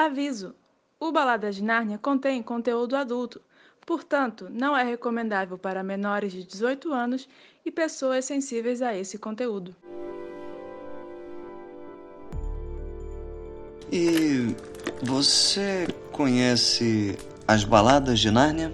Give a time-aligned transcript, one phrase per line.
[0.00, 0.54] Aviso:
[0.98, 3.38] o Balada de Nárnia contém conteúdo adulto,
[3.84, 7.28] portanto, não é recomendável para menores de 18 anos
[7.66, 9.76] e pessoas sensíveis a esse conteúdo.
[13.92, 14.56] E
[15.02, 18.72] você conhece as baladas de Nárnia?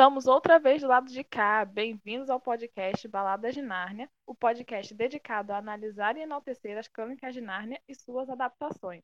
[0.00, 1.62] Estamos outra vez do lado de cá.
[1.62, 7.34] Bem-vindos ao podcast Baladas de Nárnia, o podcast dedicado a analisar e enaltecer as crônicas
[7.34, 9.02] de Nárnia e suas adaptações.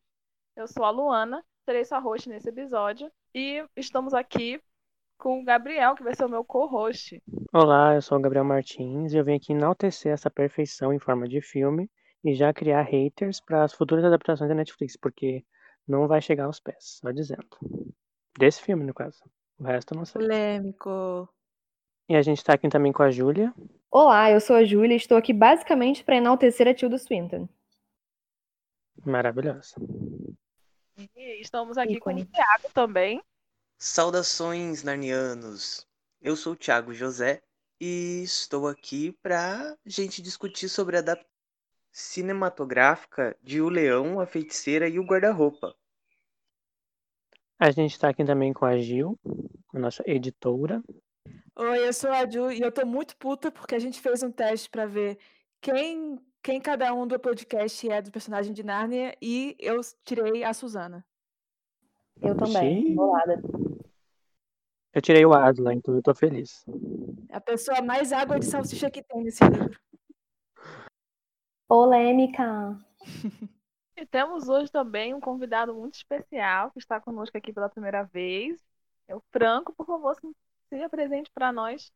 [0.56, 4.59] Eu sou a Luana, serei sua host nesse episódio e estamos aqui
[5.18, 7.23] com o Gabriel, que vai ser o meu co-host.
[7.52, 11.28] Olá, eu sou o Gabriel Martins e eu vim aqui enaltecer essa perfeição em forma
[11.28, 11.90] de filme
[12.24, 15.45] e já criar haters para as futuras adaptações da Netflix, porque
[15.87, 17.46] não vai chegar aos pés, só dizendo.
[18.38, 19.23] Desse filme, no caso.
[19.59, 20.20] O resto eu não sei.
[20.20, 21.28] Polêmico.
[22.09, 23.52] E a gente tá aqui também com a Júlia.
[23.90, 27.49] Olá, eu sou a Júlia e estou aqui basicamente para enaltecer a Tilda Swinton.
[29.04, 29.77] Maravilhosa.
[31.15, 32.24] E estamos aqui Ícone.
[32.24, 33.23] com o Thiago também.
[33.79, 35.87] Saudações, narnianos!
[36.21, 37.43] Eu sou o Thiago José
[37.80, 41.37] e estou aqui para gente discutir sobre a adaptação
[41.96, 45.74] cinematográfica de O Leão, a Feiticeira e o Guarda-Roupa.
[47.59, 49.18] A gente tá aqui também com a Gil,
[49.73, 50.82] a nossa editora.
[51.57, 54.30] Oi, eu sou a Ju e eu tô muito puta porque a gente fez um
[54.30, 55.18] teste pra ver
[55.62, 60.52] quem, quem cada um do podcast é do personagem de Nárnia e eu tirei a
[60.52, 61.02] Suzana.
[62.21, 63.43] Eu também, bolada.
[64.93, 66.62] Eu tirei o Asla, então eu tô feliz.
[67.31, 69.81] A pessoa mais água de salsicha que tem nesse livro.
[71.66, 72.78] Polêmica.
[73.97, 78.61] E temos hoje também um convidado muito especial que está conosco aqui pela primeira vez.
[79.09, 80.28] É o Franco, por favor, se,
[80.69, 81.91] se apresente para nós.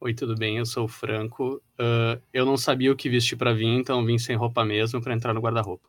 [0.00, 0.56] Oi, tudo bem?
[0.56, 1.62] Eu sou o Franco.
[1.78, 5.12] Ah, eu não sabia o que vestir pra vir, então vim sem roupa mesmo pra
[5.12, 5.86] entrar no guarda-roupa.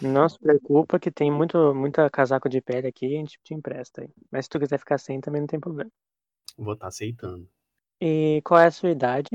[0.00, 4.02] Não se preocupa que tem muito, muita casaco de pele aqui, a gente te empresta
[4.02, 4.08] aí.
[4.30, 5.90] Mas se tu quiser ficar sem, também não tem problema.
[6.56, 7.48] Vou estar aceitando.
[8.00, 9.28] E qual é a sua idade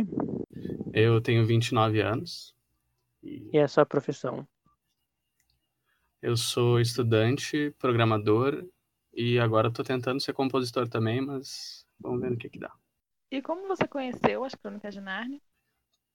[0.93, 2.55] Eu tenho 29 anos
[3.23, 4.47] e e a sua profissão?
[6.21, 8.65] Eu sou estudante, programador
[9.13, 12.71] e agora estou tentando ser compositor também, mas vamos ver no que que dá.
[13.31, 15.41] E como você conheceu as Crônicas de Nárnia?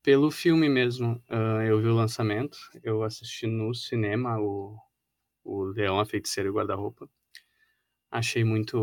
[0.03, 4.79] Pelo filme mesmo, ah, eu vi o lançamento, eu assisti no cinema o,
[5.43, 7.11] o Leão, a Feiticeira e o Guarda-Roupa.
[8.11, 8.79] Achei muito,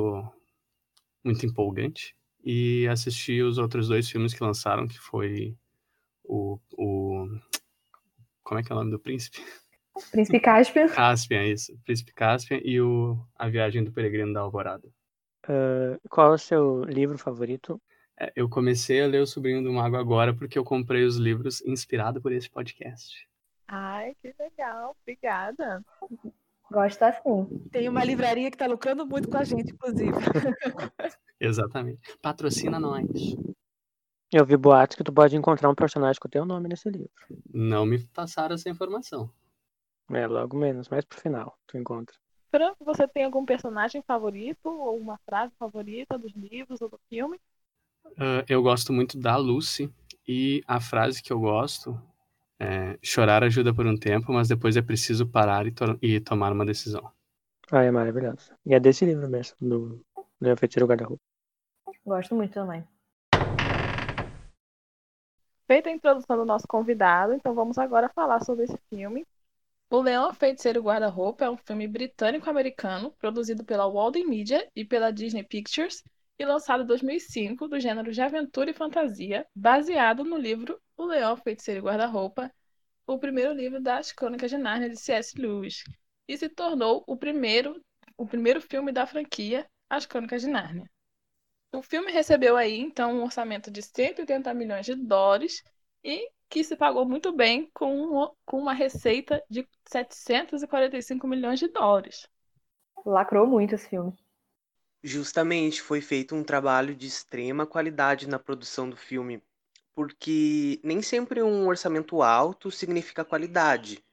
[1.23, 2.15] muito empolgante.
[2.43, 5.57] E assisti os outros dois filmes que lançaram, que foi
[6.23, 7.25] o, o...
[8.43, 9.41] Como é que é o nome do príncipe?
[10.11, 10.87] Príncipe Caspian.
[10.87, 11.77] Caspian, isso.
[11.85, 14.87] Príncipe Caspian e o A Viagem do Peregrino da Alvorada.
[15.47, 17.81] Ah, qual é o seu livro favorito?
[18.19, 21.61] É, Eu comecei a ler O Sobrinho do Mago agora porque eu comprei os livros
[21.61, 23.27] inspirado por esse podcast.
[23.67, 25.83] Ai, que legal, obrigada.
[26.71, 27.67] Gosto assim.
[27.71, 30.11] Tem uma livraria que tá lucrando muito com a gente, inclusive.
[31.39, 31.99] Exatamente.
[32.21, 33.07] Patrocina nós.
[34.31, 37.09] Eu vi boatos que tu pode encontrar um personagem com o teu nome nesse livro.
[37.53, 39.29] Não me passaram essa informação.
[40.11, 42.15] É, logo menos, mais pro final, tu encontra.
[42.51, 47.39] Franco, você tem algum personagem favorito ou uma frase favorita dos livros ou do filme?
[48.17, 49.91] Ah, eu gosto muito da Lucy
[50.27, 51.99] e a frase que eu gosto
[52.59, 56.51] é chorar ajuda por um tempo, mas depois é preciso parar e, to- e tomar
[56.51, 57.11] uma decisão.
[57.71, 58.51] Ah, é maravilhoso.
[58.65, 60.05] E é desse livro mesmo, do
[60.39, 61.21] Leão Feiticeiro Guarda-Roupa.
[62.05, 62.85] Gosto muito também.
[65.65, 69.25] Feita a introdução do nosso convidado, então vamos agora falar sobre esse filme.
[69.93, 75.43] O Leão, Feiticeiro Guarda-Roupa é um filme britânico-americano produzido pela Walden Media e pela Disney
[75.43, 76.03] Pictures
[76.39, 81.37] e lançado em 2005 do gênero de aventura e fantasia, baseado no livro O Leão,
[81.37, 82.51] Feiticeiro Guarda-Roupa,
[83.05, 85.39] o primeiro livro das Crônicas de Nárnia de C.S.
[85.39, 85.83] Lewis,
[86.27, 87.79] e se tornou o primeiro,
[88.17, 90.89] o primeiro filme da franquia As Crônicas de Nárnia.
[91.71, 95.63] O filme recebeu aí, então, um orçamento de 180 milhões de dólares
[96.03, 101.67] e que se pagou muito bem com, um- com uma receita de 745 milhões de
[101.67, 102.29] dólares.
[103.05, 104.13] Lacrou muito esse filme.
[105.03, 109.41] Justamente foi feito um trabalho de extrema qualidade na produção do filme,
[109.95, 114.03] porque nem sempre um orçamento alto significa qualidade.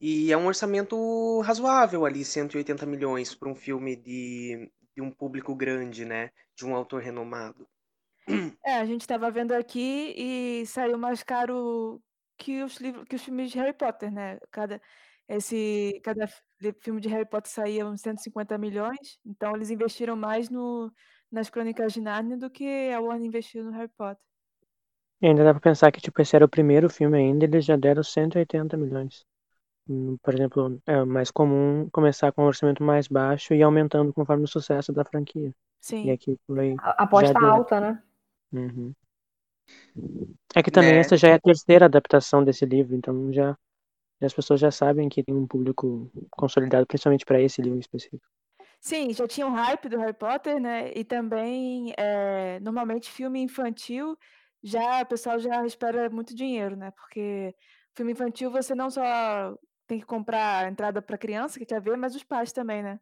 [0.00, 5.54] E é um orçamento razoável ali, 180 milhões para um filme de, de um público
[5.56, 6.30] grande, né?
[6.56, 7.68] De um autor renomado.
[8.64, 12.02] É, a gente tava vendo aqui e saiu mais caro
[12.36, 14.38] que os livros, que os filmes de Harry Potter, né?
[14.50, 14.80] Cada
[15.28, 16.28] esse cada
[16.80, 20.92] filme de Harry Potter saía uns 150 milhões, então eles investiram mais no,
[21.30, 24.22] nas Crônicas de Nárnia do que a Warner investiu no Harry Potter.
[25.20, 27.76] E ainda dá pra pensar que, tipo, esse era o primeiro filme ainda, eles já
[27.76, 29.24] deram 180 milhões.
[29.88, 34.44] Hum, Por exemplo, é mais comum começar com um orçamento mais baixo e aumentando conforme
[34.44, 35.48] o sucesso da franquia.
[35.48, 36.74] E Sim, aqui foi.
[36.78, 38.02] A aposta alta, né?
[38.52, 38.94] Uhum.
[40.56, 40.98] É que também Né?
[40.98, 43.56] essa já é a terceira adaptação desse livro, então já
[44.22, 48.26] as pessoas já sabem que tem um público consolidado, principalmente para esse livro em específico.
[48.80, 50.92] sim, já tinha um hype do Harry Potter, né?
[50.94, 54.16] E também, é, normalmente, filme infantil,
[54.62, 56.90] já o pessoal já espera muito dinheiro, né?
[56.92, 57.54] Porque
[57.94, 59.56] filme infantil você não só
[59.86, 63.00] tem que comprar a entrada para criança que quer ver, mas os pais também, né?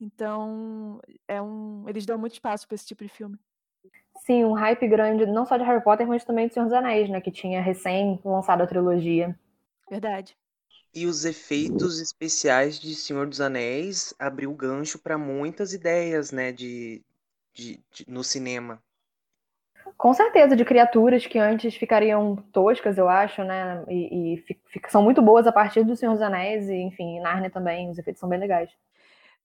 [0.00, 3.38] Então, é um, eles dão muito espaço para esse tipo de filme.
[4.18, 7.08] Sim, um hype grande, não só de Harry Potter, mas também de Senhor dos Anéis,
[7.08, 7.20] né?
[7.20, 9.38] Que tinha recém lançado a trilogia.
[9.88, 10.36] Verdade.
[10.94, 17.04] E os efeitos especiais de Senhor dos Anéis abriu gancho para muitas ideias, né, de,
[17.52, 18.82] de, de- no cinema.
[19.96, 23.84] Com certeza, de criaturas que antes ficariam toscas, eu acho, né?
[23.88, 27.20] E, e fi- fi- são muito boas a partir do Senhor dos Anéis, e enfim,
[27.20, 28.70] Narnia também, os efeitos são bem legais.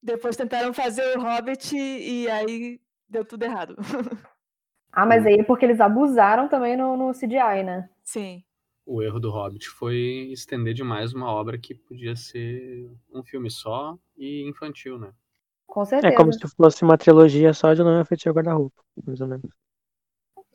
[0.02, 3.76] Depois tentaram fazer o Hobbit e aí deu tudo errado.
[4.92, 7.90] Ah, mas aí é porque eles abusaram também no, no CGI, né?
[8.04, 8.44] Sim.
[8.86, 13.98] O erro do Hobbit foi estender demais uma obra que podia ser um filme só
[14.18, 15.14] e infantil, né?
[15.68, 16.14] Com É certeza.
[16.14, 19.52] como se fosse uma trilogia só de Não é Feiticeiro Guarda-Roupa, mais ou menos.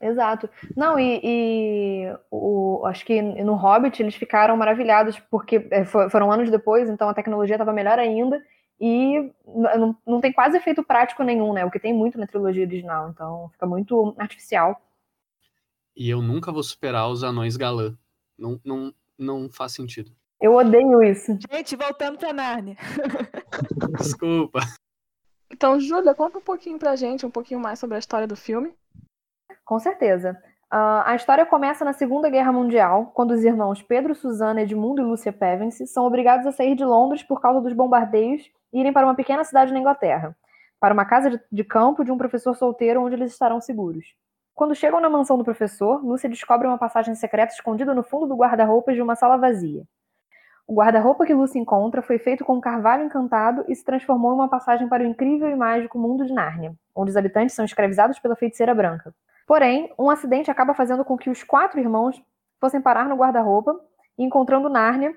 [0.00, 0.50] Exato.
[0.76, 6.30] Não, e, e o, acho que no Hobbit eles ficaram maravilhados, porque é, fo- foram
[6.30, 8.42] anos depois, então a tecnologia estava melhor ainda,
[8.80, 11.64] e não, não tem quase efeito prático nenhum, né?
[11.64, 14.80] O que tem muito na trilogia original, então fica muito artificial.
[15.96, 17.96] E eu nunca vou superar os anões galã.
[18.36, 20.10] Não, não, não faz sentido.
[20.40, 21.38] Eu odeio isso.
[21.50, 22.76] Gente, voltando pra Nárnia.
[23.96, 24.60] Desculpa.
[25.50, 28.74] Então, Júlia, conta um pouquinho pra gente, um pouquinho mais sobre a história do filme.
[29.64, 30.36] Com certeza.
[30.76, 35.04] Ah, a história começa na Segunda Guerra Mundial, quando os irmãos Pedro, Susana, Edmundo e
[35.04, 38.42] Lúcia Pevensey são obrigados a sair de Londres por causa dos bombardeios
[38.72, 40.36] e irem para uma pequena cidade na Inglaterra,
[40.80, 44.04] para uma casa de, campo de um professor solteiro onde eles estarão seguros.
[44.52, 48.34] Quando chegam na mansão do professor, Lúcia descobre uma passagem secreta escondida no fundo do
[48.34, 49.84] guarda-roupas de uma sala vazia.
[50.66, 54.34] O guarda-roupa que Lúcia encontra foi feito com um carvalho encantado e se transformou em
[54.34, 58.18] uma passagem para o incrível e mágico mundo de Nárnia, onde os habitantes são escravizados
[58.18, 59.14] pela feiticeira branca.
[59.46, 62.20] Porém, um acidente acaba fazendo com que os quatro irmãos
[62.60, 63.78] fossem parar no guarda-roupa,
[64.18, 65.16] encontrando Nárnia,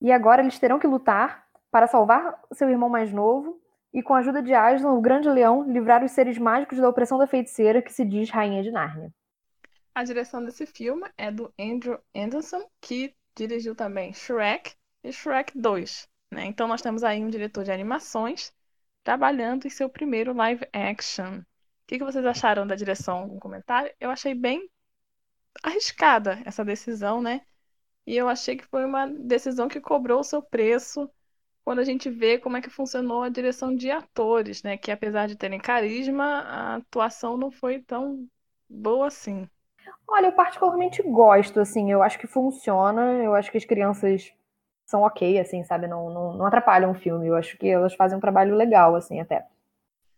[0.00, 3.60] e agora eles terão que lutar para salvar seu irmão mais novo
[3.94, 7.18] e, com a ajuda de Aslan, o grande leão, livrar os seres mágicos da opressão
[7.18, 9.12] da feiticeira que se diz Rainha de Nárnia.
[9.94, 14.74] A direção desse filme é do Andrew Anderson, que dirigiu também Shrek
[15.04, 16.08] e Shrek 2.
[16.32, 16.46] Né?
[16.46, 18.52] Então nós temos aí um diretor de animações
[19.04, 21.42] trabalhando em seu primeiro live action.
[21.92, 23.18] Que, que vocês acharam da direção?
[23.18, 23.92] Algum comentário?
[24.00, 24.66] Eu achei bem
[25.62, 27.42] arriscada essa decisão, né?
[28.06, 31.06] E eu achei que foi uma decisão que cobrou o seu preço
[31.62, 34.78] quando a gente vê como é que funcionou a direção de atores, né?
[34.78, 38.26] Que apesar de terem carisma, a atuação não foi tão
[38.66, 39.46] boa assim.
[40.08, 44.32] Olha, eu particularmente gosto, assim, eu acho que funciona, eu acho que as crianças
[44.86, 45.86] são ok, assim, sabe?
[45.86, 49.20] Não, não, não atrapalham o filme, eu acho que elas fazem um trabalho legal, assim,
[49.20, 49.46] até.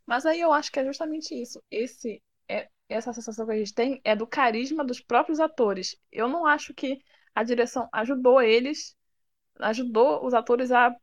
[0.06, 1.62] Mas aí eu acho que é justamente isso.
[1.70, 5.96] Esse é essa sensação que a gente tem é do carisma dos próprios atores.
[6.12, 7.00] Eu não acho que
[7.34, 8.96] a direção ajudou eles,
[9.60, 10.94] ajudou os atores a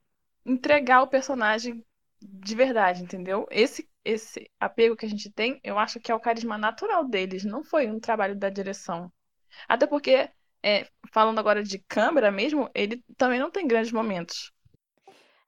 [0.45, 1.83] entregar o personagem
[2.21, 3.47] de verdade, entendeu?
[3.49, 7.43] Esse esse apego que a gente tem, eu acho que é o carisma natural deles,
[7.45, 9.11] não foi um trabalho da direção.
[9.67, 10.29] Até porque,
[10.63, 14.51] é, falando agora de câmera mesmo, ele também não tem grandes momentos.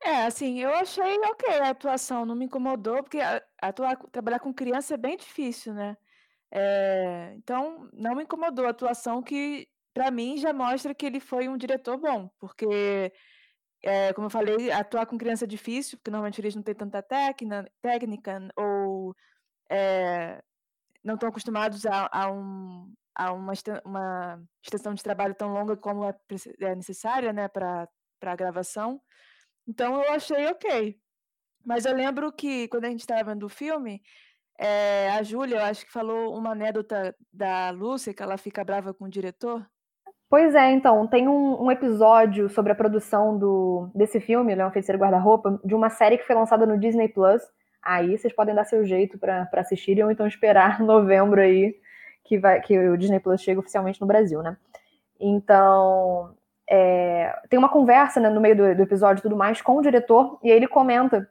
[0.06, 3.20] É, assim, eu achei ok a atuação, não me incomodou, porque
[3.62, 5.96] atuar, trabalhar com criança é bem difícil, né?
[6.52, 11.48] É, então, não me incomodou a atuação, que pra mim já mostra que ele foi
[11.48, 13.14] um diretor bom, porque,
[13.84, 17.02] é, como eu falei, atuar com criança é difícil, porque normalmente eles não têm tanta
[17.02, 19.16] técnica, técnica ou
[19.70, 20.42] é,
[21.04, 23.54] não estão acostumados a, a um, a uma,
[23.86, 26.16] uma extensão de trabalho tão longa como é,
[26.62, 27.88] é necessária, né, para
[28.22, 29.02] a gravação.
[29.68, 30.98] Então eu achei ok.
[31.66, 34.02] Mas eu lembro que quando a gente estava vendo o filme,
[34.60, 38.94] eh, a Júlia, eu acho que falou uma anedota da Lúcia, que ela fica brava
[38.94, 39.66] com o diretor.
[40.30, 45.00] Pois é, então, tem um, um episódio sobre a produção do, desse filme, Leão Feiticeiro
[45.00, 47.42] Guarda-Roupa, de uma série que foi lançada no Disney Plus.
[47.82, 51.76] Aí vocês podem dar seu jeito para assistirem ou então esperar novembro aí,
[52.24, 54.58] que, vai, que o Disney Plus chega oficialmente no Brasil, né?
[55.20, 56.36] Então,
[56.70, 59.82] é, tem uma conversa né, no meio do, do episódio e tudo mais com o
[59.82, 61.28] diretor, e aí ele comenta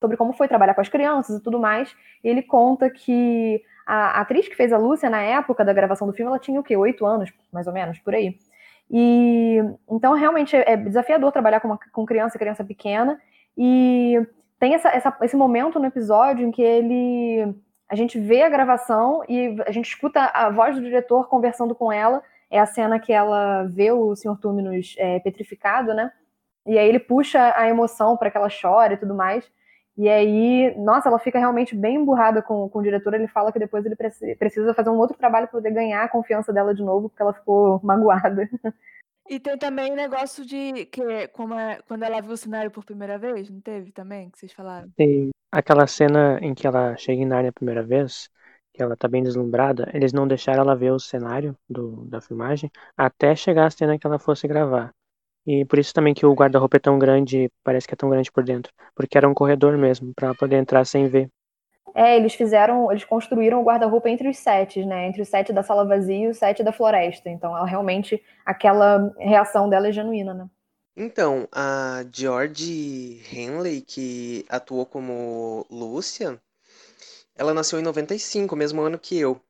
[0.00, 1.94] sobre como foi trabalhar com as crianças e tudo mais.
[2.22, 6.12] E ele conta que a atriz que fez a Lúcia na época da gravação do
[6.12, 6.76] filme, ela tinha o quê?
[6.76, 8.38] Oito anos, mais ou menos, por aí.
[8.90, 9.58] E
[9.90, 13.20] então realmente é desafiador trabalhar com, uma, com criança, criança pequena.
[13.56, 14.20] E
[14.58, 17.54] tem essa, essa, esse momento no episódio em que ele
[17.88, 21.90] a gente vê a gravação e a gente escuta a voz do diretor conversando com
[21.90, 22.22] ela.
[22.50, 24.38] É a cena que ela vê o Sr.
[24.40, 26.10] Túminos é, petrificado, né?
[26.66, 29.50] E aí ele puxa a emoção para que ela chore e tudo mais.
[29.96, 33.14] E aí, nossa, ela fica realmente bem emburrada com, com o diretor.
[33.14, 33.96] Ele fala que depois ele
[34.36, 37.32] precisa fazer um outro trabalho para poder ganhar a confiança dela de novo, porque ela
[37.32, 38.48] ficou magoada.
[39.28, 43.18] E tem também negócio de que como é, quando ela viu o cenário por primeira
[43.18, 44.88] vez, não teve também, que vocês falaram?
[44.96, 48.30] Tem aquela cena em que ela chega em Narnia a primeira vez,
[48.78, 52.70] que ela tá bem deslumbrada, eles não deixaram ela ver o cenário do, da filmagem
[52.96, 54.94] até chegar a cena que ela fosse gravar.
[55.44, 58.30] E por isso também que o guarda-roupa é tão grande, parece que é tão grande
[58.30, 58.72] por dentro.
[58.94, 61.28] Porque era um corredor mesmo, para poder entrar sem ver.
[61.92, 65.08] É, eles fizeram, eles construíram o guarda-roupa entre os sets, né?
[65.08, 67.28] Entre o set da sala vazia e o set da floresta.
[67.28, 70.46] Então, ela realmente, aquela reação dela é genuína, né?
[70.96, 76.40] Então, a George Henley, que atuou como Lúcia,
[77.38, 79.40] ela nasceu em 95, mesmo ano que eu.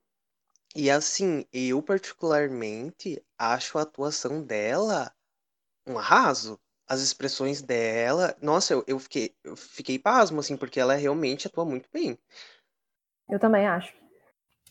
[0.76, 5.10] E assim, eu particularmente acho a atuação dela
[5.86, 6.60] um arraso.
[6.86, 11.64] As expressões dela, nossa, eu, eu, fiquei, eu fiquei pasmo, assim, porque ela realmente atua
[11.64, 12.18] muito bem.
[13.28, 13.92] Eu também acho.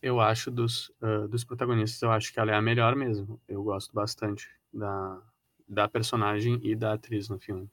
[0.01, 3.39] Eu acho dos, uh, dos protagonistas, eu acho que ela é a melhor mesmo.
[3.47, 5.21] Eu gosto bastante da,
[5.67, 7.69] da personagem e da atriz no filme.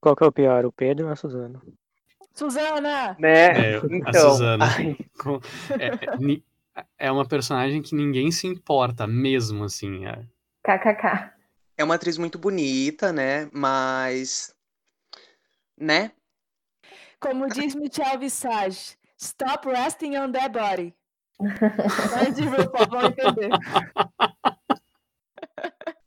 [0.00, 1.60] Qual que é o pior, o Pedro ou a Suzana?
[2.38, 3.16] Suzana!
[3.18, 3.46] Né?
[3.46, 4.66] É, então, a Suzana.
[5.18, 5.40] Com-
[5.76, 5.86] é,
[6.76, 10.06] é, é uma personagem que ninguém se importa mesmo, assim.
[10.06, 10.24] É,
[10.62, 11.32] KKK.
[11.76, 13.50] É uma atriz muito bonita, né?
[13.52, 14.54] Mas.
[15.76, 16.12] Né?
[17.18, 20.94] Como diz Michel Visage, stop resting on that body.
[22.36, 23.50] De RuPaul vão entender.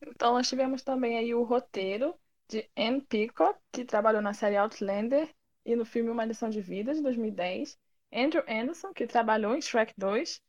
[0.03, 2.13] Então, nós tivemos também aí o roteiro
[2.47, 5.27] de Anne Peacock, que trabalhou na série Outlander
[5.65, 7.77] e no filme Uma Lição de Vida, de 2010.
[8.13, 10.41] Andrew Anderson, que trabalhou em Shrek 2.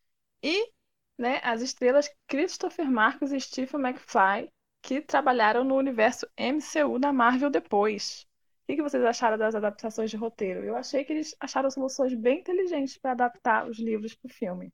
[0.42, 0.70] E
[1.18, 4.50] né, as estrelas Christopher Marcos e Stephen McFly,
[4.82, 8.26] que trabalharam no universo MCU da Marvel depois.
[8.68, 10.64] O que vocês acharam das adaptações de roteiro?
[10.64, 14.72] Eu achei que eles acharam soluções bem inteligentes para adaptar os livros para o filme.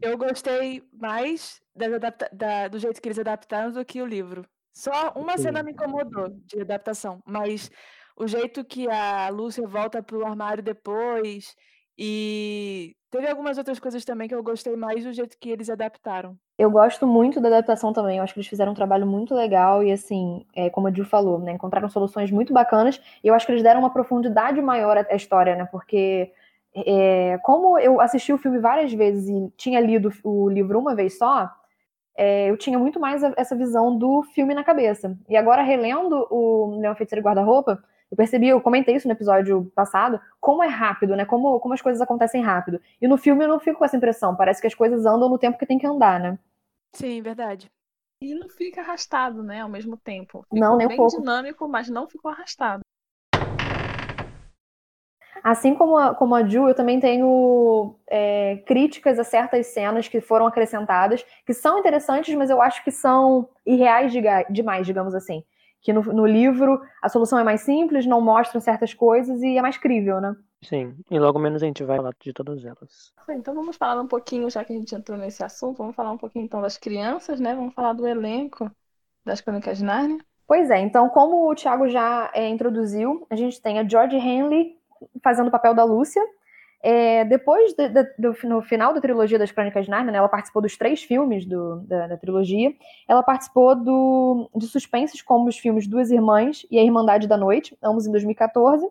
[0.00, 4.46] Eu gostei mais das adapta- da- do jeito que eles adaptaram do que o livro.
[4.72, 7.70] Só uma cena me incomodou de adaptação, mas
[8.16, 11.54] o jeito que a Lúcia volta pro armário depois
[11.98, 16.36] e teve algumas outras coisas também que eu gostei mais do jeito que eles adaptaram.
[16.58, 18.18] Eu gosto muito da adaptação também.
[18.18, 21.04] Eu acho que eles fizeram um trabalho muito legal e, assim, é, como a Jill
[21.04, 23.00] falou, né, encontraram soluções muito bacanas.
[23.22, 25.66] E eu acho que eles deram uma profundidade maior à história, né?
[25.70, 26.32] Porque,
[26.74, 31.16] é, como eu assisti o filme várias vezes e tinha lido o livro uma vez
[31.16, 31.50] só,
[32.14, 35.16] é, eu tinha muito mais essa visão do filme na cabeça.
[35.28, 40.20] E agora, relendo o Leão Feiticeiro Guarda-Roupa, eu percebi, eu comentei isso no episódio passado,
[40.40, 41.24] como é rápido, né?
[41.24, 42.80] Como, como as coisas acontecem rápido.
[43.00, 44.36] E no filme eu não fico com essa impressão.
[44.36, 46.38] Parece que as coisas andam no tempo que tem que andar, né?
[46.94, 47.70] Sim, verdade.
[48.22, 50.46] E não fica arrastado, né, ao mesmo tempo.
[50.50, 51.18] Não, nem um bem pouco.
[51.20, 52.80] dinâmico, mas não ficou arrastado.
[55.44, 60.20] Assim como a, como a Ju, eu também tenho é, críticas a certas cenas que
[60.20, 65.44] foram acrescentadas, que são interessantes, mas eu acho que são irreais diga- demais, digamos assim.
[65.82, 69.62] Que no, no livro a solução é mais simples, não mostram certas coisas e é
[69.62, 70.34] mais crível, né?
[70.62, 73.12] Sim, e logo menos a gente vai falar de todas elas.
[73.30, 76.18] Então vamos falar um pouquinho, já que a gente entrou nesse assunto, vamos falar um
[76.18, 77.54] pouquinho então das crianças, né?
[77.54, 78.70] Vamos falar do elenco
[79.24, 80.18] das Crônicas de Nárnia.
[80.46, 84.76] Pois é, então, como o Thiago já é, introduziu, a gente tem a George Henley
[85.22, 86.22] fazendo o papel da Lúcia.
[86.82, 90.28] É, depois, de- de- do, no final da trilogia das Crônicas de Nárnia, né, ela
[90.28, 92.72] participou dos três filmes do- da, da trilogia.
[93.08, 97.76] Ela participou do, de suspenses como os filmes Duas Irmãs e A Irmandade da Noite,
[97.82, 98.86] ambos em 2014.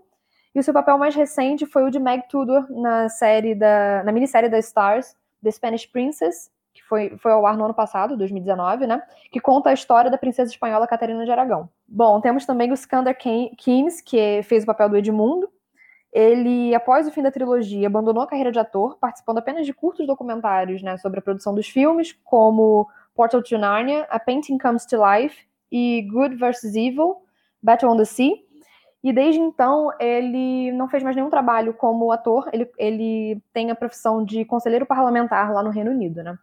[0.54, 4.12] E o seu papel mais recente foi o de Meg Tudor na série da, na
[4.12, 8.88] minissérie da Stars, The Spanish Princess, que foi, foi ao ar no ano passado, 2019,
[8.88, 9.02] né?
[9.32, 11.70] Que conta a história da princesa espanhola Catarina de Aragão.
[11.88, 15.50] Bom, temos também o Skander Ke- Keynes, que fez o papel do Edmundo.
[16.16, 20.08] Ele, após o fim da trilogia, abandonou a carreira de ator, participando apenas de curtos
[20.08, 24.96] documentários né, sobre a produção dos filmes, como Portal to Narnia, A Painting Comes to
[24.96, 26.74] Life e Good vs.
[26.74, 27.18] Evil,
[27.62, 28.32] Battle on the Sea.
[29.04, 33.76] E desde então ele não fez mais nenhum trabalho como ator, ele, ele tem a
[33.76, 36.40] profissão de conselheiro parlamentar lá no Reino Unido, né?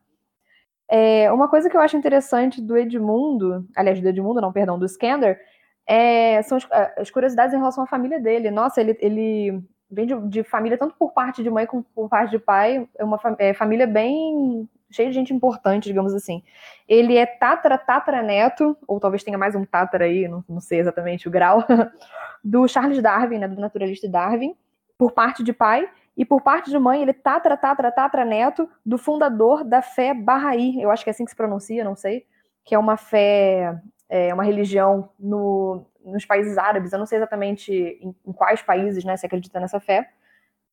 [0.87, 4.85] É, uma coisa que eu acho interessante do Edmundo, aliás, do Edmundo, não, perdão, do
[4.85, 5.41] Skander,
[5.87, 8.51] é, são as, as, curiosidades em relação à família dele.
[8.51, 12.31] Nossa, ele, ele vem de, de, família tanto por parte de mãe como por parte
[12.31, 16.43] de pai, é uma é, família bem cheia de gente importante, digamos assim.
[16.87, 20.81] Ele é tatara, tatara neto, ou talvez tenha mais um tatara aí, não, não sei
[20.81, 21.65] exatamente o grau,
[22.45, 24.55] do Charles Darwin, né, do naturalista Darwin,
[24.99, 28.99] por parte de pai, e por parte de mãe, ele tatara, tatara, tatara neto do
[28.99, 32.27] fundador da fé Bahá'í, eu acho que é assim que se pronuncia, não sei,
[32.65, 33.81] que é uma fé,
[34.13, 39.03] é uma religião no, nos países árabes, eu não sei exatamente em, em quais países,
[39.05, 40.11] né, se acredita nessa fé,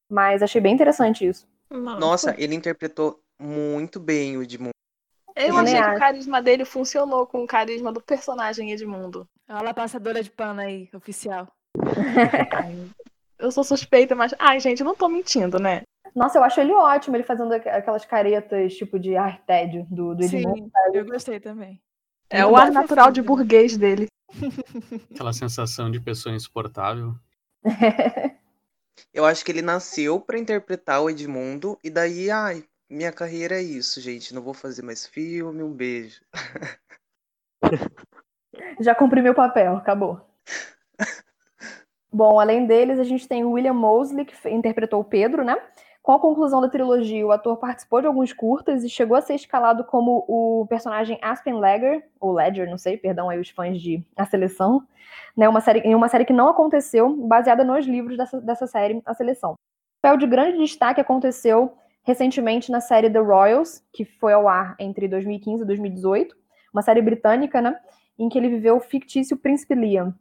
[0.09, 1.47] mas achei bem interessante isso.
[1.69, 4.71] Nossa, Nossa ele interpretou muito bem o Edmundo.
[5.33, 9.25] Eu achei que o carisma dele funcionou com o carisma do personagem Edmundo.
[9.47, 11.47] Olha a passadora de pano aí, oficial.
[13.39, 14.35] eu sou suspeita, mas.
[14.37, 15.83] Ai, gente, não tô mentindo, né?
[16.13, 20.23] Nossa, eu acho ele ótimo, ele fazendo aquelas caretas tipo de ar tédio do, do
[20.23, 20.65] Edmundo.
[20.65, 21.79] Sim, eu gostei também.
[22.29, 24.07] É o ar natural de burguês dele.
[25.11, 27.15] Aquela sensação de pessoa insuportável.
[29.13, 33.63] eu acho que ele nasceu para interpretar o Edmundo e daí, ai, minha carreira é
[33.63, 34.33] isso, gente.
[34.33, 35.63] Não vou fazer mais filme.
[35.63, 36.21] Um beijo.
[38.79, 40.21] Já cumpri meu papel, acabou.
[42.11, 45.55] Bom, além deles, a gente tem o William Mosley, que interpretou o Pedro, né?
[46.09, 49.35] Com a conclusão da trilogia, o ator participou de alguns curtas e chegou a ser
[49.35, 54.03] escalado como o personagem Aspen Ledger, ou Ledger, não sei, perdão aí os fãs de
[54.17, 54.81] A Seleção,
[55.37, 55.47] né?
[55.47, 59.13] Uma série, em uma série que não aconteceu, baseada nos livros dessa, dessa série, A
[59.13, 59.51] Seleção.
[59.51, 59.55] O
[60.01, 65.07] papel de grande destaque aconteceu recentemente na série The Royals, que foi ao ar entre
[65.07, 66.35] 2015 e 2018,
[66.73, 67.79] uma série britânica, né,
[68.17, 70.11] em que ele viveu o fictício Príncipe Liam.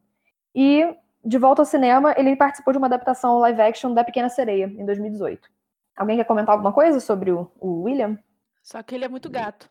[0.55, 0.87] E,
[1.25, 4.85] de volta ao cinema, ele participou de uma adaptação live action da Pequena Sereia, em
[4.85, 5.57] 2018.
[5.99, 8.19] Alguém quer comentar alguma coisa sobre o, o William?
[8.63, 9.69] Só que ele é muito gato.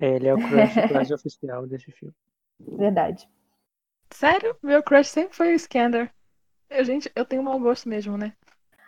[0.00, 2.14] É, ele é o crush, crush oficial desse filme.
[2.58, 3.28] Verdade.
[4.10, 4.56] Sério?
[4.62, 6.10] Meu crush sempre foi o Skander.
[6.70, 8.32] Eu, gente, eu tenho mau gosto mesmo, né?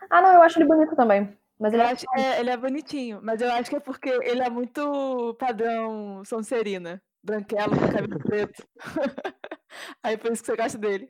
[0.09, 1.37] Ah, não, eu acho ele bonito também.
[1.59, 1.87] Mas ele, é...
[1.87, 6.25] Acho, é, ele é bonitinho, mas eu acho que é porque ele é muito padrão
[6.25, 7.03] Sonserina.
[7.23, 8.67] Branquelo com cabelo preto.
[10.03, 11.07] Aí por isso que você gosta dele.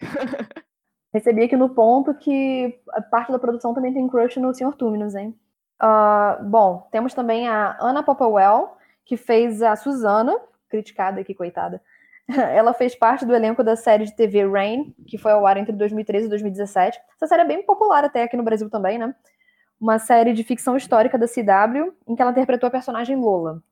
[1.15, 4.75] Recebi aqui no ponto que a parte da produção também tem crush no Sr.
[4.75, 5.39] Túminos, hein?
[5.83, 10.37] Uh, bom, temos também a Anna Popplewell, que fez a Susana,
[10.69, 11.83] criticada aqui, coitada.
[12.29, 15.73] Ela fez parte do elenco da série de TV Rain, que foi ao ar entre
[15.73, 17.01] 2013 e 2017.
[17.17, 19.15] Essa série é bem popular até aqui no Brasil também, né?
[19.81, 23.63] uma série de ficção histórica da CW, em que ela interpretou a personagem Lola.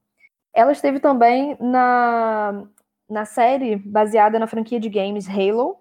[0.55, 2.65] Ela esteve também na,
[3.09, 5.77] na série baseada na franquia de games Halo,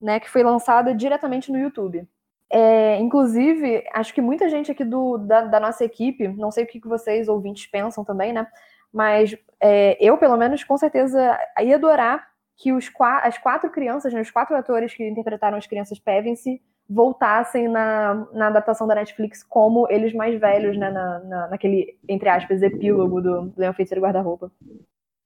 [0.00, 2.06] né, que foi lançada diretamente no YouTube.
[2.52, 6.66] É, inclusive, acho que muita gente aqui do, da, da, nossa equipe, não sei o
[6.66, 8.46] que vocês ouvintes pensam também, né?
[8.92, 12.90] Mas é, eu, pelo menos, com certeza ia adorar que os,
[13.22, 18.48] as quatro crianças, né, os quatro atores que interpretaram as crianças Pevensey, voltassem na, na
[18.48, 23.52] adaptação da Netflix como eles mais velhos, né, na, na, naquele, entre aspas, epílogo do
[23.56, 24.50] Leão Feiticeiro Guarda-Roupa.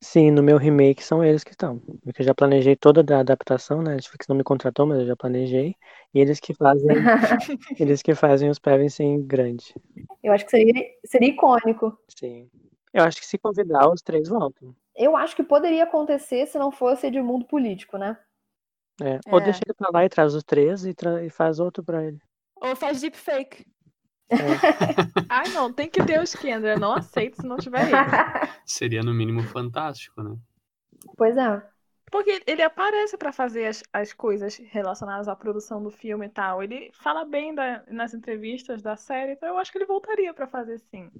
[0.04, 1.80] Sim, no meu remake são eles que estão.
[2.04, 3.92] Porque eu já planejei toda a adaptação, né?
[3.92, 5.74] A Netflix não me contratou, mas eu já planejei.
[6.12, 6.88] E eles que fazem.
[7.80, 9.74] eles que fazem os Pevensen grande.
[10.22, 10.74] Eu acho que seria,
[11.06, 11.98] seria icônico.
[12.14, 12.50] Sim.
[12.92, 14.76] Eu acho que se convidar, os três voltam.
[14.94, 18.18] Eu acho que poderia acontecer se não fosse de mundo político, né?
[19.00, 19.18] É.
[19.32, 21.24] Ou deixa ele pra lá e traz os três e, tra...
[21.24, 22.18] e faz outro pra ele.
[22.56, 23.64] Ou faz deepfake.
[24.34, 25.24] É.
[25.28, 26.78] Ai, não, tem que ter o Skender.
[26.78, 27.92] Não aceito se não tiver ele.
[28.64, 30.36] Seria no mínimo fantástico, né?
[31.16, 31.62] Pois é.
[32.10, 36.62] Porque ele aparece para fazer as, as coisas relacionadas à produção do filme e tal.
[36.62, 40.46] Ele fala bem da, nas entrevistas da série, então eu acho que ele voltaria para
[40.46, 41.10] fazer sim.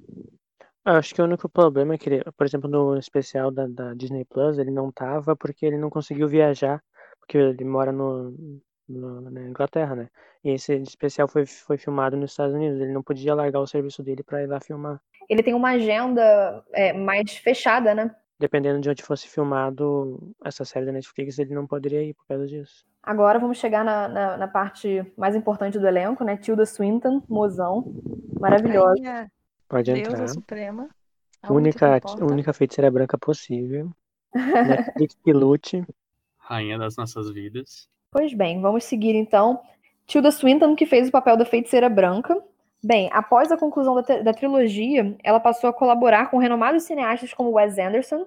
[0.87, 3.95] Eu acho que o único problema é que, ele, por exemplo, no especial da, da
[3.95, 6.83] Disney Plus, ele não tava porque ele não conseguiu viajar
[7.25, 10.09] porque ele mora no, no, na Inglaterra, né?
[10.43, 12.81] E esse especial foi, foi filmado nos Estados Unidos.
[12.81, 15.01] Ele não podia largar o serviço dele para ir lá filmar.
[15.29, 18.15] Ele tem uma agenda é, mais fechada, né?
[18.39, 22.47] Dependendo de onde fosse filmado essa série da Netflix, ele não poderia ir por causa
[22.47, 22.85] disso.
[23.03, 26.37] Agora vamos chegar na, na, na parte mais importante do elenco, né?
[26.37, 27.85] Tilda Swinton, mozão,
[28.39, 28.95] maravilhosa.
[29.03, 29.33] Rainha,
[29.69, 30.29] Pode Deusa entrar.
[30.29, 30.89] Suprema.
[31.49, 33.91] Única, única feiticeira branca possível.
[34.35, 35.85] Netflix que lute
[36.45, 37.89] rainha das nossas vidas.
[38.15, 39.61] Pois bem, vamos seguir então.
[40.07, 42.41] Tilda Swinton, que fez o papel da feiticeira branca.
[42.81, 47.51] Bem, após a conclusão da, da trilogia, ela passou a colaborar com renomados cineastas como
[47.51, 48.25] Wes Anderson,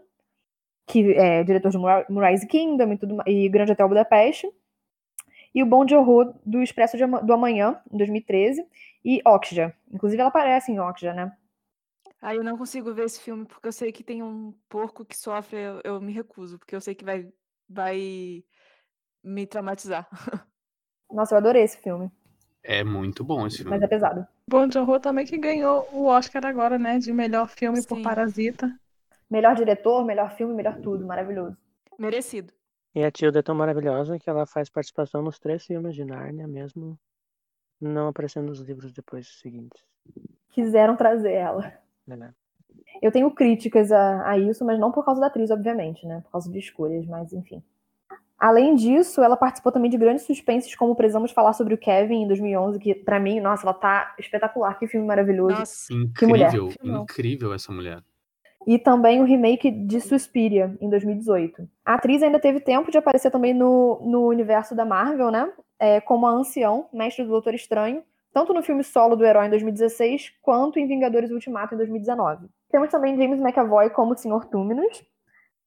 [0.86, 4.52] que é diretor de Moonrise Kingdom e, tudo, e Grande Hotel Budapeste,
[5.56, 8.68] e o Bom Joe do Expresso do Amanhã, em 2013,
[9.06, 9.74] e Okja.
[9.90, 11.32] Inclusive ela aparece em Okja, né?
[12.22, 15.16] Aí eu não consigo ver esse filme porque eu sei que tem um porco que
[15.16, 17.32] sofre, eu, eu me recuso, porque eu sei que vai,
[17.70, 18.44] vai
[19.28, 20.08] me traumatizar.
[21.12, 22.12] Nossa, eu adorei esse filme,
[22.64, 23.72] É muito bom esse filme.
[23.72, 24.28] mas é pesado.
[24.50, 26.98] Bong Joon-ho também que ganhou o Oscar agora, né?
[27.00, 28.04] De melhor filme por Sim.
[28.04, 28.72] Parasita.
[29.30, 31.58] Melhor diretor, melhor filme, melhor tudo, maravilhoso.
[32.00, 32.54] Merecido.
[32.96, 36.48] E a Tilda é tão maravilhosa que ela faz participação nos três filmes de Nárnia,
[36.48, 36.98] mesmo
[37.80, 39.84] não aparecendo nos livros depois seguintes.
[40.52, 41.74] Quiseram trazer ela.
[42.08, 42.34] né?
[43.02, 46.22] Eu tenho críticas a, a isso, mas não por causa da atriz, obviamente, né?
[46.22, 47.62] Por causa de escolhas, mas enfim.
[48.40, 52.28] Além disso, ela participou também de grandes suspenses, como Precisamos Falar sobre o Kevin, em
[52.28, 54.78] 2011, que pra mim, nossa, ela tá espetacular.
[54.78, 55.58] Que filme maravilhoso.
[55.58, 55.94] Nossa.
[55.94, 58.04] Incrível, incrível essa mulher.
[58.68, 61.68] E também o remake de Suspiria, em 2018.
[61.86, 65.52] A atriz ainda teve tempo de aparecer também no, no universo da Marvel, né?
[65.80, 69.50] É, como a Ancião, mestre do Doutor Estranho, tanto no filme solo do herói em
[69.50, 72.48] 2016, quanto em Vingadores Ultimato em 2019.
[72.70, 74.46] Temos também James McAvoy como o Sr.
[74.52, 75.04] Túminos.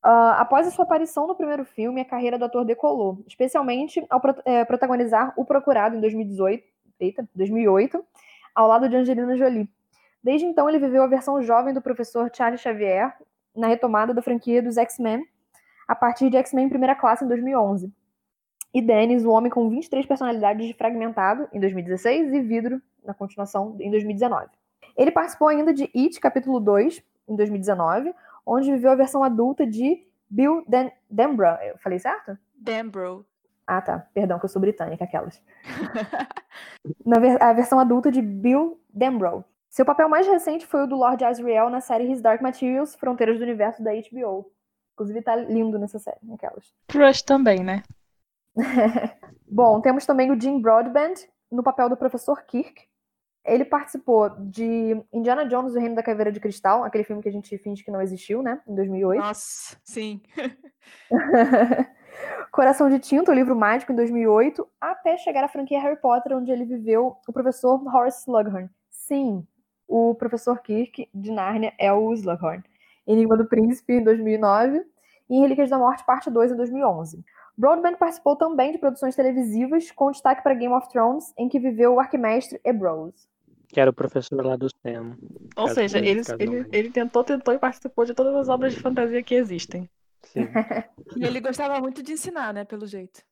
[0.03, 4.21] Ah, após a sua aparição no primeiro filme, a carreira do ator decolou, especialmente ao
[4.21, 6.65] pro- eh, protagonizar O Procurado em 2018,
[6.99, 8.03] eita, 2008,
[8.55, 9.69] ao lado de Angelina Jolie.
[10.23, 13.15] Desde então, ele viveu a versão jovem do professor Charles Xavier
[13.55, 15.25] na retomada da franquia dos X-Men,
[15.87, 17.93] a partir de X-Men Primeira Classe em 2011.
[18.73, 23.77] E Dennis, o homem com 23 personalidades de Fragmentado, em 2016, e Vidro, na continuação,
[23.81, 24.47] em 2019.
[24.97, 30.07] Ele participou ainda de It, capítulo 2, em 2019, onde viveu a versão adulta de
[30.29, 31.59] Bill Den Denbrough.
[31.63, 32.39] Eu falei certo?
[32.91, 33.25] bro.
[33.67, 34.07] Ah, tá.
[34.13, 35.41] Perdão, que eu sou britânica, aquelas.
[37.07, 39.45] Na ver- a versão adulta de Bill Denbrough.
[39.69, 43.39] Seu papel mais recente foi o do Lord Asriel na série His Dark Materials, Fronteiras
[43.39, 44.51] do Universo da HBO.
[44.95, 46.75] Inclusive tá lindo nessa série, aquelas.
[46.89, 47.83] Crush também, né?
[49.49, 52.89] Bom, temos também o Jim Broadbent no papel do professor Kirk.
[53.45, 57.29] Ele participou de Indiana Jones e o Reino da Caveira de Cristal, aquele filme que
[57.29, 58.61] a gente finge que não existiu, né?
[58.69, 59.19] Em 2008.
[59.19, 60.21] Nossa, sim.
[62.53, 66.51] Coração de Tinta, o livro mágico, em 2008, até chegar à franquia Harry Potter, onde
[66.51, 68.69] ele viveu o professor Horace Slughorn.
[68.91, 69.47] Sim,
[69.89, 72.63] o professor Kirk de Nárnia é o Slughorn.
[73.07, 74.85] Enigma do Príncipe, em 2009,
[75.29, 77.25] e Relíquias da Morte, parte 2, em 2011.
[77.57, 81.95] Broadbent participou também de produções televisivas, com destaque para Game of Thrones, em que viveu
[81.95, 83.29] o arquimestre Ebrose.
[83.69, 85.17] Que era o professor lá do Sam.
[85.57, 89.23] Ou seja, ele, ele, ele tentou, tentou e participou de todas as obras de fantasia
[89.23, 89.89] que existem.
[90.23, 90.49] Sim.
[91.17, 93.23] E ele gostava muito de ensinar, né, pelo jeito.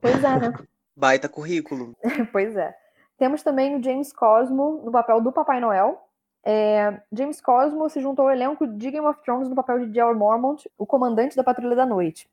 [0.00, 0.52] Pois é, né?
[0.96, 1.94] Baita currículo.
[2.32, 2.74] Pois é.
[3.16, 6.00] Temos também o James Cosmo no papel do Papai Noel.
[6.44, 10.18] É, James Cosmo se juntou ao elenco de Game of Thrones no papel de Jorah
[10.18, 12.28] Mormont, o comandante da Patrulha da Noite.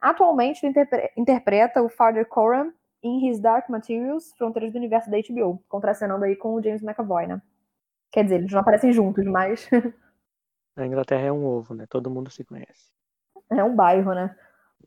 [0.00, 5.16] Atualmente, ele interpre- interpreta o Father Coram em His Dark Materials, Fronteiras do Universo da
[5.18, 7.40] HBO, contracenando aí com o James McAvoy, né?
[8.10, 9.68] Quer dizer, eles não aparecem juntos, mas
[10.76, 11.86] A Inglaterra é um ovo, né?
[11.88, 12.92] Todo mundo se conhece.
[13.50, 14.36] é um bairro, né?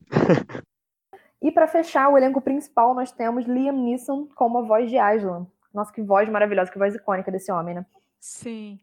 [1.42, 5.48] E para fechar o elenco principal, nós temos Liam Neeson como a voz de Aslan.
[5.74, 7.86] Nossa, que voz maravilhosa, que voz icônica desse homem, né?
[8.20, 8.78] Sim.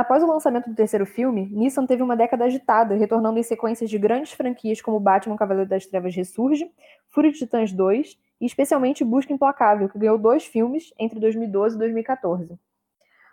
[0.00, 3.98] Após o lançamento do terceiro filme, Neeson teve uma década agitada, retornando em sequências de
[3.98, 6.72] grandes franquias como Batman Cavaleiro das Trevas Ressurge,
[7.10, 11.78] Fúria de Titãs 2 e especialmente Busca Implacável, que ganhou dois filmes entre 2012 e
[11.80, 12.58] 2014.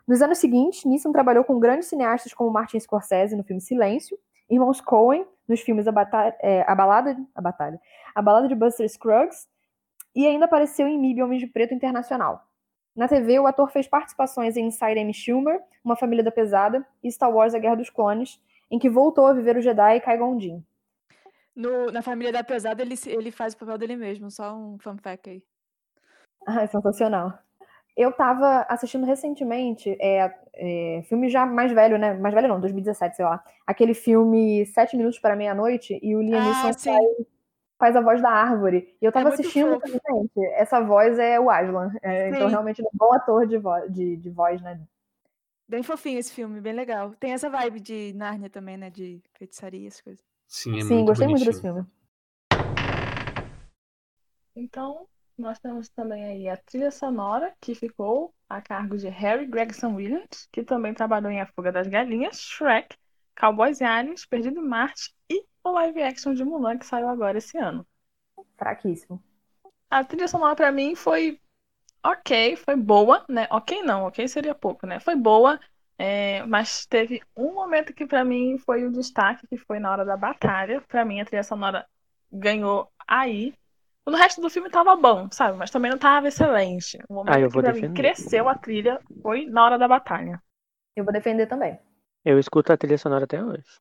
[0.05, 4.81] Nos anos seguintes, Neeson trabalhou com grandes cineastas como Martin Scorsese no filme Silêncio, irmãos
[4.81, 5.93] Coen nos filmes A,
[6.41, 7.79] é, a Balada, a Batalha,
[8.13, 9.47] A Balada de Buster Scruggs
[10.13, 12.45] e ainda apareceu em MIB Homens de Preto Internacional.
[12.97, 17.11] Na TV, o ator fez participações em Inside Amy Schumer, Uma Família da Pesada e
[17.11, 20.63] Star Wars A Guerra dos Clones, em que voltou a viver o Jedi Qui-Gon Jinn.
[21.55, 24.97] No, na Família da Pesada, ele, ele faz o papel dele mesmo, só um fun
[24.97, 25.43] fact aí.
[26.47, 27.37] Ah, é sensacional.
[27.95, 32.13] Eu tava assistindo recentemente, é, é, filme já mais velho, né?
[32.15, 33.43] Mais velho não, 2017, sei lá.
[33.65, 37.25] Aquele filme Sete Minutos para Meia-Noite, e o Liam Ah, Neeson sim.
[37.77, 38.95] Faz, a voz da árvore.
[39.01, 39.87] E eu tava muito assistindo, fofo.
[39.87, 41.91] gente, essa voz é o Aslan.
[42.01, 44.79] É, então, realmente, ele é um bom ator de, vo de, de voz, né?
[45.67, 47.13] Bem fofinho esse filme, bem legal.
[47.19, 48.89] Tem essa vibe de Nárnia também, né?
[48.89, 50.23] De feitiçaria, essas coisas.
[50.47, 51.45] Sim, é Sim, muito gostei muito bonitinho.
[51.45, 51.85] desse filme.
[54.55, 59.93] Então, nós temos também aí a trilha sonora, que ficou a cargo de Harry Gregson
[59.93, 62.97] Williams, que também trabalhou em A Fuga das Galinhas, Shrek,
[63.39, 67.37] Cowboys e Aliens, Perdido em Marte e o live action de Mulan, que saiu agora
[67.37, 67.85] esse ano.
[68.57, 69.23] Fraquíssimo.
[69.89, 71.39] A trilha sonora pra mim foi
[72.03, 73.47] ok, foi boa, né?
[73.51, 74.99] Ok não, ok seria pouco, né?
[74.99, 75.59] Foi boa,
[75.97, 80.05] é, mas teve um momento que pra mim foi o destaque, que foi na hora
[80.05, 80.81] da batalha.
[80.87, 81.87] Pra mim a trilha sonora
[82.31, 83.53] ganhou aí.
[84.05, 85.57] No resto do filme tava bom, sabe?
[85.57, 86.97] Mas também não tava excelente.
[87.09, 87.93] O momento Ah, eu que vou pra mim defender.
[87.93, 90.41] cresceu a trilha foi na hora da batalha.
[90.95, 91.79] Eu vou defender também.
[92.23, 93.79] Eu escuto a trilha sonora até hoje.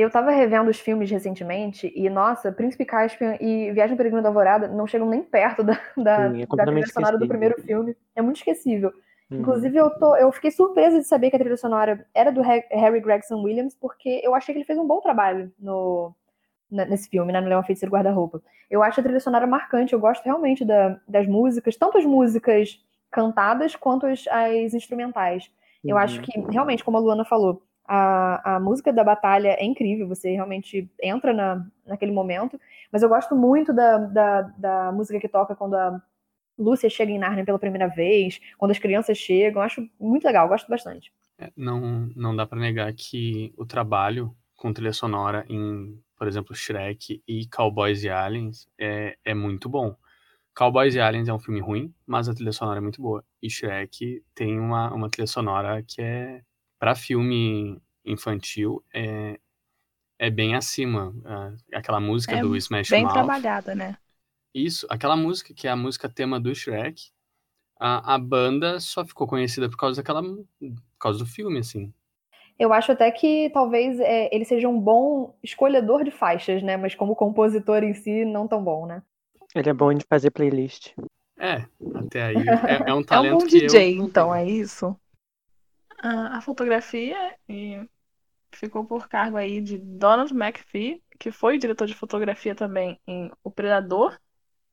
[0.00, 4.66] Eu tava revendo os filmes recentemente e, nossa, Príncipe Caspian e Viagem Peregrino da Alvorada
[4.66, 7.96] não chegam nem perto da, da, Sim, é da trilha sonora do primeiro filme.
[8.14, 8.92] É muito esquecível.
[9.30, 9.40] Uhum.
[9.40, 13.00] Inclusive, eu, tô, eu fiquei surpresa de saber que a trilha sonora era do Harry
[13.00, 16.14] Gregson Williams, porque eu achei que ele fez um bom trabalho no,
[16.70, 18.42] nesse filme, né, no Leão Feiticeiro Guarda-Roupa.
[18.70, 22.80] Eu acho a trilha sonora marcante, eu gosto realmente da, das músicas, tanto as músicas
[23.10, 25.50] cantadas quanto as, as instrumentais.
[25.84, 26.02] Eu Uhum.
[26.02, 30.30] acho que, realmente, como a Luana falou, a, a música da batalha é incrível, você
[30.30, 32.58] realmente entra na, naquele momento,
[32.92, 36.00] mas eu gosto muito da, da, da música que toca quando a
[36.56, 40.68] Lúcia chega em Narnia pela primeira vez, quando as crianças chegam, acho muito legal, gosto
[40.68, 41.12] bastante.
[41.36, 46.54] É, não, não dá pra negar que o trabalho com trilha sonora em, por exemplo,
[46.54, 49.96] Shrek e Cowboys e Aliens é, é muito bom.
[50.54, 53.24] Cowboys e Aliens é um filme ruim, mas a trilha sonora é muito boa.
[53.42, 56.42] E Shrek tem uma, uma trilha sonora que é,
[56.80, 59.38] pra filme infantil, é,
[60.18, 61.14] é bem acima.
[61.72, 63.12] Aquela música É do Smash Bem Mouth.
[63.12, 63.96] trabalhada, né?
[64.52, 67.12] Isso, aquela música que é a música tema do Shrek,
[67.78, 71.92] a, a banda só ficou conhecida por causa daquela, por causa do filme, assim.
[72.58, 76.76] Eu acho até que talvez é, ele seja um bom escolhedor de faixas, né?
[76.76, 79.02] Mas como compositor em si, não tão bom, né?
[79.54, 80.92] Ele é bom de fazer playlist.
[81.38, 84.48] É, até aí é, é um É um talento bom que DJ, eu então, é
[84.48, 84.96] isso?
[86.02, 87.86] A, fotografia e
[88.52, 93.50] ficou por cargo aí de Donald McPhee, que foi diretor de fotografia também em O
[93.50, 94.18] Predador,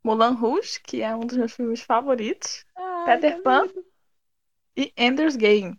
[0.04, 2.66] Moulin Rouge, que é um dos meus filmes favoritos,
[3.06, 3.68] Peter Pan
[4.76, 5.78] e Ender's Game.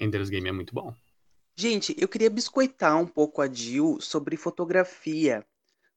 [0.00, 0.94] Ender's Game é muito bom.
[1.54, 5.46] Gente, eu queria biscoitar um pouco a Jill sobre fotografia.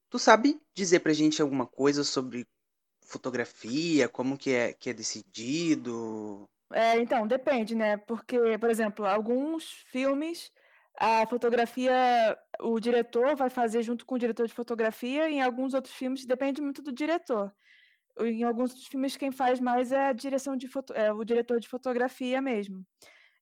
[0.10, 2.48] Tu sabe dizer pra gente alguma coisa sobre
[3.02, 6.50] fotografia, como que é, que é decidido?
[6.72, 7.98] É, então, depende, né?
[7.98, 10.52] Porque, por exemplo, alguns filmes,
[10.98, 15.74] a fotografia, o diretor vai fazer junto com o diretor de fotografia, e em alguns
[15.74, 17.54] outros filmes depende muito do diretor.
[18.20, 21.60] Em alguns outros filmes, quem faz mais é a direção de foto, é o diretor
[21.60, 22.86] de fotografia mesmo.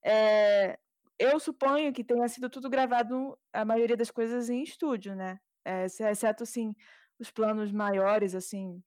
[0.04, 0.78] É,
[1.18, 5.38] eu suponho que tenha sido tudo gravado, a maioria das coisas em estúdio, né?
[5.64, 6.74] É, ex- exceto, assim,
[7.20, 8.82] os planos maiores, assim,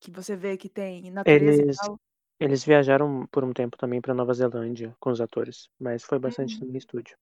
[0.00, 2.00] que você vê que tem natureza Eles, e tal.
[2.40, 6.60] Eles viajaram por um tempo também pra Nova Zelândia com os atores, mas foi bastante
[6.62, 6.70] Uhum.
[6.70, 7.16] no estúdio.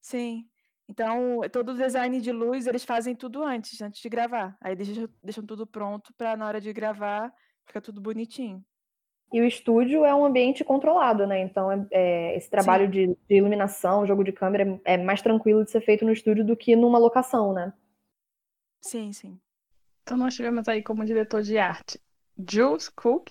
[0.00, 0.48] Sim.
[0.88, 4.56] Então, todo o design de luz eles fazem tudo antes, antes de gravar.
[4.60, 7.32] Aí deixam, deixam tudo pronto para na hora de gravar
[7.66, 8.64] ficar tudo bonitinho.
[9.32, 11.40] E o estúdio é um ambiente controlado, né?
[11.40, 12.90] Então, é- é, esse trabalho Sim.
[12.90, 16.56] de, de iluminação, jogo de câmera, é mais tranquilo de ser feito no estúdio do
[16.56, 17.72] que numa locação, né?
[18.80, 19.40] Sim, sim.
[20.02, 22.00] Então nós tivemos aí como diretor de arte
[22.48, 23.28] Jules Cook,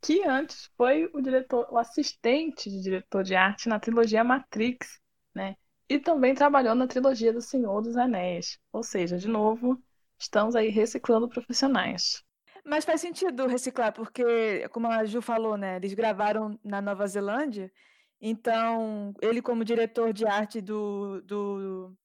[0.00, 5.00] que antes foi o diretor, o assistente de diretor de arte na trilogia Matrix,
[5.34, 5.56] né?
[5.88, 8.58] E também trabalhou na trilogia do Senhor dos Anéis.
[8.72, 9.82] Ou seja, de novo,
[10.18, 12.22] estamos aí reciclando profissionais.
[12.64, 15.76] Mas faz sentido reciclar, porque, como a Ju falou, né?
[15.76, 17.72] Eles gravaram na Nova Zelândia,
[18.20, 21.96] então ele, como diretor de arte do, do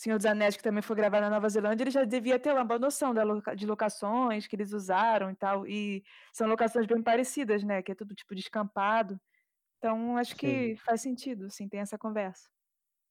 [0.00, 2.64] Senhor dos Anéis, que também foi gravado na Nova Zelândia, ele já devia ter uma
[2.64, 5.66] boa noção loca- de locações que eles usaram e tal.
[5.66, 7.82] E são locações bem parecidas, né?
[7.82, 9.20] Que é tudo tipo descampado.
[9.76, 10.36] Então, acho Sim.
[10.38, 12.48] que faz sentido, assim, tem essa conversa.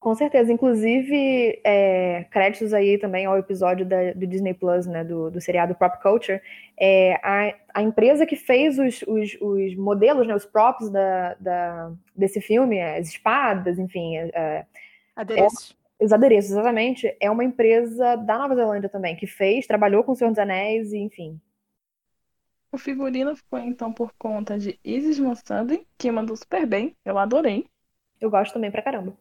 [0.00, 0.52] Com certeza.
[0.52, 5.04] Inclusive, é, créditos aí também ao episódio da- do Disney Plus, né?
[5.04, 6.42] Do, do seriado Prop Culture.
[6.76, 10.34] É, a, a empresa que fez os, os, os modelos, né?
[10.34, 14.66] Os props da, da- desse filme, as espadas, enfim, é,
[15.14, 15.78] Adereços.
[16.00, 20.16] Os adereços, exatamente, é uma empresa da Nova Zelândia também, que fez, trabalhou com o
[20.16, 21.40] Senhor dos Anéis, e enfim.
[22.72, 27.66] O figurino ficou então por conta de Isis Monsandri, que mandou super bem, eu adorei.
[28.20, 29.16] Eu gosto também pra caramba.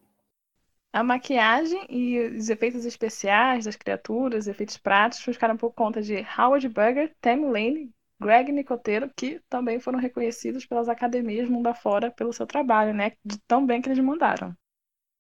[0.92, 6.68] A maquiagem e os efeitos especiais das criaturas, efeitos práticos, ficaram por conta de Howard
[6.70, 12.46] Berger, Tammy Lane, Greg Nicotero, que também foram reconhecidos pelas academias mundo afora pelo seu
[12.46, 13.14] trabalho, né?
[13.24, 14.56] De tão bem que eles mandaram.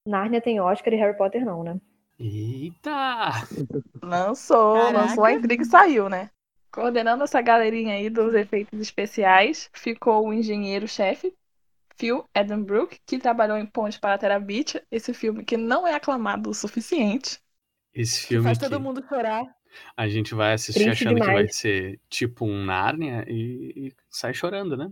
[0.10, 1.80] Nárnia tem Oscar e Harry Potter não, né?
[2.20, 3.32] Eita!
[4.02, 4.92] Lançou, Caraca.
[4.92, 6.30] lançou a intriga e saiu, né?
[6.72, 11.34] Coordenando essa galerinha aí dos efeitos especiais, ficou o engenheiro-chefe,
[11.98, 16.54] Phil Edenbrook, que trabalhou em Ponte para Terabithia, esse filme que não é aclamado o
[16.54, 17.40] suficiente.
[17.94, 19.46] Esse Que filme faz que todo mundo chorar.
[19.98, 21.56] a gente vai assistir Triste achando que vai demais.
[21.56, 24.92] ser tipo um Nárnia e, e sai chorando, né?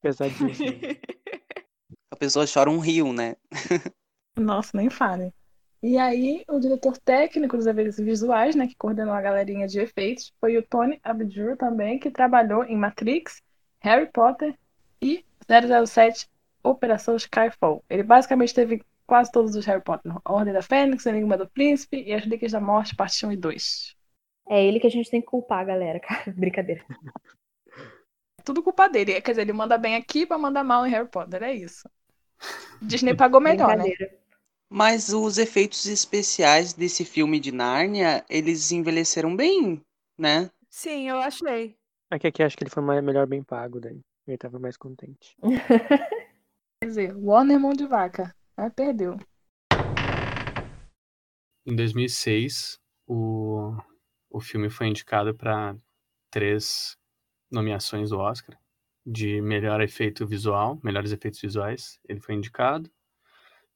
[0.00, 0.80] Pesadíssimo.
[2.10, 3.36] A pessoa chora um rio, né?
[4.36, 5.32] Nossa, nem fale.
[5.82, 10.32] E aí, o diretor técnico dos efeitos visuais, né, que coordenou a galerinha de efeitos,
[10.40, 13.42] foi o Tony Abjur também, que trabalhou em Matrix,
[13.80, 14.54] Harry Potter
[15.00, 15.24] e
[15.86, 16.28] 007
[16.62, 17.84] Operação Skyfall.
[17.88, 20.12] Ele basicamente teve quase todos os Harry Potter.
[20.24, 23.96] Ordem da Fênix, Enigma do Príncipe e As Relíquias da Morte, parte 1 e 2.
[24.48, 26.32] É ele que a gente tem que culpar, galera, cara.
[26.32, 26.84] Brincadeira.
[28.44, 29.20] Tudo culpa dele.
[29.20, 31.42] Quer dizer, ele manda bem aqui pra mandar mal em Harry Potter.
[31.42, 31.88] É isso.
[32.82, 33.84] Disney pagou melhor, né?
[34.68, 39.80] Mas os efeitos especiais desse filme de Nárnia, eles envelheceram bem,
[40.18, 40.50] né?
[40.68, 41.76] Sim, eu achei.
[42.10, 44.00] É que aqui acho que ele foi mais, melhor bem pago daí.
[44.26, 45.36] Ele tava mais contente.
[46.82, 48.34] Quer dizer, Warner mão de vaca.
[48.56, 49.16] Mas perdeu.
[51.64, 53.76] Em 2006, o,
[54.30, 55.76] o filme foi indicado para
[56.30, 56.96] três
[57.50, 58.58] nomeações do Oscar
[59.06, 62.00] de melhor efeito visual, melhores efeitos visuais.
[62.08, 62.90] Ele foi indicado,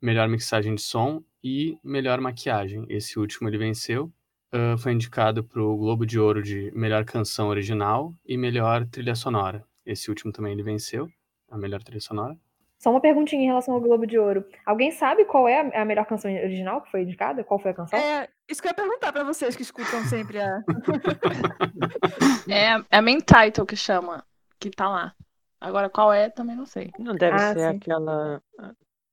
[0.01, 2.85] melhor mixagem de som e melhor maquiagem.
[2.89, 4.11] Esse último ele venceu.
[4.53, 9.15] Ah, foi indicado para o Globo de Ouro de melhor canção original e melhor trilha
[9.15, 9.65] sonora.
[9.87, 11.09] Esse último também ele venceu,
[11.51, 12.37] a melhor trilha sonora.
[12.79, 14.43] Só uma perguntinha em relação ao Globo de Ouro.
[14.65, 17.45] Alguém sabe qual é a- melhor canção original que foi indicada?
[17.45, 17.99] Qual foi a canção?
[17.99, 20.63] É, isso que eu ia perguntar pra vocês que escutam sempre a.
[22.49, 24.25] É, é a main title que chama,
[24.59, 25.15] que tá lá.
[25.61, 26.91] Agora, qual é, também não sei.
[26.99, 27.77] Não deve Ah, ser sim.
[27.77, 28.43] aquela.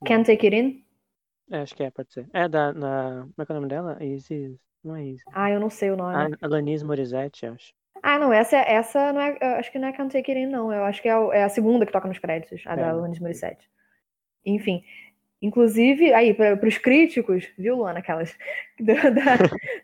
[0.05, 0.83] Can't Take It In?
[1.49, 2.27] É, acho que é, pode ser.
[2.33, 2.73] É da.
[2.73, 3.21] Na...
[3.21, 4.03] Como é que é o nome dela?
[4.03, 4.57] Isis.
[4.83, 5.23] Não é Isis.
[5.33, 6.15] Ah, eu não sei o nome.
[6.15, 7.73] Ah, Alanis Morissette, acho.
[8.03, 9.37] Ah, não, essa, essa não é.
[9.41, 10.71] eu Acho que não é Can't Take It In, não.
[10.71, 12.89] Eu acho que é, é a segunda que toca nos créditos, a da É.
[12.89, 13.69] Alanis Morissette.
[14.45, 14.83] Enfim.
[15.41, 18.35] Inclusive, aí, para os críticos, viu, Luana, aquelas
[18.79, 19.37] da, da,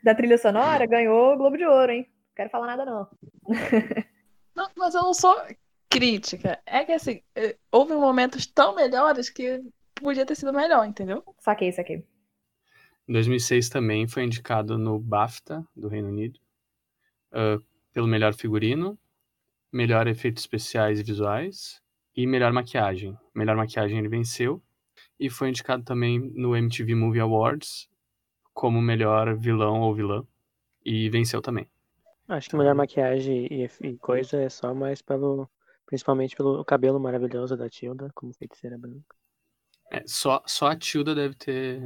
[0.04, 2.08] da trilha sonora, ganhou o Globo de Ouro, hein?
[2.10, 3.08] Não quero falar nada, não.
[4.56, 5.36] Não, mas eu não sou
[5.90, 6.60] crítica.
[6.64, 9.64] É que assim, eh, houve momentos tão melhores que
[10.04, 11.24] podia ter sido melhor, entendeu?
[11.40, 12.06] Saquei, saquei.
[13.08, 16.40] Em 2006 também foi indicado no BAFTA do Reino Unido
[17.32, 17.58] ah,
[17.92, 18.98] pelo melhor figurino,
[19.72, 21.82] melhor efeitos especiais e visuais
[22.16, 23.18] e melhor maquiagem.
[23.34, 24.62] Melhor maquiagem ele venceu
[25.20, 27.90] e foi indicado também no MTV Movie Awards
[28.54, 30.26] como melhor vilão ou vilã
[30.86, 31.68] e venceu também.
[32.28, 35.50] Acho que melhor maquiagem e, e coisa é só mais pelo.
[35.86, 39.16] Principalmente pelo cabelo maravilhoso da Tilda, como feiticeira branca.
[39.92, 41.82] É, só, só a Tilda deve ter,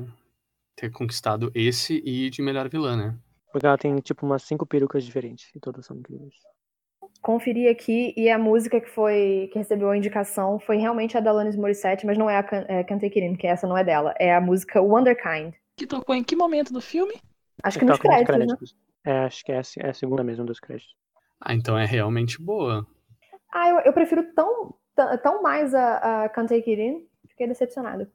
[0.75, 3.17] ter conquistado esse e de melhor vilã, né?
[3.51, 6.35] Porque ela tem tipo umas cinco perucas diferentes e todas são incríveis.
[7.21, 11.31] Conferi aqui e a música que foi que recebeu a indicação foi realmente a da
[11.31, 13.77] Alanis Morissette, mas não é a Can, é Can't Take It In, que essa não
[13.77, 14.13] é dela.
[14.19, 15.53] É a música Wonderkind.
[15.75, 17.15] Que tocou em que momento do filme?
[17.63, 19.11] Acho que nos Toca nos créditos, né?
[19.11, 20.95] É, acho que é é a segunda mesmo dos créditos.
[21.39, 22.85] Ah, então é realmente boa.
[23.53, 27.07] Ah, eu, eu prefiro tão, tão, tão mais a, a Can't Take It In.
[27.37, 28.11] Fiquei decepcionada.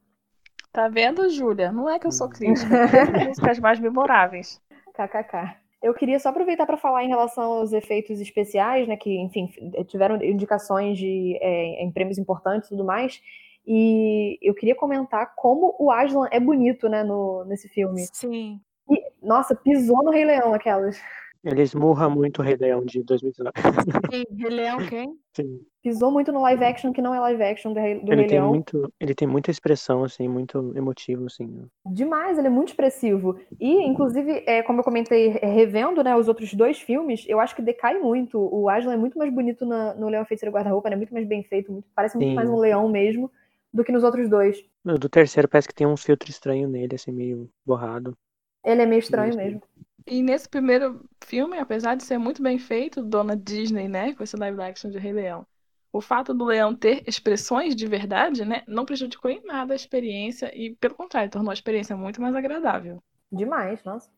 [0.73, 1.71] Tá vendo, Júlia?
[1.71, 2.67] Não é que eu sou crítica.
[2.89, 4.61] Tem músicas mais memoráveis.
[4.93, 5.55] KKK.
[5.81, 8.97] Eu queria só aproveitar para falar em relação aos efeitos especiais, né?
[8.97, 9.49] Que, enfim,
[9.87, 13.21] tiveram indicações de, é, em prêmios importantes e tudo mais.
[13.65, 18.05] E eu queria comentar como o Aslan é bonito, né, no, nesse filme.
[18.11, 18.59] Sim.
[18.89, 21.01] E, nossa, pisou no Rei Leão aquelas.
[21.43, 23.53] Ele esmurra muito o Rei Leão de 2019.
[24.09, 25.17] Sim, Rei Leão quem?
[25.35, 25.59] Sim.
[25.81, 28.29] Pisou muito no live action que não é live action do Rei, do Ele Rei
[28.29, 28.49] tem, Leão.
[28.49, 31.65] muito, ele tem muita expressão, assim, muito emotivo, assim.
[31.85, 33.37] Demais, ele é muito expressivo.
[33.59, 37.53] E, inclusive, é, como eu comentei, é, revendo né, os outros dois filmes, eu acho
[37.53, 38.39] que decai muito.
[38.39, 40.95] O Aslan é muito mais bonito na- no Leão Feiticeiro Guarda-Roupa, né?
[40.95, 42.35] Muito mais bem feito, muito- parece muito Sim.
[42.35, 43.29] mais um leão mesmo
[43.73, 44.63] do que nos outros dois.
[44.85, 48.15] O do terceiro parece que tem um filtro estranho nele, assim, meio borrado.
[48.63, 49.61] Ele é meio estranho mesmo.
[50.05, 54.35] E nesse primeiro filme, apesar de ser muito bem feito, Dona Disney, né, com esse
[54.35, 55.45] live action de Rei Leão,
[55.91, 60.51] o fato do leão ter expressões de verdade, né, não prejudicou em nada a experiência
[60.57, 63.01] e, pelo contrário, tornou a experiência muito mais agradável.
[63.31, 64.09] Demais, nossa.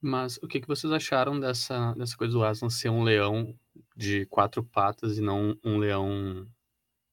[0.00, 3.54] Mas o que, que vocês acharam dessa, dessa coisa do Aslan ser um leão
[3.94, 6.46] de quatro patas e não um leão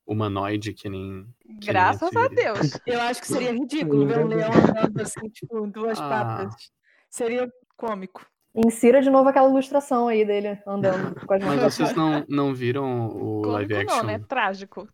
[0.06, 1.28] humanoide que nem.
[1.46, 2.36] que nem Graças a sugerido?
[2.36, 2.80] Deus.
[2.86, 6.08] Eu acho que seria ridículo ver um leão andando assim, tipo, duas Ah.
[6.08, 6.72] patas.
[7.10, 8.26] Seria cômico.
[8.56, 11.74] Insira de novo aquela ilustração aí dele andando com as Mas mãos.
[11.76, 14.04] vocês não, não viram o live Cômico action?
[14.04, 14.20] não, né?
[14.28, 14.88] Trágico.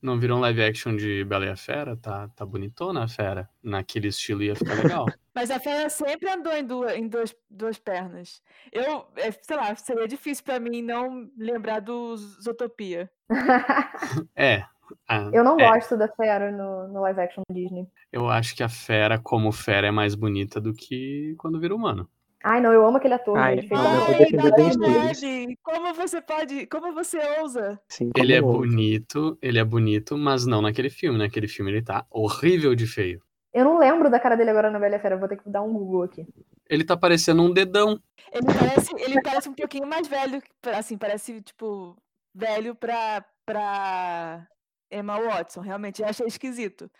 [0.00, 1.96] Não viram live action de Bela e a Fera?
[1.96, 3.50] Tá, tá bonitona a Fera.
[3.60, 5.06] Naquele estilo ia ficar legal.
[5.34, 8.40] Mas a fera sempre andou em duas, em duas, duas pernas.
[8.72, 13.08] Eu, é, sei lá, seria difícil pra mim não lembrar do Zootopia.
[14.36, 14.62] É.
[15.08, 17.86] a- Eu não é, gosto da Fera no, no live action Disney.
[18.12, 22.08] Eu acho que a Fera, como Fera, é mais bonita do que quando vira humano.
[22.48, 23.70] Ai, não, eu amo aquele ator, Ai, gente.
[23.70, 27.78] Não, eu defender como você pode, como você ousa?
[27.90, 31.18] Assim, Ele é bonito, ele é bonito, mas não naquele filme.
[31.18, 33.20] Naquele filme ele tá horrível de feio.
[33.52, 35.46] Eu não lembro da cara dele agora na Bela e a Fera, vou ter que
[35.50, 36.26] dar um Google aqui.
[36.70, 38.00] Ele tá parecendo um dedão.
[38.32, 40.42] Ele parece, ele parece um pouquinho mais velho,
[40.74, 41.98] assim, parece tipo
[42.34, 44.46] velho pra, pra
[44.90, 46.90] Emma Watson, realmente, eu achei esquisito.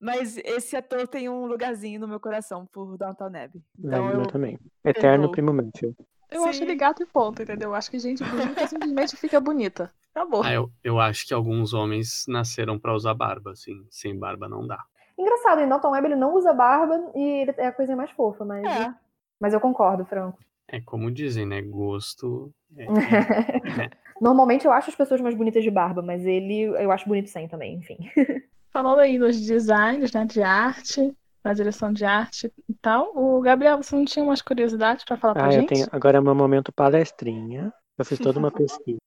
[0.00, 3.62] Mas esse ator tem um lugarzinho no meu coração por Downton Abbey.
[3.78, 4.58] Então É, eu eu também.
[4.84, 5.30] Eterno perdoo.
[5.32, 5.96] Primo Manfield.
[6.30, 6.76] Eu acho ele Sim.
[6.78, 7.70] gato e ponto, entendeu?
[7.70, 9.90] Eu acho que gente bonita simplesmente fica bonita.
[10.14, 10.42] Acabou.
[10.42, 13.84] Ah, eu, eu acho que alguns homens nasceram pra usar barba, assim.
[13.90, 14.82] Sem barba não dá.
[15.18, 18.44] Engraçado, em Downton Abbey ele não usa barba e ele é a coisinha mais fofa,
[18.44, 18.94] mas, É.
[19.38, 20.38] mas eu concordo, Franco.
[20.66, 21.60] É como dizem, né?
[21.60, 22.52] Gosto.
[22.76, 22.84] É,
[23.86, 23.90] é-
[24.20, 27.48] Normalmente eu acho as pessoas mais bonitas de barba, mas ele eu acho bonito sem
[27.48, 27.98] também, enfim.
[28.70, 33.76] Falando aí dos designs, né, de arte, na direção de arte e tal, o Gabriel,
[33.82, 35.68] você não tinha umas curiosidades pra falar pra Ah, eu gente?
[35.68, 35.86] tenho.
[35.90, 37.72] Agora é meu momento palestrinha.
[37.98, 38.98] Eu fiz toda uma pesquisa.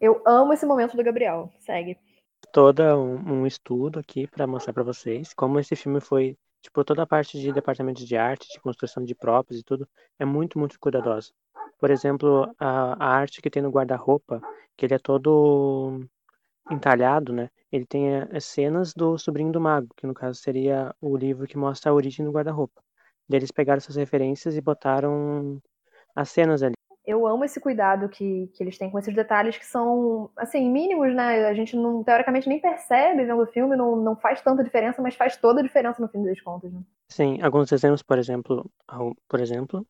[0.00, 1.52] Eu amo esse momento do Gabriel.
[1.60, 1.98] Segue.
[2.52, 6.36] Toda um, um estudo aqui pra mostrar pra vocês como esse filme foi.
[6.62, 9.88] Tipo, toda a parte de departamento de arte, de construção de próprios e tudo,
[10.18, 11.30] é muito, muito cuidadosa.
[11.78, 14.42] Por exemplo, a, a arte que tem no guarda-roupa,
[14.76, 16.04] que ele é todo
[16.70, 17.48] entalhado, né?
[17.70, 21.46] Ele tem eh, as cenas do Sobrinho do Mago, que no caso seria o livro
[21.46, 22.82] que mostra a origem do guarda-roupa.
[23.30, 25.60] Eles pegaram essas referências e botaram
[26.14, 26.74] as cenas ali.
[27.06, 31.14] Eu amo esse cuidado que, que eles têm com esses detalhes que são, assim, mínimos,
[31.14, 31.46] né?
[31.46, 35.14] A gente não, teoricamente, nem percebe vendo o filme, não, não faz tanta diferença, mas
[35.14, 36.82] faz toda a diferença no fim das contas, né?
[37.08, 38.70] Sim, alguns exemplos, por exemplo,
[39.28, 39.86] por exemplo,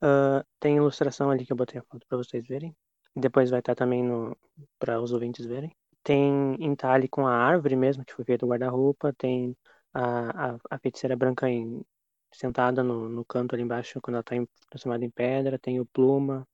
[0.00, 2.74] ah, tem ilustração ali que eu botei a foto para vocês verem.
[3.14, 4.36] Depois vai estar também no
[4.78, 5.74] para os ouvintes verem.
[6.06, 9.12] Tem entalhe com a árvore mesmo, que foi feito o guarda-roupa.
[9.14, 9.56] Tem
[9.94, 11.84] a, a, a feiticeira branca em-
[12.32, 14.36] sentada no, no canto ali embaixo quando ela está
[14.70, 15.58] transformada em pedra.
[15.58, 16.46] Tem o pluma,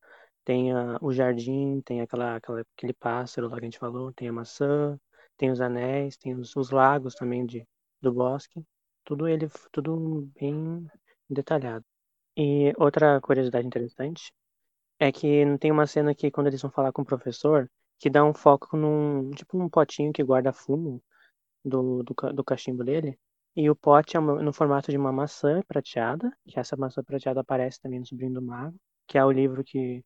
[0.44, 4.12] tem a- o jardim, tem aquela, aquela, aquele pássaro lá que a gente falou.
[4.14, 4.98] Tem a maçã,
[5.36, 7.66] tem os anéis, tem os, os lagos também de,
[8.03, 8.62] do bosque.
[9.05, 10.86] Tudo ele, tudo bem
[11.30, 11.84] detalhado.
[12.36, 14.32] E outra curiosidade interessante
[14.98, 17.70] é que não tem uma cena que quando eles vão falar com o professor,
[18.03, 21.00] que dá um foco num, tipo um potinho que guarda fumo
[21.64, 23.16] do, do, do cachimbo dele.
[23.55, 27.80] E o pote é no formato de uma maçã prateada, que essa maçã prateada aparece
[27.80, 28.76] também no Sobrinho do Mago,
[29.07, 30.05] que é o livro que,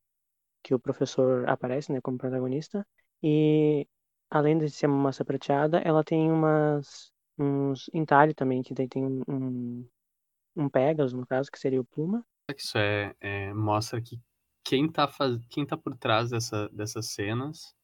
[0.63, 2.87] que o professor aparece, né, como protagonista.
[3.23, 3.89] E
[4.29, 9.89] além de ser uma maçã prateada, ela tem umas uns entalhe também, que tem um,
[10.55, 12.23] um, Pegasus, no caso, que seria o Pluma.
[12.55, 14.21] Isso é, é- mostra que
[14.63, 15.39] quem tá, faz...
[15.49, 17.75] quem tá por trás dessa, dessas cenas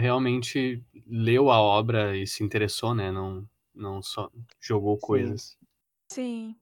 [0.00, 3.10] realmente leu a obra e se interessou, né?
[3.10, 3.44] Não,
[3.74, 5.56] não só jogou coisas.
[6.10, 6.54] Sim.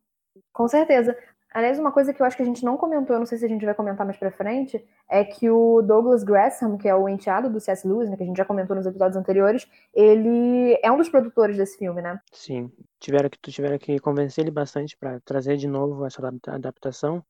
[0.53, 1.17] Com certeza.
[1.55, 3.45] Aliás, uma coisa que eu acho que a gente não comentou, eu não sei se
[3.45, 7.07] a gente vai comentar mais pra frente, é que o Douglas Gresham, que é o
[7.07, 7.87] enteado do C.S.
[7.87, 11.59] Lewis, né, que a gente já comentou nos episódios anteriores, ele é um dos produtores
[11.59, 12.19] desse filme, né?
[12.33, 17.23] Sim, tiveram que, tiveram que convencer ele bastante para trazer de novo essa adapta- adaptação,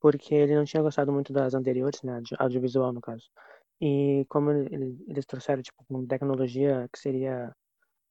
[0.00, 3.30] porque ele não tinha gostado muito das anteriores, né, audiovisual no caso.
[3.80, 7.52] E como ele- ele- eles trouxeram tipo uma tecnologia que seria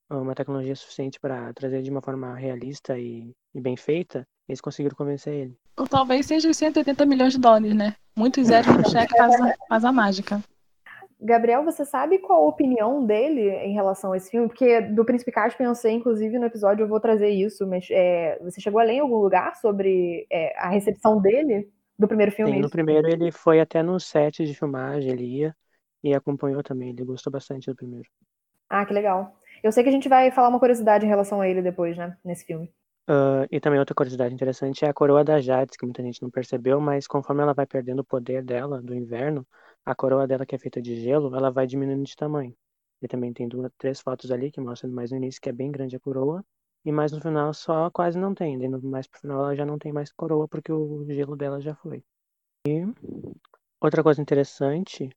[0.10, 4.96] uma tecnologia suficiente para trazer de uma forma realista e, e bem feita, eles conseguiram
[4.96, 5.58] convencer ele.
[5.78, 7.96] Ou talvez seja os 180 milhões de dólares, né?
[8.16, 10.42] Muitos zeros no cheque faz a, faz a mágica.
[11.20, 14.48] Gabriel, você sabe qual a opinião dele em relação a esse filme?
[14.48, 18.40] Porque do Príncipe Caspian eu sei, inclusive no episódio eu vou trazer isso, mas é,
[18.42, 21.70] você chegou a ler em algum lugar sobre é, a recepção dele
[22.00, 22.58] do primeiro filme?
[22.58, 22.70] Sim, no isso?
[22.70, 25.56] primeiro ele foi até no set de filmagem, ele ia
[26.04, 28.10] e acompanhou também, ele gostou bastante do primeiro.
[28.70, 29.38] Ah, que legal.
[29.64, 32.18] Eu sei que a gente vai falar uma curiosidade em relação a ele depois, né?
[32.24, 32.74] Nesse filme.
[33.10, 36.30] Ah, e também outra curiosidade interessante é a coroa da Jades, que muita gente não
[36.30, 39.48] percebeu, mas conforme ela vai perdendo o poder dela do inverno,
[39.86, 42.56] a coroa dela que é feita de gelo, ela vai diminuindo de tamanho.
[43.02, 45.72] E também tem duas, três fotos ali que mostram mais no início que é bem
[45.72, 46.44] grande a coroa,
[46.88, 48.58] e mais no final só quase não tem.
[48.80, 52.02] Mais pro final ela já não tem mais coroa porque o gelo dela já foi.
[52.66, 52.82] E
[53.82, 55.10] outra coisa interessante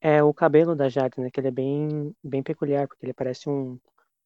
[0.00, 1.30] é o cabelo da Jades, né?
[1.30, 3.78] Que ele é bem, bem peculiar, porque ele parece um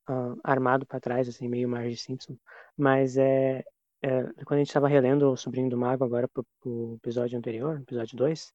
[0.08, 2.34] ah, armado para trás, assim, meio Marge Simpson.
[2.74, 3.62] Mas é,
[4.02, 7.78] é, quando a gente estava relendo O Sobrinho do Mago agora pro, pro episódio anterior,
[7.78, 8.54] episódio 2,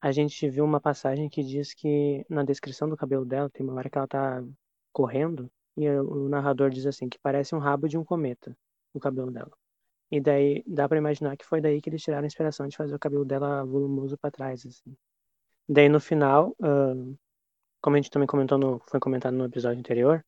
[0.00, 3.74] a gente viu uma passagem que diz que na descrição do cabelo dela tem uma
[3.74, 4.44] hora que ela tá
[4.92, 8.56] correndo e o narrador diz assim que parece um rabo de um cometa
[8.94, 9.52] o cabelo dela.
[10.10, 12.94] E daí dá para imaginar que foi daí que eles tiraram a inspiração de fazer
[12.94, 14.96] o cabelo dela volumoso para trás assim.
[15.68, 16.94] Daí no final, ah,
[17.80, 20.24] como a gente também comentou no, foi comentado no episódio anterior,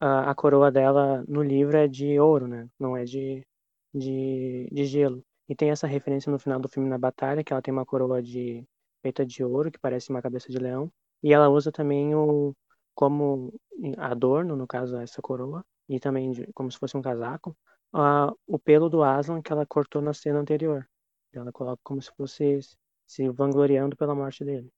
[0.00, 2.68] a, a coroa dela no livro é de ouro, né?
[2.78, 3.46] Não é de,
[3.94, 5.22] de, de gelo.
[5.48, 8.22] E tem essa referência no final do filme na batalha, que ela tem uma coroa
[8.22, 8.64] de
[9.02, 10.90] feita de ouro, que parece uma cabeça de leão.
[11.22, 12.54] E ela usa também o
[12.96, 13.54] como
[13.98, 17.56] adorno, no caso, essa coroa, e também de- como se fosse um casaco,
[17.92, 20.88] ah, o pelo do Aslan que ela cortou na cena anterior.
[21.32, 22.60] Ela coloca como se fosse
[23.06, 24.72] se vangloriando pela morte dele.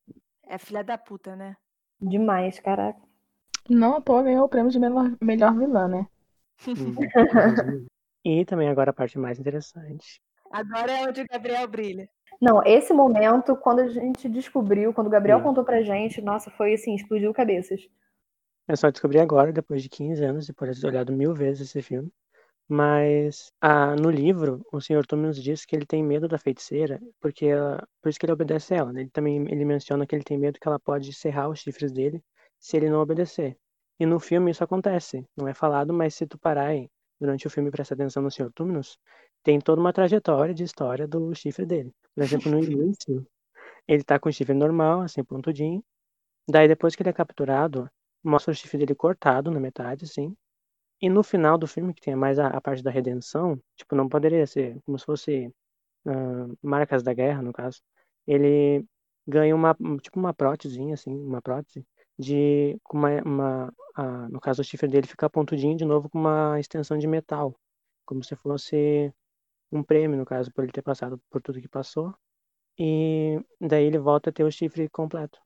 [0.46, 1.56] É filha da puta, né?
[2.00, 3.00] Demais, caraca.
[3.70, 6.06] Não à toa ganhou o prêmio de melhor, melhor vilã, né?
[6.66, 6.94] Hum,
[8.24, 10.20] e também agora a parte mais interessante.
[10.50, 12.08] Agora é onde o Gabriel brilha.
[12.40, 15.44] Não, esse momento, quando a gente descobriu, quando o Gabriel Sim.
[15.44, 17.80] contou pra gente, nossa, foi assim, explodiu cabeças.
[18.68, 21.82] Eu só descobri agora, depois de 15 anos, depois de ter olhado mil vezes esse
[21.82, 22.12] filme.
[22.68, 25.06] Mas ah, no livro, o Sr.
[25.06, 28.74] Tumnus diz que ele tem medo da feiticeira, porque ela, por isso que ele obedece
[28.74, 28.92] a ela.
[28.92, 29.02] né?
[29.02, 32.22] Ele também ele menciona que ele tem medo que ela pode serrar os chifres dele
[32.60, 33.56] se ele não obedecer.
[33.98, 35.24] E no filme isso acontece.
[35.36, 36.90] Não é falado, mas se tu parar aí,
[37.20, 38.52] durante o filme e prestar atenção no Sr.
[38.54, 38.98] Tumnus,
[39.42, 41.92] tem toda uma trajetória de história do chifre dele.
[42.14, 43.26] Por exemplo, no início,
[43.88, 45.82] ele tá com o chifre normal, assim, pontudinho.
[46.48, 47.88] Daí depois que ele é capturado,
[48.22, 50.36] mostra o chifre dele cortado na metade, assim.
[51.00, 54.08] E no final do filme, que tem mais a, a parte da redenção, tipo, não
[54.08, 55.54] poderia ser como se fosse
[56.06, 57.80] ah, marcas da guerra, no caso.
[58.26, 58.84] Ele
[59.26, 61.86] ganha uma, tipo, uma prótesezinha, assim, uma prótese,
[62.18, 66.18] de, com uma, uma a- no caso, o chifre dele fica pontudinho de novo com
[66.20, 67.54] uma extensão de metal.
[68.06, 69.12] Como se fosse
[69.72, 72.14] um prêmio, no caso, por ele ter passado por tudo que passou.
[72.78, 75.40] E daí ele volta a ter o chifre completo.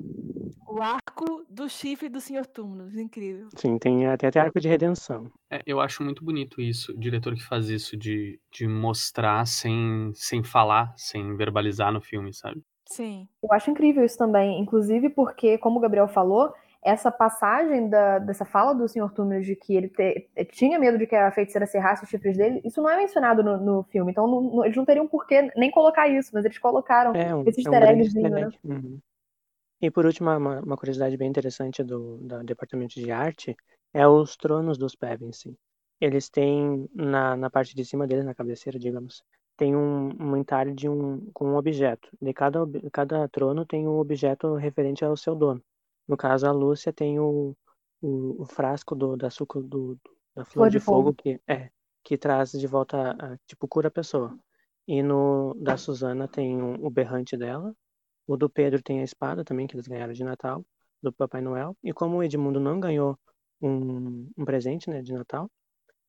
[0.66, 2.46] O arco do chifre do Sr.
[2.46, 3.48] Túmulos, incrível.
[3.57, 5.30] Sim, tem até, até arco de redenção.
[5.50, 10.11] É, eu acho muito bonito isso, o diretor que faz isso, de, de mostrar sem,
[10.14, 12.62] sem falar, sem verbalizar no filme, sabe?
[12.86, 13.28] Sim.
[13.42, 16.53] Eu acho incrível isso também, inclusive porque, como o Gabriel falou,
[16.84, 19.12] essa passagem da, dessa fala do Sr.
[19.12, 22.61] Túmulos de que ele te- tinha medo de que a feiticeira serrasse os chifres dele,
[22.64, 25.42] isso não é mencionado no, no filme, então não- não- eles não teriam por que
[25.57, 28.48] nem colocar isso, mas eles colocaram É um, esse é um eggzinho, né?
[28.64, 28.98] Uhum.
[29.82, 33.56] E por último, uma, uma curiosidade bem interessante do, do departamento de arte
[33.92, 35.56] é os tronos dos Pevensey.
[36.00, 39.22] Eles têm, na, na parte de cima deles, na cabeceira, digamos,
[39.56, 42.08] tem um, um entalhe de um, com um objeto.
[42.20, 42.60] De cada,
[42.92, 45.62] cada trono tem um objeto referente ao seu dono.
[46.08, 47.56] No caso, a Lúcia tem o,
[48.00, 49.98] o, o frasco do, da suco do,
[50.34, 51.14] da flor, Flor de, de fogo, fogo.
[51.14, 51.70] que é
[52.04, 54.36] que traz de volta, a, tipo, cura a pessoa.
[54.88, 57.72] E no da Suzana tem um- o berrante dela,
[58.26, 60.64] o do Pedro tem a espada também, que eles ganharam de Natal,
[61.02, 61.76] do Papai Noel.
[61.82, 63.18] E como o Edmundo não ganhou
[63.60, 65.50] um, um presente, né, de Natal,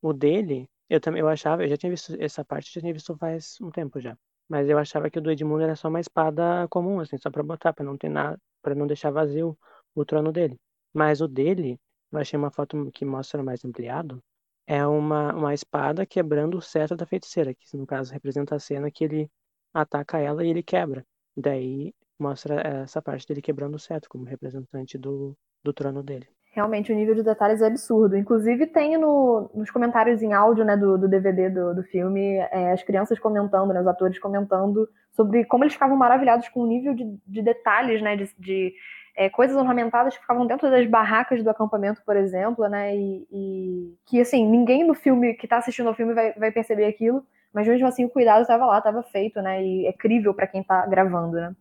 [0.02, 3.16] o dele, eu também eu achava, eu já tinha visto essa parte, já tinha visto
[3.18, 4.18] faz um tempo já.
[4.48, 7.42] Mas eu achava que o do Edmundo era só uma espada comum, assim, só pra
[7.44, 9.58] botar, pra não ter nada, para não deixar vazio
[9.96, 10.60] o trono dele.
[10.94, 11.80] Mas o dele,
[12.12, 14.22] eu achei uma foto que mostra mais ampliado,
[14.68, 18.92] é uma, uma espada quebrando o cetro da feiticeira, que no caso representa a cena
[18.92, 19.32] que ele
[19.74, 21.06] ataca ela e ele quebra.
[21.36, 21.94] Daí
[22.24, 26.28] mostra essa parte dele quebrando o cetro como representante do, do trono dele.
[26.54, 28.16] Realmente, o nível de detalhes é absurdo.
[28.16, 32.72] Inclusive, tem no, nos comentários em áudio né, do, do DVD do, do filme é,
[32.72, 36.94] as crianças comentando, né, os atores comentando sobre como eles ficavam maravilhados com o nível
[36.94, 38.74] de, de detalhes, né, de, de
[39.16, 43.98] é, coisas ornamentadas que ficavam dentro das barracas do acampamento, por exemplo, né, e, e
[44.06, 47.68] que, assim, ninguém no filme, que está assistindo ao filme vai, vai perceber aquilo, mas
[47.68, 50.86] mesmo assim o cuidado estava lá, estava feito, né, e é crível para quem está
[50.86, 51.56] gravando, né.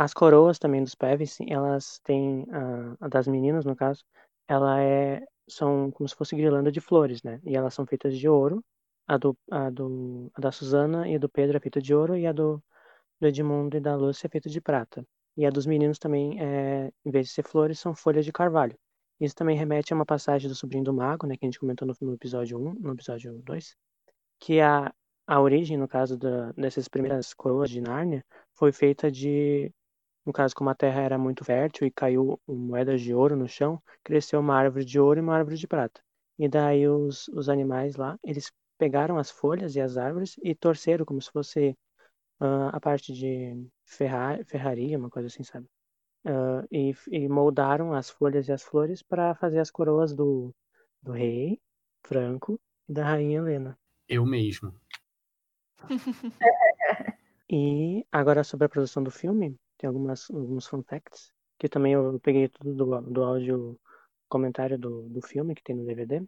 [0.00, 4.04] As coroas também dos Pevens, elas têm, a, a das meninas no caso,
[4.46, 7.40] ela é, são como se fosse guirlanda de flores, né?
[7.44, 8.64] E elas são feitas de ouro.
[9.08, 12.16] A, do, a, do, a da Suzana e a do Pedro é feita de ouro
[12.16, 12.62] e a do,
[13.20, 15.04] do Edmundo e da Lúcia é feita de prata.
[15.36, 18.78] E a dos meninos também, é, em vez de ser flores, são folhas de carvalho.
[19.18, 21.36] Isso também remete a uma passagem do Sobrinho do Mago, né?
[21.36, 23.76] Que a gente comentou no, no episódio 1, no episódio 2.
[24.38, 24.94] Que a,
[25.26, 28.24] a origem, no caso da, dessas primeiras coroas de Nárnia,
[28.54, 29.72] foi feita de
[30.28, 33.82] no caso, como a terra era muito fértil e caiu moedas de ouro no chão,
[34.04, 36.02] cresceu uma árvore de ouro e uma árvore de prata.
[36.38, 41.06] E daí os, os animais lá, eles pegaram as folhas e as árvores e torceram
[41.06, 41.70] como se fosse
[42.42, 45.66] uh, a parte de ferra, ferraria, uma coisa assim, sabe?
[46.26, 50.54] Uh, e, e, moldaram as folhas e as flores para fazer as coroas do,
[51.02, 51.58] do rei
[52.02, 53.78] Franco e da rainha Helena.
[54.06, 54.74] Eu mesmo.
[57.48, 62.20] e agora sobre a produção do filme, tem algumas, alguns fun facts, que também eu
[62.20, 63.80] peguei tudo do, do áudio
[64.28, 66.22] comentário do, do filme que tem no DVD.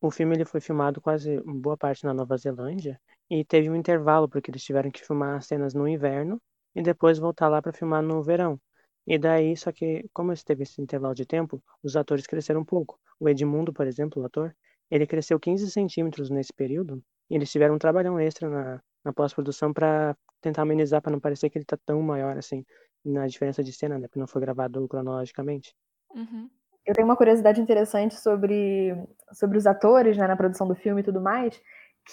[0.00, 4.28] O filme ele foi filmado quase boa parte na Nova Zelândia e teve um intervalo
[4.28, 6.40] porque eles tiveram que filmar as cenas no inverno
[6.74, 8.58] e depois voltar lá para filmar no verão.
[9.06, 12.98] E daí, só que como teve esse intervalo de tempo, os atores cresceram um pouco.
[13.18, 14.56] O Edmundo, por exemplo, o ator,
[14.90, 19.72] ele cresceu 15 centímetros nesse período e eles tiveram um trabalhão extra na, na pós-produção
[19.72, 22.64] para tentar amenizar para não parecer que ele tá tão maior assim
[23.04, 24.06] na diferença de cena, né?
[24.06, 25.74] Porque não foi gravado cronologicamente.
[26.14, 26.48] Uhum.
[26.86, 28.94] Eu tenho uma curiosidade interessante sobre,
[29.32, 31.60] sobre os atores né, na produção do filme e tudo mais,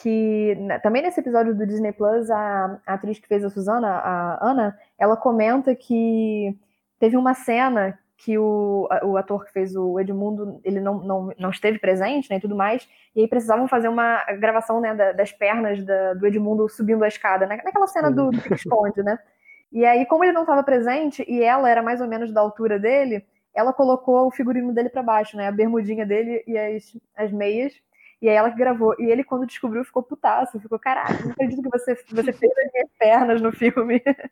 [0.01, 4.49] que também nesse episódio do Disney Plus, a, a atriz que fez a Susana, a
[4.49, 6.57] Ana, ela comenta que
[6.99, 11.49] teve uma cena que o, o ator que fez o Edmundo, ele não, não, não
[11.51, 15.83] esteve presente, né, e tudo mais, e aí precisavam fazer uma gravação, né, das pernas
[15.85, 19.19] da, do Edmundo subindo a escada, né, naquela cena do, do esconde, né,
[19.71, 22.79] e aí, como ele não estava presente, e ela era mais ou menos da altura
[22.79, 27.31] dele, ela colocou o figurino dele para baixo, né, a bermudinha dele e as, as
[27.31, 27.73] meias,
[28.21, 28.95] e aí ela que gravou.
[28.99, 30.59] E ele, quando descobriu, ficou putaço.
[30.59, 34.01] Ficou, caraca, não acredito que você, você fez as minhas pernas no filme.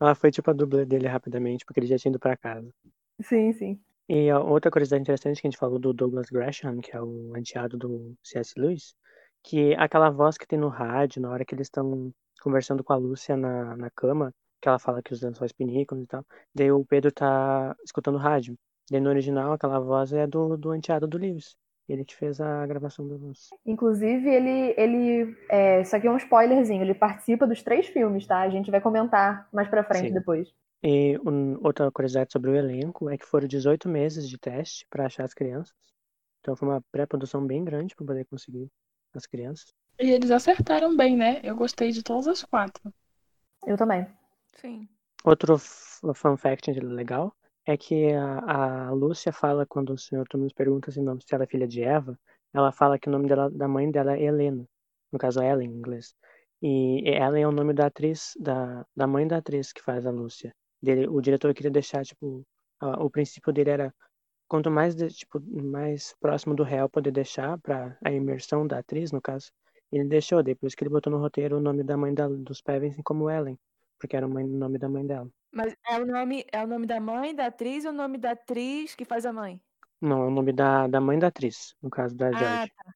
[0.00, 2.72] Ela foi tipo a dubla dele rapidamente, porque ele já tinha ido pra casa.
[3.20, 3.80] Sim, sim.
[4.08, 7.76] E outra curiosidade interessante que a gente falou do Douglas Gresham, que é o anteado
[7.76, 8.58] do C.S.
[8.58, 8.94] Lewis,
[9.42, 12.10] que aquela voz que tem no rádio, na hora que eles estão
[12.40, 16.06] conversando com a Lúcia na, na cama, que ela fala que os lençóis pinicam e
[16.06, 18.56] tal, daí o Pedro tá escutando o rádio.
[18.90, 21.56] Daí no original aquela voz é do, do anteado do Lewis.
[21.88, 23.48] Ele que fez a gravação da voz.
[23.64, 24.74] Inclusive, ele.
[24.76, 28.40] ele é, isso aqui é um spoilerzinho, ele participa dos três filmes, tá?
[28.40, 30.14] A gente vai comentar mais pra frente Sim.
[30.14, 30.52] depois.
[30.82, 35.06] E um, outra curiosidade sobre o elenco é que foram 18 meses de teste para
[35.06, 35.74] achar as crianças.
[36.40, 38.70] Então foi uma pré-produção bem grande para poder conseguir
[39.14, 39.74] as crianças.
[39.98, 41.40] E eles acertaram bem, né?
[41.42, 42.92] Eu gostei de todas as quatro.
[43.66, 44.06] Eu também.
[44.54, 44.88] Sim.
[45.24, 47.34] Outro fun fact legal
[47.66, 51.34] é que a, a Lúcia fala quando o senhor Thomas pergunta se, o nome, se
[51.34, 52.18] ela é filha de Eva,
[52.54, 54.66] ela fala que o nome dela, da mãe dela é Helena,
[55.12, 56.14] no caso Ellen em inglês.
[56.62, 60.10] E Ellen é o nome da atriz, da, da mãe da atriz que faz a
[60.10, 60.54] Lúcia.
[60.82, 62.44] Dele, o diretor queria deixar, tipo,
[62.80, 63.94] a- o princípio dele era
[64.48, 69.12] quanto mais, de- tipo, mais próximo do real poder deixar para a imersão da atriz,
[69.12, 69.50] no caso,
[69.92, 73.02] ele deixou, depois que ele botou no roteiro o nome da mãe da, dos Pevensey
[73.02, 73.58] como Ellen,
[73.98, 75.28] porque era o nome da mãe dela.
[75.52, 78.32] Mas é o nome, é o nome da mãe da atriz ou o nome da
[78.32, 79.60] atriz que faz a mãe?
[80.00, 82.72] Não, é o nome da, da mãe da atriz, no caso da Ah, George.
[82.76, 82.94] tá.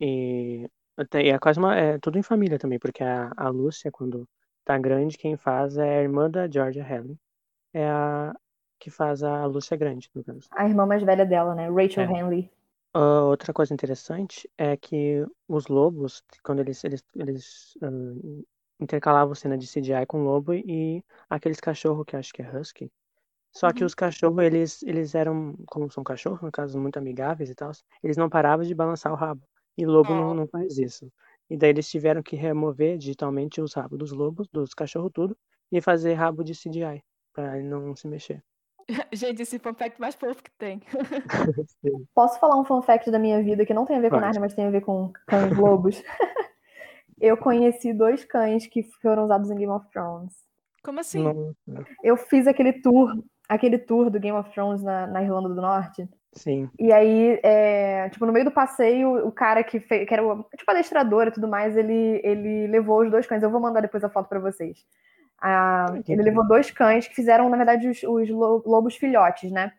[0.00, 3.90] E até- e é quase uma, é tudo em família também, porque a, a Lúcia,
[3.90, 4.28] quando
[4.64, 7.18] tá grande, quem faz é a irmã da Georgia Helen.
[7.74, 8.32] É a
[8.80, 10.48] que faz a Lúcia grande, no caso.
[10.50, 11.68] A irmã mais velha dela, né?
[11.70, 12.10] Rachel É.
[12.10, 12.50] Henley.
[12.94, 17.90] Ah, outra coisa interessante é que os lobos, quando eles, eles, eles ah,
[18.80, 22.90] intercalavam cena de CGI com lobo e aqueles cachorros que acho que é husky.
[23.52, 23.86] Só que Uhum.
[23.86, 27.72] os cachorros, eles, eles eram, como são cachorros, no caso, muito amigáveis e tal,
[28.02, 29.42] eles não paravam de balançar o rabo.
[29.78, 30.34] E lobo não, Oh.
[30.34, 31.10] não faz isso.
[31.50, 35.36] E daí eles tiveram que remover digitalmente os rabos dos lobos, dos cachorros tudo,
[35.72, 37.02] e fazer rabo de CGI,
[37.34, 38.42] pra ele não se mexer.
[39.12, 40.80] Gente, esse fun fact mais fofo que tem.
[42.14, 44.20] Posso falar um fun fact da minha vida que não tem a ver com.
[44.20, 46.02] Narnia, mas tem a ver com cães lobos?
[47.20, 50.32] eu conheci dois cães que foram usados em Game of Thrones.
[50.82, 51.22] Como assim?
[51.22, 51.54] Não,
[52.02, 53.10] Eu fiz aquele tour,
[53.48, 56.06] aquele tour do Game of Thrones na, na Irlanda do Norte.
[56.34, 56.68] sim.
[56.78, 60.44] E aí, é, tipo, no meio do passeio, o cara que fez, que era o,
[60.56, 63.42] tipo adestrador e tudo mais, ele, ele levou os dois cães.
[63.42, 64.84] Eu vou mandar depois a foto pra vocês.
[65.40, 69.72] Ah, ele levou dois cães que fizeram, na verdade, os, os lo- lobos filhotes, né?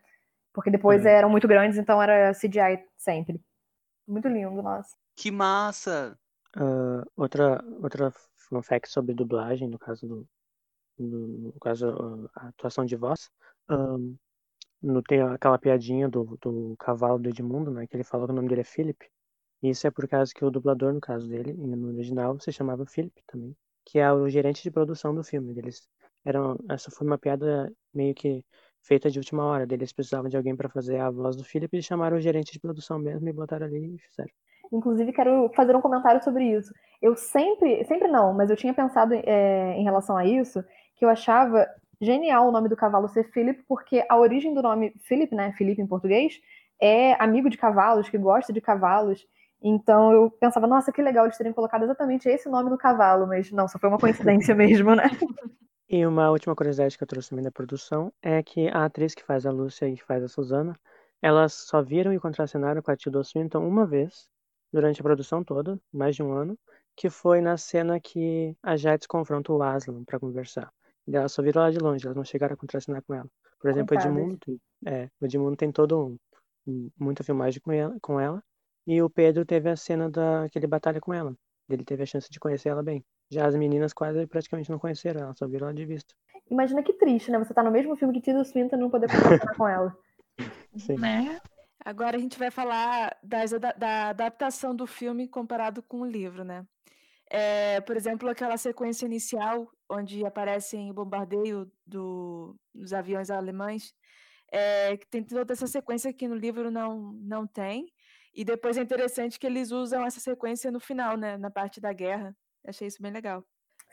[0.54, 1.10] Porque depois Uhum.
[1.10, 3.40] eram muito grandes, então era CGI sempre.
[4.08, 4.96] Muito lindo, nossa.
[5.16, 6.18] Que massa!
[6.54, 8.10] Ah, outra, outra
[8.48, 10.28] fun fact sobre dublagem, no caso do,
[10.98, 11.88] no, no caso
[12.36, 13.30] ah, a atuação de voz,
[13.68, 14.16] ahn,
[14.82, 18.36] no, tem aquela piadinha do, do cavalo do Edmundo, né, que ele fala que o
[18.36, 19.06] nome dele é Philip.
[19.62, 22.86] E isso é por causa que o dublador, no caso dele, no original, se chamava
[22.86, 23.56] Philip também,
[23.86, 25.56] que é o gerente de produção do filme.
[25.56, 25.88] Eles
[26.24, 28.44] eram, essa foi uma piada meio que
[28.82, 29.66] feita de última hora.
[29.70, 32.58] Eles precisavam de alguém para fazer a voz do Philip e chamaram o gerente de
[32.60, 34.30] produção mesmo e botaram ali e fizeram.
[34.72, 36.74] Inclusive, quero fazer um comentário sobre isso.
[37.00, 40.62] Eu sempre, sempre não, mas eu tinha pensado é, em relação a isso,
[40.96, 41.64] que eu achava
[42.00, 45.80] genial o nome do cavalo ser Philip, porque a origem do nome Philip, né, Felipe
[45.80, 46.40] em português,
[46.80, 49.24] é amigo de cavalos, que gosta de cavalos.
[49.62, 53.50] Então eu pensava, nossa, que legal eles terem colocado exatamente esse nome no cavalo, mas
[53.50, 55.04] não, só foi uma coincidência mesmo, né?
[55.88, 59.24] E uma última curiosidade que eu trouxe também da produção é que a atriz que
[59.24, 60.74] faz a Lúcia e que faz a Susana,
[61.22, 64.28] elas só viram e contracenaram com a Tilda Swinton uma vez
[64.72, 66.58] durante a produção toda, mais de um ano,
[66.94, 70.70] que foi na cena que a Jax confronta o Aslan para conversar.
[71.06, 73.28] E elas só viram lá de longe, elas não chegaram a contracenar com ela.
[73.60, 74.16] Por exemplo, o Coitadas.
[74.18, 76.18] Edmundo, tem- é, o Edmundo tem todo
[76.66, 78.42] um- muita filmagem com ela, com ela,
[78.86, 81.34] e o Pedro teve a cena da que ele batalha com ela.
[81.68, 83.04] Ele teve a chance de conhecer ela bem.
[83.30, 86.14] Já as meninas quase praticamente não conheceram ela, só viram ela de vista.
[86.48, 87.38] Imagina que triste, né?
[87.38, 89.96] Você tá no mesmo filme que Tilda Swinton e não poder conversar com ela.
[90.76, 90.96] Sim.
[90.98, 91.40] Né?
[91.84, 96.44] Agora a gente vai falar das ada- da adaptação do filme comparado com o livro,
[96.44, 96.64] né?
[97.28, 103.92] É, por exemplo, aquela sequência inicial onde aparecem o bombardeio do- dos aviões alemães,
[104.52, 107.92] é, que tem toda essa sequência que no livro não, não tem.
[108.36, 111.38] E depois é interessante que eles usam essa sequência no final, né?
[111.38, 112.36] Na parte da guerra.
[112.66, 113.42] Achei isso bem legal.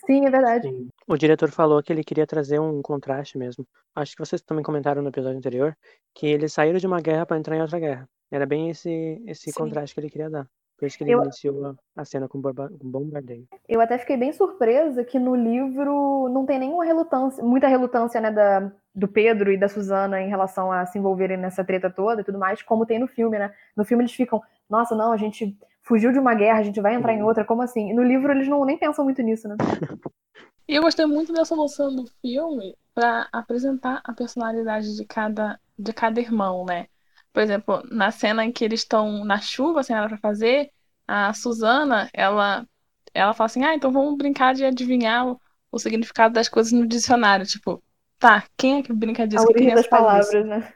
[0.05, 0.67] Sim, é verdade.
[0.67, 0.89] Sim.
[1.07, 3.65] O diretor falou que ele queria trazer um contraste mesmo.
[3.95, 5.77] Acho que vocês também comentaram no episódio anterior
[6.13, 8.09] que eles saíram de uma guerra para entrar em outra guerra.
[8.29, 9.53] Era bem esse, esse Sim.
[9.53, 10.49] contraste que ele queria dar.
[10.83, 13.47] Por isso que ele Eu- iniciou a- cena com bomba- com bombardeio.
[13.69, 18.29] Eu até fiquei bem surpresa que no livro não tem nenhuma relutância, muita relutância, né,
[18.29, 22.23] da, do Pedro e da Suzana em relação a se envolverem nessa treta toda e
[22.25, 23.53] tudo mais, como tem no filme, né?
[23.77, 26.95] No filme eles ficam, nossa, não, a gente fugiu de uma guerra, a gente vai
[26.95, 27.89] entrar em outra, como assim?
[27.89, 29.55] E no livro eles não nem pensam muito nisso, né?
[30.67, 35.93] E eu gostei muito dessa noção do filme pra apresentar a personalidade de cada, de
[35.93, 36.87] cada irmão, né?
[37.31, 40.69] Por exemplo, na cena em que eles estão na chuva, sem nada pra fazer,
[41.07, 42.67] a Suzana, ela,
[43.13, 45.41] ela fala assim, ah, então vamos brincar de adivinhar o,
[45.71, 47.45] o significado das coisas no dicionário.
[47.45, 47.83] Tipo,
[48.19, 49.45] tá, quem é que brinca disso?
[49.45, 50.31] a Que origem das faz isso?
[50.31, 50.73] palavras, né?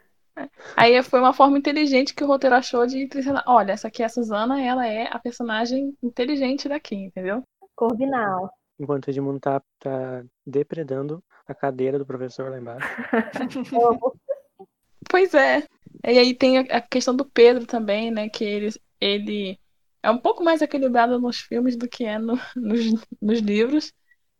[0.75, 3.09] Aí foi uma forma inteligente que o roteiro achou de
[3.47, 7.41] olha, essa aqui é a Suzana, ela é a personagem inteligente daqui, entendeu?
[7.75, 8.51] Corvinal.
[8.80, 12.88] Enquanto o Edmundo tá, tá depredando a cadeira do professor lá embaixo.
[15.09, 15.63] Pois é.
[16.05, 18.30] E aí tem a a questão do Pedro também, né?
[18.30, 18.69] Que ele,
[18.99, 19.59] ele
[20.07, 22.85] é um pouco mais equilibrado nos filmes do que é no- nos,
[23.21, 23.93] nos livros.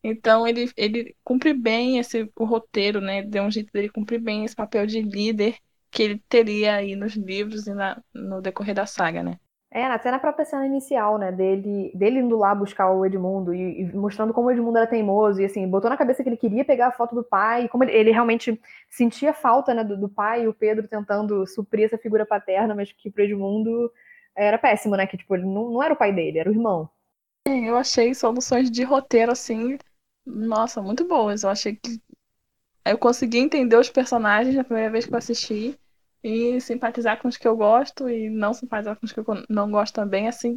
[0.04, 3.24] Então ele, ele cumpre bem esse o roteiro, né?
[3.24, 5.58] Deu um jeito dele cumprir bem esse papel de líder
[5.92, 9.40] que ele teria aí nos livros e na, no decorrer da saga, né?
[9.70, 13.82] É, até na própria cena inicial, né, dele, dele indo lá buscar o Edmundo e,
[13.82, 16.64] e mostrando como o Edmundo era teimoso e assim, botou na cabeça que ele queria
[16.64, 18.60] pegar a foto do pai, como ele, ele realmente
[18.90, 22.94] sentia falta, né, do, do pai e o Pedro tentando suprir essa figura paterna, mas
[22.94, 23.92] que pro Edmundo
[24.38, 26.90] era péssimo, né, que tipo, ele não, não era o pai dele, era o irmão.
[27.46, 29.78] Eu achei soluções de roteiro assim,
[30.26, 31.44] nossa, muito boas.
[31.44, 32.00] Eu achei que
[32.86, 35.80] eu consegui entender os personagens na primeira vez que eu assisti
[36.24, 39.72] e simpatizar com os que eu gosto e não simpatizar com os que eu não
[39.72, 40.56] gosto também, assim,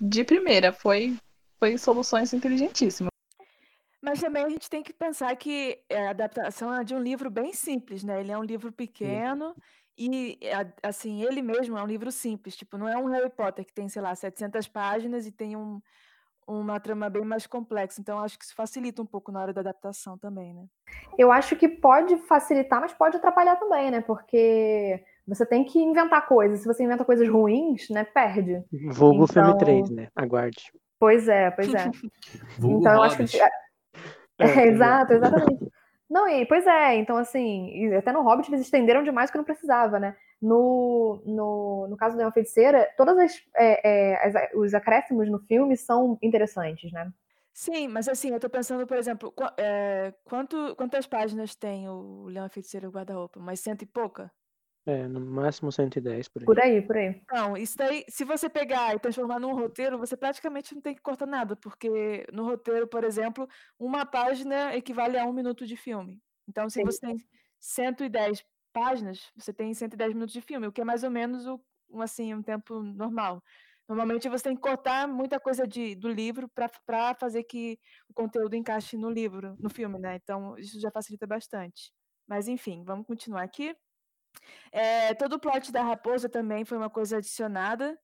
[0.00, 0.72] de primeira.
[0.72, 1.16] Foi,
[1.58, 3.15] foi soluções inteligentíssimas.
[4.06, 7.52] Mas também a gente tem que pensar que a adaptação é de um livro bem
[7.52, 8.20] simples, né?
[8.20, 9.52] Ele é um livro pequeno
[9.98, 12.54] e, a- assim, ele mesmo é um livro simples.
[12.56, 15.80] Tipo, não é um Harry Potter que tem, sei lá, 700 páginas e tem um,
[16.46, 18.00] uma trama bem mais complexa.
[18.00, 20.66] Então, acho que isso facilita um pouco na hora da adaptação também, né?
[21.18, 26.28] Eu acho que pode facilitar, mas pode atrapalhar também, né, porque você tem que inventar
[26.28, 28.62] coisas, se você inventa coisas ruins, né, perde.
[28.92, 30.06] Vulgo filme Então- 3, né?
[30.14, 30.72] Aguarde.
[31.00, 31.90] Pois é, pois é.
[32.56, 33.38] Vulgo Então eu acho que.
[34.38, 35.70] É, exato, exatamente.
[36.08, 39.38] Não, e pois é, então assim, e até no Hobbit eles estenderam demais o que
[39.38, 40.16] não precisava, né?
[40.40, 45.40] No, no, no caso da Leão Feiticeira, todos as, é, é, as- os acréscimos no
[45.40, 47.10] filme são interessantes, né?
[47.52, 52.26] Sim, mas assim, eu tô pensando, por exemplo, qua- é, quanto, quantas páginas tem o
[52.28, 53.40] Leão a Feiticeira e o Guarda-Roupa?
[53.40, 54.30] Umas cento e pouca?
[54.86, 56.46] É, no máximo 110 por aí.
[56.46, 57.20] Por aí, por aí.
[57.32, 61.02] Não, isso daí, se você pegar e transformar num roteiro, você praticamente não tem que
[61.02, 66.22] cortar nada, porque no roteiro, por exemplo, uma página equivale a um minuto de filme.
[66.48, 66.84] Então, se Sim.
[66.84, 67.16] você tem
[67.58, 71.60] 110 páginas, você tem 110 minutos de filme, o que é mais ou menos o,
[71.90, 73.42] um, assim, um tempo normal.
[73.88, 77.78] Normalmente você tem que cortar muita coisa de, do livro para fazer que
[78.08, 80.16] o conteúdo encaixe no livro, no filme, né?
[80.16, 81.92] Então, isso já facilita bastante.
[82.26, 83.74] Mas, enfim, vamos continuar aqui.
[84.72, 87.98] É, todo o plot da raposa também foi uma coisa adicionada.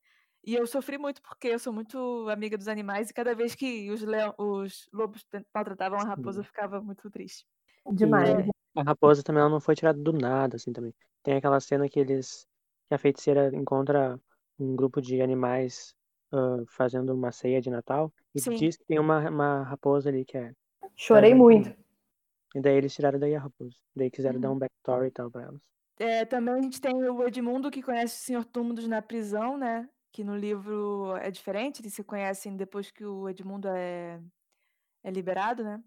[0.45, 3.89] E eu sofri muito porque eu sou muito amiga dos animais e cada vez que
[3.91, 5.25] os, leão, os lobos
[5.55, 7.47] maltratavam a raposa, eu ficava muito triste.
[7.93, 8.29] Demais.
[8.31, 10.93] É, A raposa também ela não foi tirada do nada, assim, também.
[11.23, 12.47] Tem aquela cena que eles.
[12.89, 14.19] que a feiticeira encontra
[14.59, 15.95] um grupo de animais
[16.33, 18.57] ah, fazendo uma ceia de Natal e Sim.
[18.57, 20.53] diz que tem uma, uma raposa ali que é.
[20.97, 21.39] Chorei Uhum.
[21.39, 21.77] muito.
[22.55, 23.77] E daí eles tiraram daí a raposa.
[23.95, 24.57] Daí quiseram dar Uhum.
[24.57, 25.61] um backstory e tal pra elas.
[25.99, 29.89] É, também a gente tem o Edmundo que conhece o Senhor Túmulos na prisão, né?
[30.13, 34.21] Que no livro é diferente, eles se conhecem depois que o Edmundo é,
[35.05, 35.81] é liberado, né?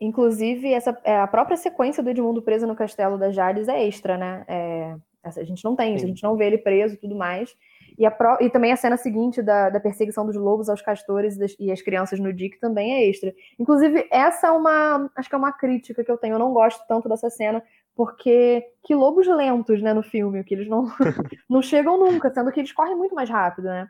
[0.00, 4.18] Inclusive, essa, é, a própria sequência do Edmundo preso no castelo da Jades é extra,
[4.18, 4.44] né?
[4.48, 7.14] É, essa- a gente não tem isso, a gente não vê ele preso e tudo
[7.14, 7.54] mais.
[7.96, 11.36] E, a pró- e também a cena seguinte da, da perseguição dos lobos aos castores
[11.36, 13.32] e, das- e as crianças no Dick também é extra.
[13.58, 15.10] Inclusive, essa é uma.
[15.14, 16.34] Acho que é uma crítica que eu tenho.
[16.34, 17.62] Eu não gosto tanto dessa cena,
[17.94, 20.86] porque que lobos lentos, né, no filme, que eles não,
[21.48, 23.88] não chegam nunca, sendo que eles correm muito mais rápido, né?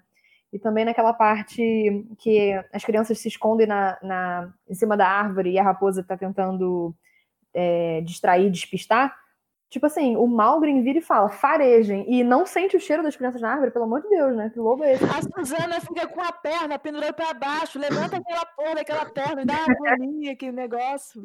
[0.53, 5.51] E também naquela parte que as crianças se escondem na, na- em cima da árvore
[5.53, 6.95] e a raposa tá tentando
[7.55, 9.17] é, distrair, despistar.
[9.71, 13.41] Tipo assim, o Malgrim vira e fala, farejem, e não sente o cheiro das crianças
[13.41, 14.51] na árvore, pelo amor de Deus, né?
[14.51, 15.05] Que lobo é esse?
[15.05, 19.55] A Suzana fica com a perna pendurada para baixo, levanta aquela porra daquela perna, dá
[19.55, 21.23] uma agonia, aquele negócio.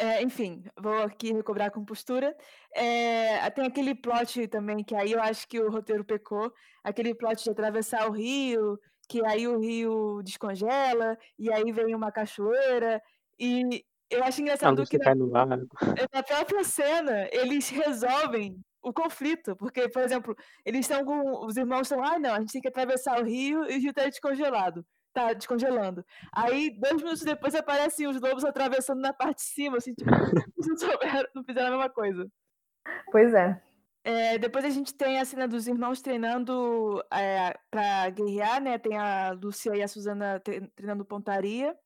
[0.00, 2.34] É, enfim, vou aqui recobrar a compostura.
[2.74, 6.50] É, tem aquele plot também, que aí eu acho que o roteiro pecou,
[6.82, 12.10] aquele plot de atravessar o rio, que aí o rio descongela, e aí vem uma
[12.10, 13.02] cachoeira,
[13.38, 15.68] e eu acho engraçado que na, no lago.
[16.14, 20.34] na própria cena eles resolvem o conflito, porque, por exemplo,
[20.64, 21.44] eles estão com.
[21.44, 23.92] Os irmãos estão, ah, não, a gente tem que atravessar o rio e o rio
[23.92, 24.82] tá descongelado.
[25.12, 26.04] Tá descongelando.
[26.32, 30.76] Aí, dois minutos depois, aparecem os lobos atravessando na parte de cima, assim, tipo, não,
[30.76, 32.30] souberam, não fizeram a mesma coisa.
[33.10, 33.60] Pois é.
[34.04, 38.78] É, depois a gente tem a cena dos irmãos treinando é, para guerrear, né?
[38.78, 41.76] Tem a Lúcia e a Suzana tre- treinando pontaria.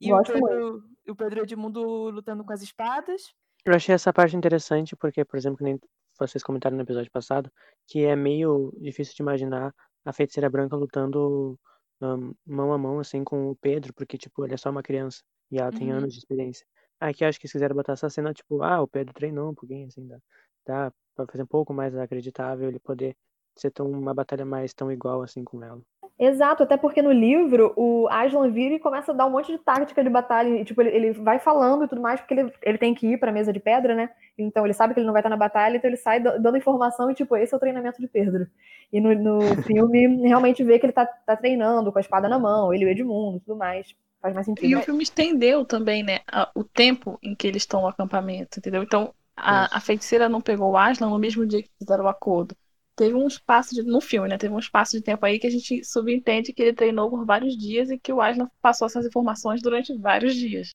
[0.00, 0.22] E o.
[0.22, 3.34] Pedro, o Pedro Edmundo lutando com as espadas.
[3.64, 5.78] Eu achei essa parte interessante porque, por exemplo, que nem
[6.18, 7.52] vocês comentaram no episódio passado,
[7.86, 11.58] que é meio difícil de imaginar a feiticeira branca lutando
[12.00, 15.22] hum, mão a mão, assim, com o Pedro, porque, tipo, ele é só uma criança
[15.50, 15.92] e ela tem Uhum.
[15.92, 16.66] anos de experiência.
[17.00, 19.54] Aqui eu acho que eles quiseram botar essa cena, tipo, ah, o Pedro treinou um
[19.54, 20.18] pouquinho, assim, dá,
[20.66, 23.16] dá pra fazer um pouco mais acreditável ele poder
[23.56, 25.80] ser tão, uma batalha mais tão igual, assim, com ela.
[26.18, 29.58] Exato, até porque no livro o Aslan vira e começa a dar um monte de
[29.58, 30.48] tática de batalha.
[30.60, 33.18] E, tipo, ele, ele vai falando e tudo mais, porque ele, ele tem que ir
[33.18, 34.10] pra mesa de pedra, né?
[34.36, 36.58] Então ele sabe que ele não vai estar na batalha, então ele sai da- dando
[36.58, 38.46] informação e, tipo, esse é o treinamento de Pedro.
[38.92, 42.38] E no, no filme, realmente vê que ele tá, tá treinando com a espada na
[42.38, 43.94] mão, ele e o Edmundo e tudo mais.
[44.20, 44.76] Faz mais E sentido.
[44.76, 48.82] o filme estendeu também, né, a- o tempo em que eles estão no acampamento, entendeu?
[48.82, 52.54] Então, a, a feiticeira não pegou o Aslan no mesmo dia que fizeram o acordo.
[52.96, 54.36] Teve um espaço de, no filme, né?
[54.36, 57.56] Teve um espaço de tempo aí que a gente subentende que ele treinou por vários
[57.56, 60.70] dias e que o Aslan passou essas informações durante vários dias.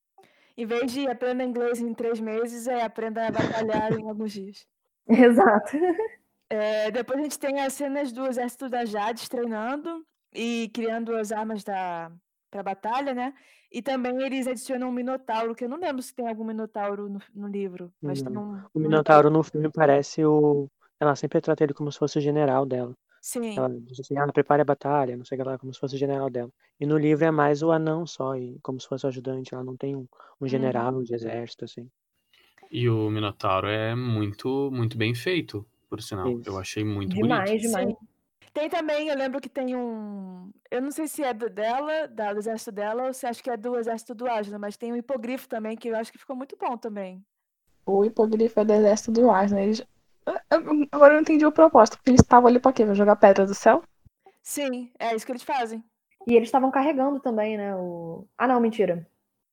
[0.57, 4.65] Em vez de aprenda inglês em três meses, é aprenda a batalhar em alguns dias.
[5.07, 5.77] Exato.
[6.49, 11.31] É, depois a gente tem as cenas do exército da Jades treinando e criando as
[11.31, 12.11] armas da
[12.55, 13.33] para batalha, né?
[13.71, 17.19] E também eles adicionam um minotauro, que eu não lembro se tem algum minotauro no,
[17.33, 18.53] no livro, mas tem Não.
[18.53, 20.69] um, O Minotauro no filme parece o.
[20.99, 22.93] Ela sempre trata ele como se fosse o general dela.
[23.21, 25.79] Sim, Ela diz assim, ah, prepare a batalha, não sei o que lá, como se
[25.79, 26.51] fosse o general dela.
[26.79, 29.53] E no livro é mais o anão só, e como se fosse o ajudante.
[29.53, 30.07] Ela não tem um,
[30.39, 31.89] um general de exército, assim.
[32.71, 36.29] E o Minotauro é muito, muito bem feito, por sinal.
[36.29, 36.57] Eu Isso.
[36.59, 37.61] achei muito Demais, bonito.
[37.63, 37.89] demais.
[37.89, 37.95] sim.
[38.53, 40.49] Tem também, eu lembro que tem um.
[40.71, 43.49] Eu não sei se é do dela, da, do exército dela, ou se acho que
[43.49, 46.37] é do exército do Aslan, mas tem um hipogrifo também, que eu acho que ficou
[46.37, 47.21] muito bom também.
[47.85, 49.59] O hipogrifo é do exército do Aslan.
[49.59, 49.83] Eles...
[50.91, 52.85] Agora eu não entendi o propósito, porque eles estavam ali pra quê?
[52.85, 53.83] Pra jogar pedra do céu?
[54.41, 55.83] Sim, é isso que eles fazem.
[56.27, 57.75] E eles estavam carregando também, né?
[57.75, 58.27] O...
[58.37, 59.07] Ah, não, mentira.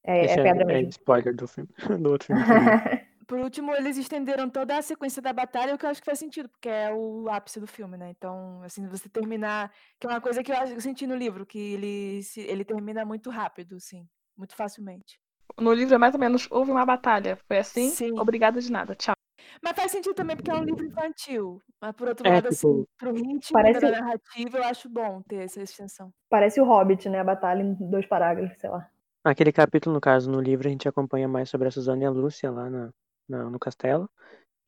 [0.05, 0.95] É, é pedra é mesmo.
[0.97, 1.70] spoiler do filme,
[2.03, 2.45] do outro filme.
[3.27, 6.18] Por último, eles estenderam toda a sequência da batalha, o que eu acho que faz
[6.18, 8.11] sentido, porque é o ápice do filme, né?
[8.11, 9.73] Então, assim, você terminar.
[9.99, 12.64] Que é uma coisa que eu, acho- eu senti no livro, que ele, se- ele
[12.64, 15.20] termina muito rápido, assim, muito facilmente.
[15.59, 17.39] No livro é mais ou menos, houve uma batalha.
[17.49, 18.14] Foi assim, Sim.
[18.14, 19.16] obrigada de nada, tchau.
[19.61, 21.61] Mas faz sentido também porque é um livro infantil.
[21.80, 25.20] Mas por outro É, lado, assim, tipo, pro ritmo parece- da narrativa, eu acho bom
[25.22, 26.12] ter essa extensão.
[26.30, 27.20] Parece o Hobbit, né?
[27.20, 28.88] A batalha em dois parágrafos, sei lá.
[29.24, 32.11] Aquele capítulo, no caso, no livro, a gente acompanha mais sobre a Suzana e a
[32.11, 32.90] Lúcia lá na,
[33.28, 34.11] na- no castelo.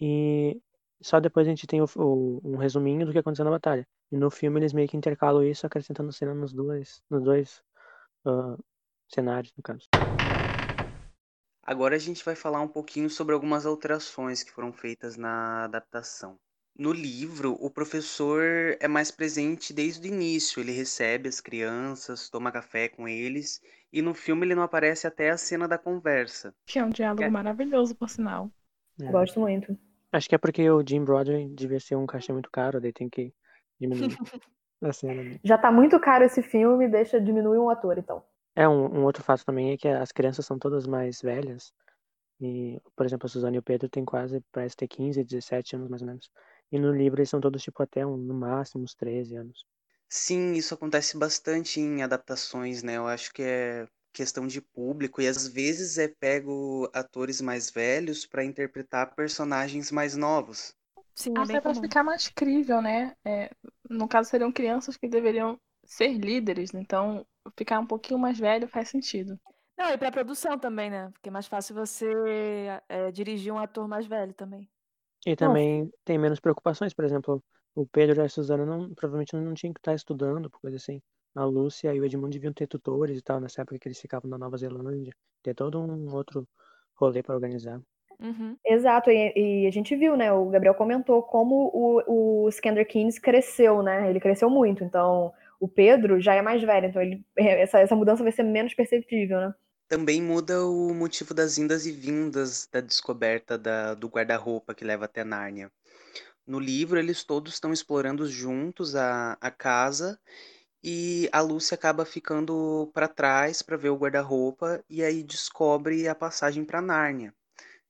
[0.01, 0.61] E
[1.01, 3.87] só depois a gente tem o, o- um resuminho do que aconteceu na batalha.
[4.13, 7.63] E no filme eles meio que intercalam isso, acrescentando cena nos dois, nos dois
[8.27, 8.57] ah,
[9.09, 9.89] cenários, no caso.
[11.67, 16.39] Agora a gente vai falar um pouquinho sobre algumas alterações que foram feitas na adaptação.
[16.77, 18.43] No livro, o professor
[18.81, 20.61] é mais presente desde o início.
[20.61, 23.63] Ele recebe as crianças, toma café com eles,
[23.93, 26.53] e no filme ele não aparece até a cena da conversa.
[26.67, 27.31] Que é um diálogo É.
[27.31, 28.51] maravilhoso, por sinal.
[29.01, 29.11] É.
[29.11, 29.79] Gosto muito.
[30.13, 33.09] Acho que é porque o Jim Broadway devia ser um cachê muito caro, daí tem
[33.09, 33.33] que
[33.81, 34.17] diminuir
[34.83, 35.41] a cena.
[35.43, 38.23] Já tá muito caro esse filme, deixa diminuir um ator, então.
[38.57, 41.73] É, um, um outro fato também é que as crianças são todas mais velhas.
[42.41, 45.89] E, por exemplo, a Suzana e o Pedro têm quase, parece ter 15, 17 anos
[45.89, 46.31] mais ou menos.
[46.73, 49.67] E no livro eles são todos, tipo, até um, no máximo uns 13 anos.
[50.09, 52.97] Sim, isso acontece bastante em adaptações, né?
[52.97, 58.25] Eu acho que é questão de público e às vezes é pego atores mais velhos
[58.25, 60.75] para interpretar personagens mais novos.
[61.15, 61.81] Sim, é Até comum.
[61.81, 63.17] ficar mais crível, né?
[63.25, 63.51] É,
[63.89, 67.27] no caso, seriam crianças que deveriam ser líderes, então
[67.57, 69.39] ficar um pouquinho mais velho faz sentido.
[69.77, 71.11] Não, e pra produção também, né?
[71.13, 72.11] Porque é mais fácil você
[72.89, 74.69] é, dirigir um ator mais velho também.
[75.27, 77.43] E também tem menos preocupações, por exemplo,
[77.75, 81.01] o Pedro e a Suzana não, provavelmente não tinham que estar estudando, coisa assim.
[81.35, 84.31] A Lúcia e o Edmundo deviam ter tutores e tal, nessa época que eles ficavam
[84.31, 85.13] na Nova Zelândia.
[85.43, 86.47] Ter todo um outro
[86.95, 87.81] rolê para organizar.
[88.21, 88.57] Uhum.
[88.65, 90.33] Exato, e, e a gente viu, né?
[90.33, 94.09] O Gabriel comentou como o, o Skander Keynes cresceu, né?
[94.09, 98.23] Ele cresceu muito, então o Pedro já é mais velho, então ele, essa, essa mudança
[98.23, 99.55] vai ser menos perceptível, né?
[99.89, 105.05] Também muda o motivo das indas e vindas da descoberta da- do guarda-roupa que leva
[105.07, 105.71] até Nárnia.
[106.47, 110.21] No livro, eles todos estão explorando juntos a, a casa
[110.85, 116.15] e a Lucy acaba ficando para trás para ver o guarda-roupa e aí descobre a
[116.15, 117.35] passagem para Nárnia.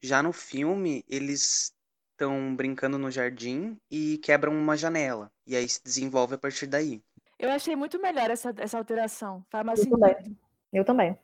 [0.02, 1.74] Já no filme, eles
[2.12, 5.32] estão brincando no jardim e quebram uma janela.
[5.46, 7.02] E aí se desenvolve a partir daí.
[7.38, 9.44] Eu achei muito melhor essa, essa alteração.
[9.50, 10.00] Faz mais Eu sentido.
[10.00, 10.36] também.
[10.72, 11.18] Eu também.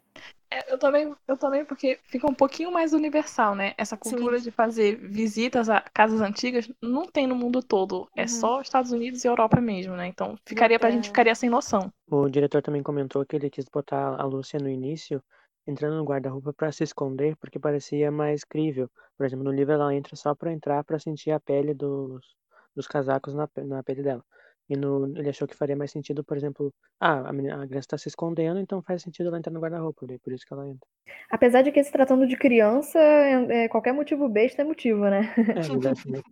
[0.52, 3.72] É, eu também, eu também, porque fica um pouquinho mais universal, né?
[3.78, 8.08] Essa cultura de fazer visitas a casas antigas não tem no mundo todo.
[8.16, 8.28] É Uhum.
[8.28, 10.08] só Estados Unidos e Europa mesmo, né?
[10.08, 11.08] Então ficaria pra gente É.
[11.08, 11.92] ficaria sem noção.
[12.10, 15.22] O diretor também comentou que ele quis botar a Lúcia no início
[15.66, 18.90] entrando no guarda-roupa para se esconder, porque parecia mais crível.
[19.16, 22.34] Por exemplo, no livro ela entra só para entrar para sentir a pele dos,
[22.74, 24.24] dos casacos na, na pele dela.
[24.70, 27.86] E no, ele achou que faria mais sentido, por exemplo, ah, a, menina, a criança
[27.86, 30.86] está se escondendo, então faz sentido ela entrar no guarda-roupa, por isso que ela entra.
[31.28, 35.34] Apesar de que se tratando de criança, é, é, qualquer motivo besta é motivo, né?
[35.36, 36.22] É, exatamente.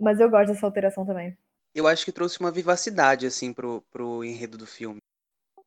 [0.00, 1.38] Mas eu gosto dessa alteração também.
[1.72, 5.00] Eu acho que trouxe uma vivacidade, assim, pro, pro enredo do filme.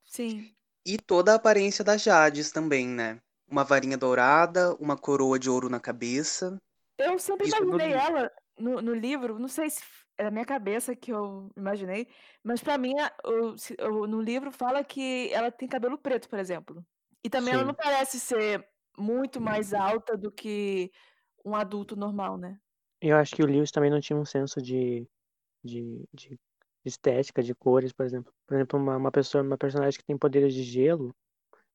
[0.03, 0.51] Sim.
[0.85, 3.17] E toda a aparência da Jades também, né?
[3.49, 6.57] Uma varinha dourada, uma coroa de ouro na cabeça.
[6.97, 8.29] Eu sempre imaginei ela
[8.59, 9.81] no, no livro, não sei se
[10.17, 12.07] é da minha cabeça que eu imaginei,
[12.43, 12.93] mas pra mim
[13.57, 16.85] se- o- no livro fala que ela tem cabelo preto, por exemplo.
[17.23, 17.67] E também ela Sim.
[17.67, 20.91] não parece ser muito mais alta do que
[21.45, 22.59] um adulto normal, né?
[22.99, 25.07] Eu acho que o Lewis também não tinha um senso de,
[25.63, 26.39] de, de
[26.83, 28.33] estética, de cores, por exemplo.
[28.47, 31.15] Por exemplo, uma, uma pessoa, uma personagem que tem poderes de gelo,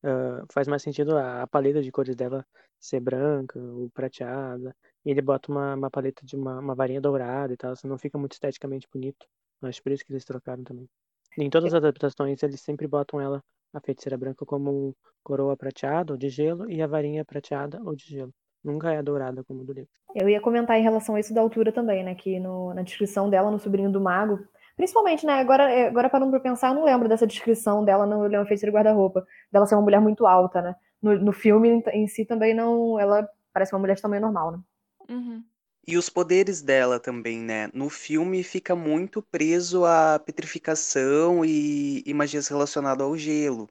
[0.02, 2.44] ah, faz mais sentido a, a paleta de cores dela
[2.80, 4.74] ser branca ou prateada.
[5.04, 7.98] E ele bota uma, uma paleta de uma, uma varinha dourada e tal, assim, não
[7.98, 9.26] fica muito esteticamente bonito.
[9.62, 10.88] Acho por isso que eles trocaram também.
[11.38, 13.42] Em todas as adaptações, eles sempre botam ela,
[13.72, 17.94] a feiticeira branca, como um coroa prateada ou de gelo e a varinha prateada ou
[17.94, 18.32] de gelo.
[18.62, 19.90] Nunca é dourada como do livro.
[20.14, 22.14] Eu ia comentar em relação a isso da altura também, né?
[22.14, 24.38] Que no- na descrição dela no Sobrinho do Mago,
[24.76, 25.34] principalmente, né?
[25.34, 28.74] Agora, é, agora parando pra pensar, eu não lembro dessa descrição dela no Leão Feiticeiro
[28.74, 30.76] Guarda-Roupa, dela ser uma mulher muito alta, né?
[31.00, 32.98] No, no filme em, em si também não.
[33.00, 34.58] Ela parece uma mulher de tamanho normal, né?
[35.08, 35.44] Uhum.
[35.86, 37.68] E os poderes dela também, né?
[37.74, 43.68] No filme fica muito preso à petrificação e, e magias relacionadas ao gelo.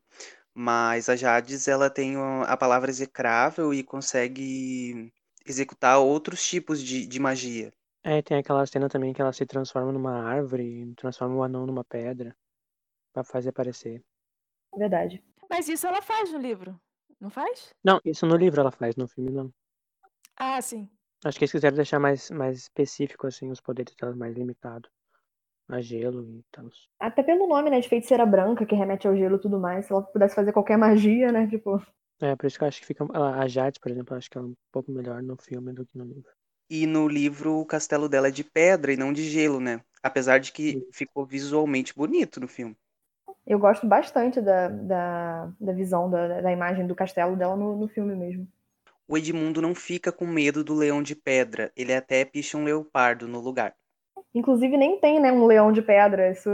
[0.53, 2.15] Mas a Jades, ela tem
[2.45, 5.11] a palavra execrável e consegue
[5.45, 7.71] executar outros tipos de, de magia.
[8.03, 11.84] É, tem aquela cena também que ela se transforma numa árvore, transforma o anão numa
[11.84, 12.36] pedra,
[13.13, 14.03] pra fazer aparecer.
[14.75, 15.23] Verdade.
[15.49, 16.79] Mas isso ela faz no livro,
[17.19, 17.73] não faz?
[17.84, 19.53] Não, isso no livro ela faz, no filme não.
[20.36, 20.89] Ah, sim.
[21.24, 24.89] Acho que eles quiseram deixar mais, mais específico, assim, os poderes dela mais limitado.
[25.69, 26.65] A gelo e tal.
[26.99, 27.80] Até pelo nome, né?
[27.80, 29.86] De feiticeira branca, que remete ao gelo e tudo mais.
[29.86, 31.47] Se ela pudesse fazer qualquer magia, né?
[31.47, 31.82] Tipo.
[32.19, 33.05] É, por isso que eu acho que fica.
[33.13, 35.86] A Jade, por exemplo, eu acho que ela é um pouco melhor no filme do
[35.86, 36.30] que no livro.
[36.69, 39.82] E no livro o castelo dela é de pedra e não de gelo, né?
[40.03, 42.76] Apesar de que ficou visualmente bonito no filme.
[43.45, 47.88] Eu gosto bastante da, da, da visão, da, da imagem do castelo dela no, no
[47.88, 48.47] filme mesmo.
[49.12, 53.28] O Edmundo não fica com medo do leão de pedra, ele até picha um leopardo
[53.28, 53.76] no lugar.
[54.34, 56.32] Inclusive, nem tem, né, um leão de pedra.
[56.32, 56.49] Isso.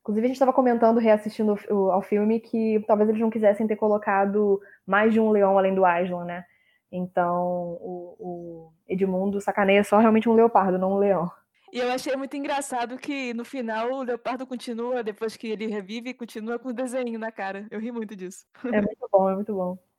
[0.00, 3.74] Inclusive, a gente estava comentando, reassistindo o- ao filme, que talvez eles não quisessem ter
[3.74, 6.44] colocado mais de um leão além do Aslan, né?
[6.92, 11.28] Então, o, o Edmundo sacaneia só realmente um leopardo, não um leão.
[11.72, 16.14] E eu achei muito engraçado que no final o leopardo continua, depois que ele revive,
[16.14, 17.66] continua com o desenho na cara.
[17.68, 18.46] Eu ri muito disso.
[18.72, 19.89] É muito bom, é muito bom.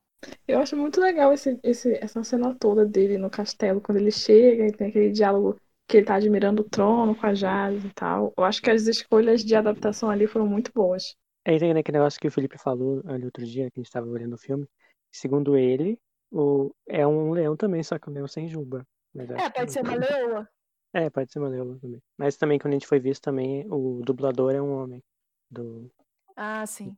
[0.48, 4.68] Eu acho muito legal esse, esse, essa cena toda dele no castelo, quando ele chega
[4.68, 8.34] e tem aquele diálogo que ele tá admirando o trono com a Jade e tal.
[8.38, 11.16] Eu acho que as escolhas de adaptação ali foram muito boas.
[11.46, 14.08] Aí tem aquele negócio que o Felipe falou ali outro dia, que a gente tava
[14.08, 14.68] olhando o filme.
[15.12, 16.00] Segundo ele,
[16.32, 16.72] o...
[16.88, 18.86] é um leão também, só que um leão sem juba.
[19.16, 20.50] É, pode ser uma leoa.
[20.94, 22.02] É, pode ser uma leoa também.
[22.18, 25.04] Mas também, quando a gente foi visto também, o dublador é um homem.
[25.50, 25.92] Do...
[26.36, 26.96] Ah, sim.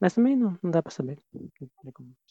[0.00, 1.18] Mas também não, não dá pra saber.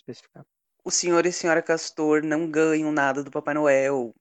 [0.08, 0.46] Especificar.
[0.84, 4.14] O senhor e a senhora Castor não ganham nada do Papai Noel,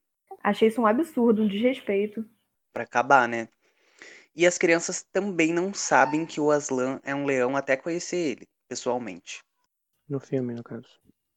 [0.43, 2.25] Achei isso um absurdo, um desrespeito.
[2.73, 3.49] pra acabar, né?
[4.35, 8.47] E as crianças também não sabem que o Aslan é um leão até conhecer ele,
[8.69, 9.43] pessoalmente.
[10.09, 10.89] No filme, no caso.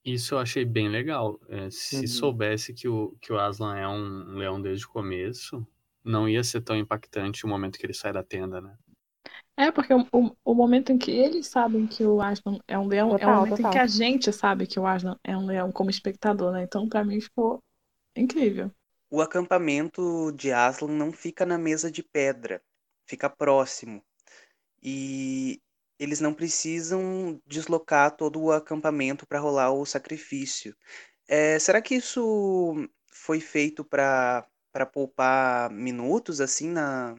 [0.03, 1.39] Isso eu achei bem legal.
[1.47, 2.07] É, se Uhum.
[2.07, 5.65] soubesse que o, que o Aslan é um leão desde o começo,
[6.03, 8.77] não ia ser tão impactante o momento que ele sai da tenda, né?
[9.59, 12.87] É, porque o, o, o momento em que eles sabem que o Aslan é um
[12.87, 13.71] leão é o Total, momento em total.
[13.73, 16.63] que a gente sabe que o Aslan é um leão como espectador, né?
[16.63, 17.59] Então, pra mim, ficou
[18.15, 18.71] incrível.
[19.11, 22.61] O acampamento de Aslan não fica na mesa de pedra,
[23.05, 24.03] fica próximo.
[24.81, 25.61] E
[25.99, 30.75] eles não precisam deslocar todo o acampamento para rolar o sacrifício.
[31.27, 32.75] É, será que isso
[33.11, 37.15] foi feito para para poupar minutos assim na,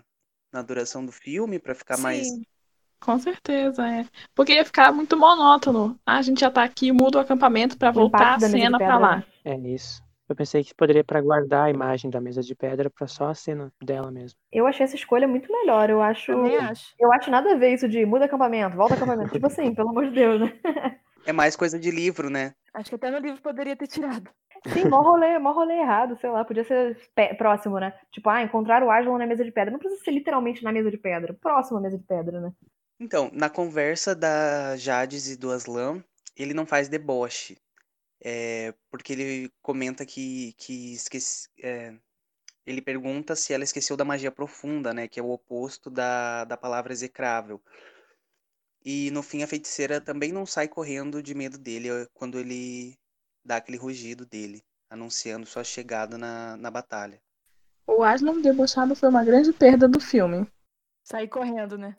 [0.52, 2.42] na duração do filme, para ficar mais Sim.
[3.00, 4.06] Com certeza, é.
[4.34, 5.98] Porque ia ficar muito monótono.
[6.04, 8.98] Ah, a gente já tá aqui, muda o acampamento pra voltar a cena pra pedra,
[8.98, 9.16] lá.
[9.16, 9.24] né?
[9.42, 10.02] É isso.
[10.28, 13.34] Eu pensei que poderia para guardar a imagem da mesa de pedra pra só a
[13.34, 14.38] cena dela mesmo.
[14.52, 15.90] Eu achei essa escolha muito melhor.
[15.90, 16.30] Eu acho.
[16.30, 16.94] Também acho.
[17.00, 19.32] Eu acho nada a ver isso de muda acampamento, volta acampamento.
[19.32, 20.52] tipo assim, pelo amor de Deus, né?
[21.24, 22.54] É mais coisa de livro, né?
[22.72, 24.30] Acho que até no livro poderia ter tirado.
[24.72, 27.98] Sim, mó rolê, mó rolê errado, sei lá, podia ser pe- próximo, né?
[28.10, 29.70] Tipo, ah, encontrar o Aslan na mesa de pedra.
[29.70, 32.52] Não precisa ser literalmente na mesa de pedra, próximo à mesa de pedra, né?
[32.98, 36.04] Então, na conversa da Jades e do Aslan,
[36.36, 37.56] ele não faz deboche.
[38.22, 41.94] É, porque ele comenta que, que esquece, é,
[42.66, 45.08] ele pergunta se ela esqueceu da magia profunda, né?
[45.08, 47.60] Que é o oposto da, da palavra execrável.
[48.84, 52.94] E no fim a feiticeira também não sai correndo de medo dele é quando ele
[53.44, 57.20] dá aquele rugido dele, anunciando sua chegada na, na batalha.
[57.86, 60.46] O Aslan debochado foi uma grande perda do filme.
[61.04, 61.96] Sair correndo, né?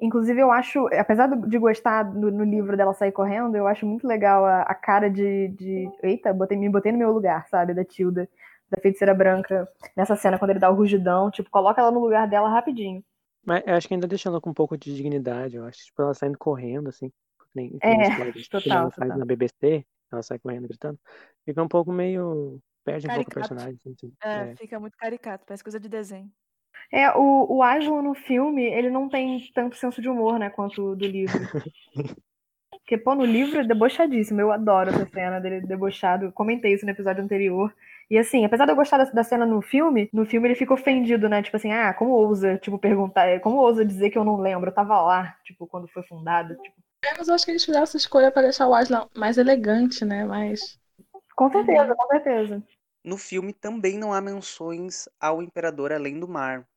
[0.00, 4.06] Inclusive, eu acho, apesar de gostar do- no livro dela sair correndo, eu acho muito
[4.06, 5.88] legal a, a cara de, de.
[6.02, 7.72] Eita, botei, me botei no meu lugar, sabe?
[7.74, 8.28] Da Tilda,
[8.70, 12.26] da feiticeira branca, nessa cena, quando ele dá o rugidão, tipo, coloca ela no lugar
[12.28, 13.04] dela rapidinho.
[13.44, 15.84] Mas eu acho que ainda deixa ela com um pouco de dignidade, eu acho.
[15.86, 17.08] Tipo, ela saindo correndo, assim.
[17.08, 17.92] que Nem, que É,
[18.32, 19.18] que total, ela faz total.
[19.18, 20.98] na BBC, ela sai correndo gritando.
[21.44, 22.60] Fica um pouco meio.
[22.84, 23.54] Perde um pouco o Caricato.
[23.54, 23.80] personagem.
[23.86, 24.56] Assim, É, é.
[24.56, 26.30] fica muito caricato, parece coisa de desenho.
[26.90, 30.82] É, o, o Aslan no filme, ele não tem tanto senso de humor, né, quanto
[30.82, 31.40] o do livro.
[32.70, 34.40] Porque, pô, no livro é debochadíssimo.
[34.40, 36.26] Eu adoro essa cena dele debochado.
[36.26, 37.72] Eu comentei isso no episódio anterior.
[38.12, 40.74] E assim, apesar de eu gostar da, da cena no filme, no filme ele fica
[40.74, 41.42] ofendido, né?
[41.42, 44.68] Tipo assim, ah, como ousa, tipo, perguntar, como ousa dizer que eu não lembro?
[44.68, 46.54] Eu tava lá, tipo, quando foi fundado.
[46.56, 49.38] Tipo, É, mas eu acho que eles fizeram essa escolha pra deixar o Aslan mais
[49.38, 50.26] elegante, né?
[50.26, 50.78] Mais.
[51.34, 52.62] com certeza, com certeza.
[53.02, 56.68] No filme também não há menções ao Imperador Além do Mar.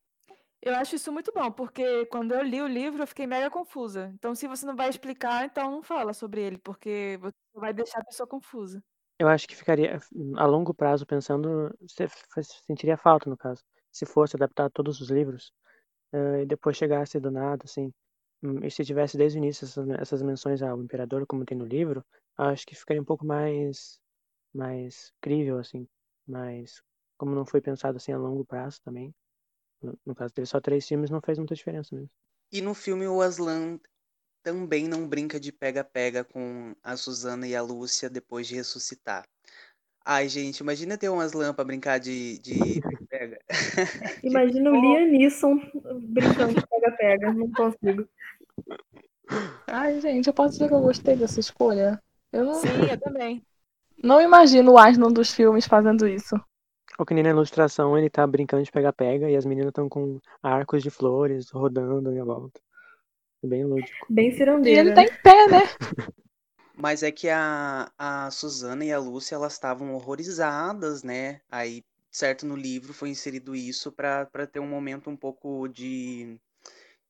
[0.61, 4.09] Eu acho isso muito bom, porque quando eu li o livro eu fiquei mega confusa.
[4.15, 7.99] Então, se você não vai explicar, então não fala sobre ele, porque você vai deixar
[7.99, 8.81] a pessoa confusa.
[9.19, 9.99] Eu acho que ficaria,
[10.37, 11.73] a longo prazo, pensando,
[12.67, 13.63] sentiria falta, no caso.
[13.91, 15.53] Se fosse adaptar todos os livros,
[16.13, 17.93] eh, e depois chegasse do nada, assim.
[18.43, 21.65] hum, E se tivesse desde o início essas, essas menções ao imperador, como tem no
[21.65, 22.05] livro,
[22.37, 23.99] acho que ficaria um pouco mais,
[24.53, 25.87] mais crível, assim.
[26.27, 26.81] Mas,
[27.17, 29.13] como não foi pensado assim a longo prazo também,
[29.81, 32.11] no, no caso teve só três filmes, não fez muita diferença mesmo.
[32.51, 33.79] E no filme o Aslan
[34.45, 39.27] também não brinca de pega-pega com a Susana e a Lúcia depois de ressuscitar.
[40.05, 43.39] Ai, gente, imagina ter um Aslan pra brincar de de pega-pega.
[44.23, 45.55] Imagina o Liam Neeson
[46.09, 47.33] brincando de pega-pega.
[47.33, 48.07] Não consigo.
[49.65, 51.99] Ai, gente, eu posso dizer que eu gostei dessa escolha.
[52.31, 53.43] Eu não, Sim, eu também.
[54.03, 56.39] não imagino o Aslan dos filmes fazendo isso.
[56.99, 60.19] Ou que nem na ilustração, ele tá brincando de pega-pega e as meninas estão com
[60.43, 62.61] arcos de flores rodando em volta.
[63.45, 64.07] Bem lúdico.
[64.09, 64.81] Bem E cirandeira.
[64.81, 65.61] ele tá em pé, né?
[66.77, 71.41] Mas é que a, a Susana e a Lúcia, elas estavam horrorizadas, né?
[71.49, 76.37] Aí, certo, no livro foi inserido isso pra pra ter um momento um pouco de.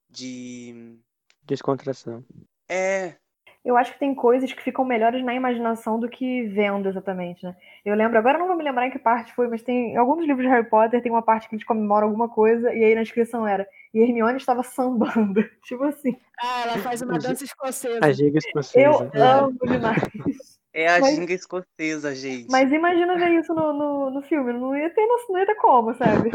[0.09, 0.97] de.
[1.43, 2.25] Descontração.
[2.69, 3.17] É,
[3.63, 7.55] Eu acho que tem coisas que ficam melhores na imaginação do que vendo exatamente, né?
[7.83, 9.97] Eu lembro, agora eu não vou me lembrar em que parte foi, mas tem em
[9.97, 12.93] alguns livros de Harry Potter tem uma parte que eles comemoram alguma coisa e aí
[12.93, 15.41] na descrição era e Hermione estava sambando.
[15.63, 17.99] tipo assim, Ah, ela faz uma dança escocesa.
[18.05, 18.79] A giga eu escocesa.
[19.13, 19.21] é.
[19.21, 20.59] amo demais.
[20.73, 22.51] é a Mas- ginga escocesa, gente.
[22.51, 25.93] Mas imagina ver isso no, no, no filme, não ia ter, não ia ter como,
[25.95, 26.31] sabe?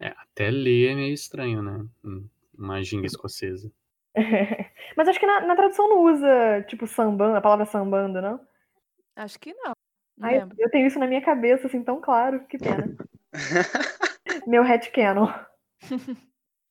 [0.00, 1.84] É, até ler é meio estranho, né?
[2.58, 3.70] Uma ginga escocesa.
[4.96, 8.40] Mas acho que na, na tradução não usa, tipo, sambando, a palavra sambando, não?
[9.14, 9.72] Acho que não.
[10.16, 12.96] Não Ai, eu tenho isso na minha cabeça, assim, tão claro, que pena.
[14.46, 15.28] Meu headcanon.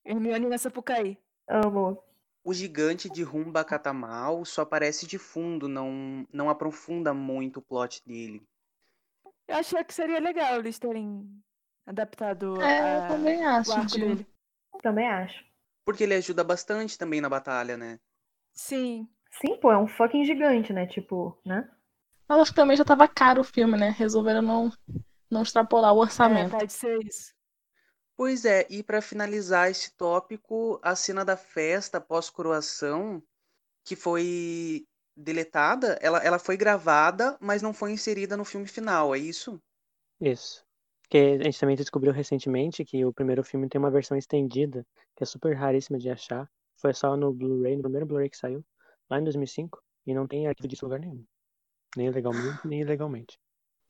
[0.08, 1.18] Hermione na Sapucaí.
[1.48, 2.02] Amo.
[2.44, 8.02] O gigante de Rumba Catamal só aparece de fundo, não, não aprofunda muito o plot
[8.06, 8.42] dele.
[9.46, 11.28] Eu achei que seria legal eles terem
[11.86, 13.72] adaptado É, a- eu também o acho.
[13.72, 14.26] arco de- dele.
[14.82, 15.44] Também acho.
[15.84, 17.98] Porque ele ajuda bastante também na batalha, né?
[18.54, 19.08] Sim.
[19.40, 20.86] Sim, pô, é um fucking gigante, né?
[20.86, 21.68] Tipo, né?
[22.28, 23.90] Mas acho que também já tava caro o filme, né?
[23.90, 24.70] Resolveram não,
[25.30, 26.50] não extrapolar o É, orçamento.
[26.50, 27.34] pode ser isso.
[28.18, 33.22] Pois é, e para finalizar esse tópico, a cena da festa pós-coroação,
[33.84, 34.84] que foi
[35.16, 39.62] deletada, ela, ela foi gravada, mas não foi inserida no filme final, é isso?
[40.20, 40.66] Isso.
[41.02, 44.84] Porque a gente também descobriu recentemente que o primeiro filme tem uma versão estendida,
[45.14, 46.50] que é super raríssima de achar.
[46.76, 48.64] Foi só no Blu-ray, no primeiro Blu-ray que saiu,
[49.08, 51.24] lá em 2005, e não tem arquivo disso em lugar nenhum.
[51.96, 53.38] Nem legalmente, nem ilegalmente.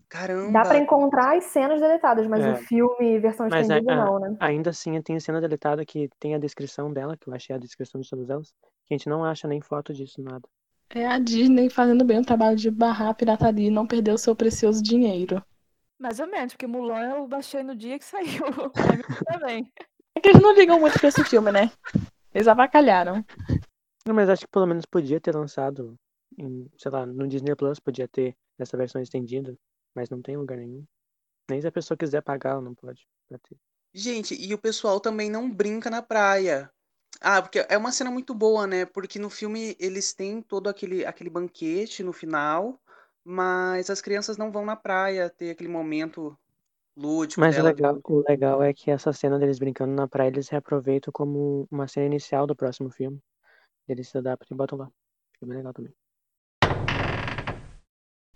[0.09, 0.53] Caramba!
[0.53, 2.53] Dá pra encontrar as cenas deletadas, mas É.
[2.53, 4.37] o filme, versão Mas a- estendida, a- não, né?
[4.41, 8.01] ainda assim tem cena deletada que tem a descrição dela, que eu achei a descrição
[8.01, 8.49] de todas elas,
[8.87, 10.49] que a gente não acha nem foto disso, nada.
[10.91, 14.19] É a Disney fazendo bem o trabalho de barrar a pirataria e não perder o
[14.19, 15.43] seu precioso dinheiro.
[15.99, 18.25] Mais ou menos, porque Mulan eu baixei no dia que saiu.
[19.03, 19.73] Mim também.
[20.15, 21.71] É que eles não ligam muito pra esse filme, né?
[22.33, 23.23] Eles avacalharam.
[24.07, 25.95] Não, mas acho que pelo menos podia ter lançado,
[26.39, 29.55] em, sei lá, no Disney Plus podia ter essa versão estendida,
[29.99, 30.85] mas não tem em lugar nenhum.
[31.51, 33.07] Nem se a pessoa quiser pagar, ela não pode.
[33.93, 36.71] Gente, e o pessoal também não brinca na praia.
[37.21, 38.85] Ah, porque é uma cena muito boa, né?
[38.87, 42.81] Porque no filme eles têm todo aquele, aquele banquete no final,
[43.25, 46.39] mas as crianças não vão na praia ter aquele momento
[46.97, 50.49] lúdico Mas o legal, o legal é que essa cena deles brincando na praia, eles
[50.49, 53.21] reaproveitam como uma cena inicial do próximo filme.
[53.89, 54.91] Eles se adaptam e botam lá.
[55.35, 55.95] Fica bem legal também.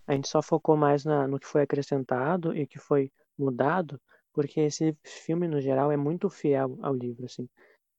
[0.07, 4.01] A gente só focou mais na, no que foi acrescentado e que foi mudado,
[4.33, 7.49] porque esse filme, no geral, é muito fiel ao livro, assim.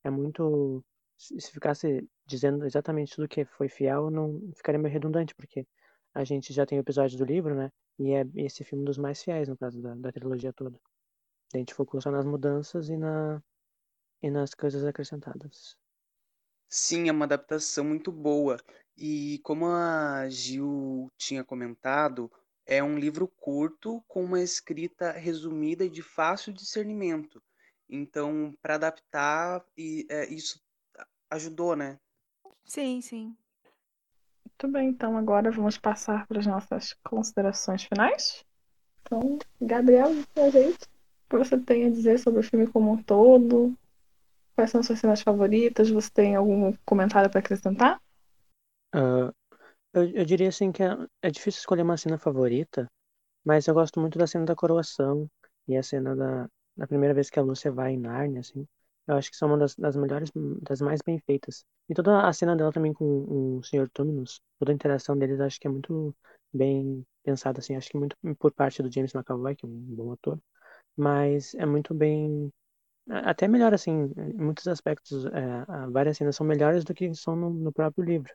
[0.03, 0.83] É muito.
[1.17, 5.65] Se se ficasse dizendo exatamente tudo que foi fiel, não ficaria meio redundante, porque
[6.13, 7.71] a gente já tem o episódio do livro, né?
[7.99, 10.79] E é esse filme dos mais fiéis, no caso da, da trilogia toda.
[11.53, 13.41] A gente focou só nas mudanças e, na,
[14.21, 15.77] e nas coisas acrescentadas.
[16.67, 18.57] Sim, é uma adaptação muito boa.
[18.95, 22.31] E como a Gil tinha comentado,
[22.65, 27.41] é um livro curto com uma escrita resumida e de fácil discernimento.
[27.89, 30.61] Então, para adaptar, e, é, isso
[31.29, 31.99] ajudou, né?
[32.65, 33.35] Sim, sim.
[34.45, 38.45] Muito bem, então agora vamos passar para as nossas considerações finais.
[39.01, 43.03] Então, Gabriel, pra gente, o que você tem a dizer sobre o filme como um
[43.03, 43.75] todo?
[44.55, 45.89] Quais são suas cenas favoritas?
[45.89, 48.01] Você tem algum comentário para acrescentar?
[48.93, 49.33] Ah,
[49.93, 50.89] eu, eu diria assim que é,
[51.23, 52.87] é difícil escolher uma cena favorita,
[53.45, 55.29] mas eu gosto muito da cena da coroação
[55.67, 58.67] e a cena da, da primeira vez que a Lúcia vai em Nárnia, assim.
[59.07, 60.31] Eu acho que são uma das, das melhores,
[60.63, 61.65] das mais bem feitas.
[61.89, 63.89] E toda a cena dela também com o Sr.
[63.93, 66.15] Tumnus, toda a interação deles, acho que é muito
[66.53, 67.75] bem pensada, assim.
[67.75, 70.39] Acho que muito por parte do James McAvoy, que é um bom ator,
[70.97, 72.51] mas é muito bem
[73.09, 77.49] Até melhor, assim, em muitos aspectos, é, várias cenas são melhores do que são no,
[77.49, 78.31] no próprio livro.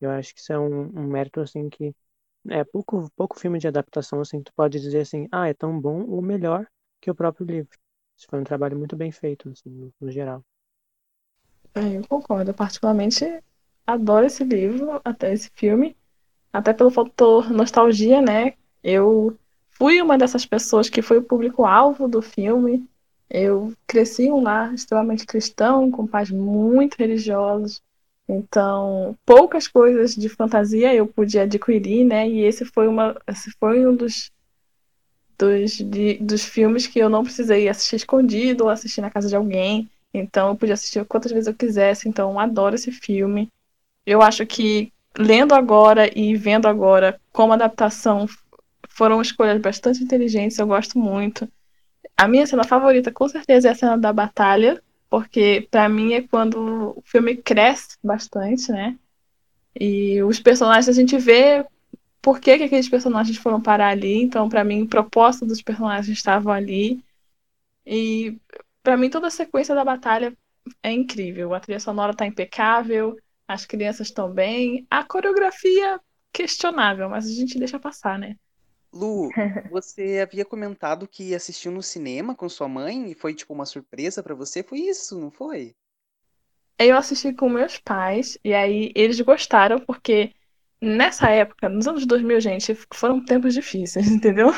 [0.00, 1.94] Eu acho que isso é um, um mérito, assim, que
[2.50, 6.04] é pouco, pouco filme de adaptação, assim, tu pode dizer assim, ah, é tão bom
[6.06, 6.66] ou melhor
[7.00, 7.78] que o próprio livro.
[8.16, 10.44] Isso foi um trabalho muito bem feito, assim, no, no geral.
[11.74, 12.50] É, eu concordo.
[12.50, 13.24] Eu particularmente
[13.86, 15.96] adoro esse livro, até esse filme,
[16.52, 18.54] até pelo fator nostalgia, né?
[18.82, 19.38] Eu
[19.70, 22.88] fui uma dessas pessoas que foi o público-alvo do filme.
[23.30, 27.82] Eu cresci em um lar extremamente cristão, com pais muito religiosos.
[28.28, 32.28] Então, poucas coisas de fantasia eu pude adquirir, né?
[32.28, 34.30] E esse foi uma, esse foi um dos
[35.38, 39.36] dos, de- dos filmes que eu não precisei assistir escondido ou assistir na casa de
[39.36, 39.88] alguém.
[40.12, 42.08] Então eu podia assistir quantas vezes eu quisesse.
[42.08, 43.48] Então eu adoro esse filme.
[44.06, 48.26] Eu acho que lendo agora e vendo agora como adaptação
[48.88, 50.58] foram escolhas bastante inteligentes.
[50.58, 51.48] Eu gosto muito.
[52.16, 56.22] A minha cena favorita com certeza é a cena da batalha, porque pra mim é
[56.22, 58.98] quando o filme cresce bastante, né?
[59.78, 61.64] E os personagens a gente vê
[62.22, 64.22] por que, que aqueles personagens foram parar ali.
[64.22, 67.00] Então, pra mim, o propósito dos personagens estavam ali.
[67.86, 68.36] E
[68.82, 70.36] pra mim toda a sequência da batalha
[70.82, 71.54] é incrível.
[71.54, 73.16] A trilha sonora tá impecável,
[73.46, 76.00] as crianças estão bem, a coreografia
[76.32, 78.36] questionável, mas a gente deixa passar, né?
[78.96, 79.30] Lu,
[79.70, 84.22] você havia comentado que assistiu no cinema com sua mãe e foi tipo uma surpresa
[84.22, 84.62] pra você?
[84.62, 85.74] Foi isso, não foi?
[86.78, 90.32] Eu assisti com meus pais e aí eles gostaram porque
[90.80, 94.48] nessa época, nos anos 2000, gente, foram tempos difíceis, entendeu?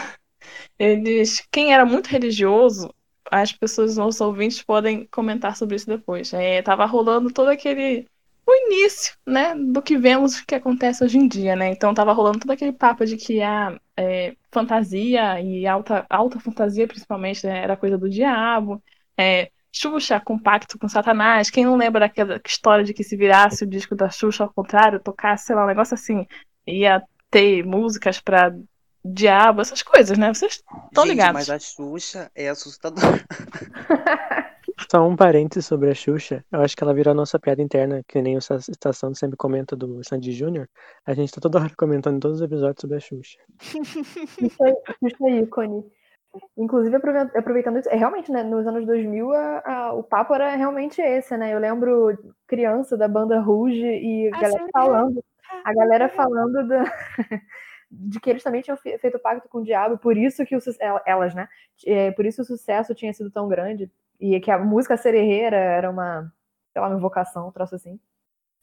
[0.79, 2.93] Eles, quem era muito religioso,
[3.31, 6.33] as pessoas, os ouvintes podem comentar sobre isso depois.
[6.33, 8.07] É, tava rolando todo aquele
[8.49, 11.69] o início, né, do que vemos que acontece hoje em dia, né?
[11.71, 16.89] Então tava rolando todo aquele papo de que a é, fantasia e alta, alta fantasia,
[16.89, 18.83] principalmente, né, era coisa do diabo.
[19.19, 21.51] É, Xuxa com pacto com Satanás.
[21.51, 24.99] Quem não lembra daquela história de que se virasse o disco da Xuxa ao contrário,
[24.99, 26.27] tocasse, sei lá, um negócio assim,
[26.67, 28.51] ia ter músicas pra
[29.05, 30.33] diabo, essas coisas, né?
[30.33, 31.35] Vocês estão ligados.
[31.35, 33.23] mas a Xuxa é assustadora.
[34.91, 36.45] Só um parênteses sobre a Xuxa.
[36.53, 39.75] Eu acho que ela virou a nossa piada interna, que nem essa estação sempre comenta
[39.77, 40.69] do Sandy Júnior.
[41.07, 43.39] A gente tá toda hora comentando em todos os episódios sobre a Xuxa.
[44.41, 45.85] Isso aí, isso aí, ícone.
[46.57, 50.55] Inclusive, aprove- aproveitando isso, é realmente, né, nos anos 2000, a- a- o papo era
[50.55, 51.53] realmente esse, né?
[51.55, 54.71] Eu lembro criança da banda Rouge e a Ah, galera sim.
[54.73, 55.25] falando,
[55.65, 56.85] a galera falando da,
[57.91, 60.61] de que eles também tinham feito pacto com o diabo, por isso que o,
[61.07, 61.49] elas, né?
[61.87, 63.91] É, por isso o sucesso tinha sido tão grande
[64.21, 66.33] e que a música sererreira era uma,
[66.73, 67.99] sei lá, uma invocação, um troço assim.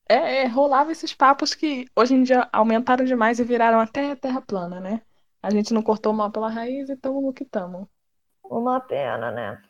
[0.08, 4.42] É, é, rolava esses papos que hoje em dia aumentaram demais e viraram até terra
[4.42, 5.02] plana, né?
[5.42, 7.90] A gente não cortou mal pela raiz e tamo no que tamo.
[8.44, 9.62] Uma pena, né?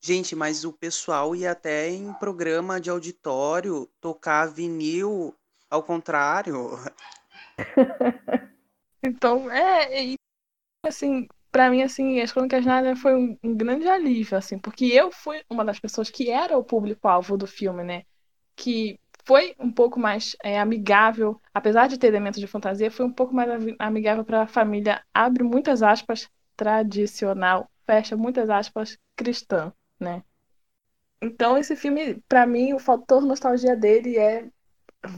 [0.00, 5.34] Gente, mas o pessoal ia até em programa de auditório tocar vinil
[5.70, 6.78] ao contrário.
[9.08, 10.14] então, é,
[10.86, 15.10] assim, para mim, assim, as Crônicas Nárnia foi um, um, grande alívio, assim, porque eu
[15.10, 18.04] fui uma das pessoas que era o público-alvo do filme, né?
[18.56, 23.12] Que foi um pouco mais é, amigável, apesar de ter elementos de fantasia, foi um
[23.12, 30.22] pouco mais amigável para a família, abre muitas aspas, tradicional, fecha muitas aspas, cristã né?
[31.20, 34.48] Então esse filme, para mim, o fator nostalgia dele é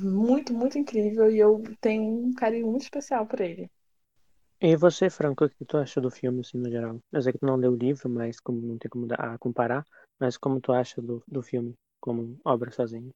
[0.01, 3.71] muito, muito incrível e eu tenho um carinho muito especial por ele.
[4.69, 6.99] E você, Franco, o que tu achou do filme, assim, no geral?
[7.12, 9.85] Eu sei que tu não leu o livro, mas como não tem como a comparar,
[10.19, 13.11] mas como tu acha do, do filme como obra sozinho?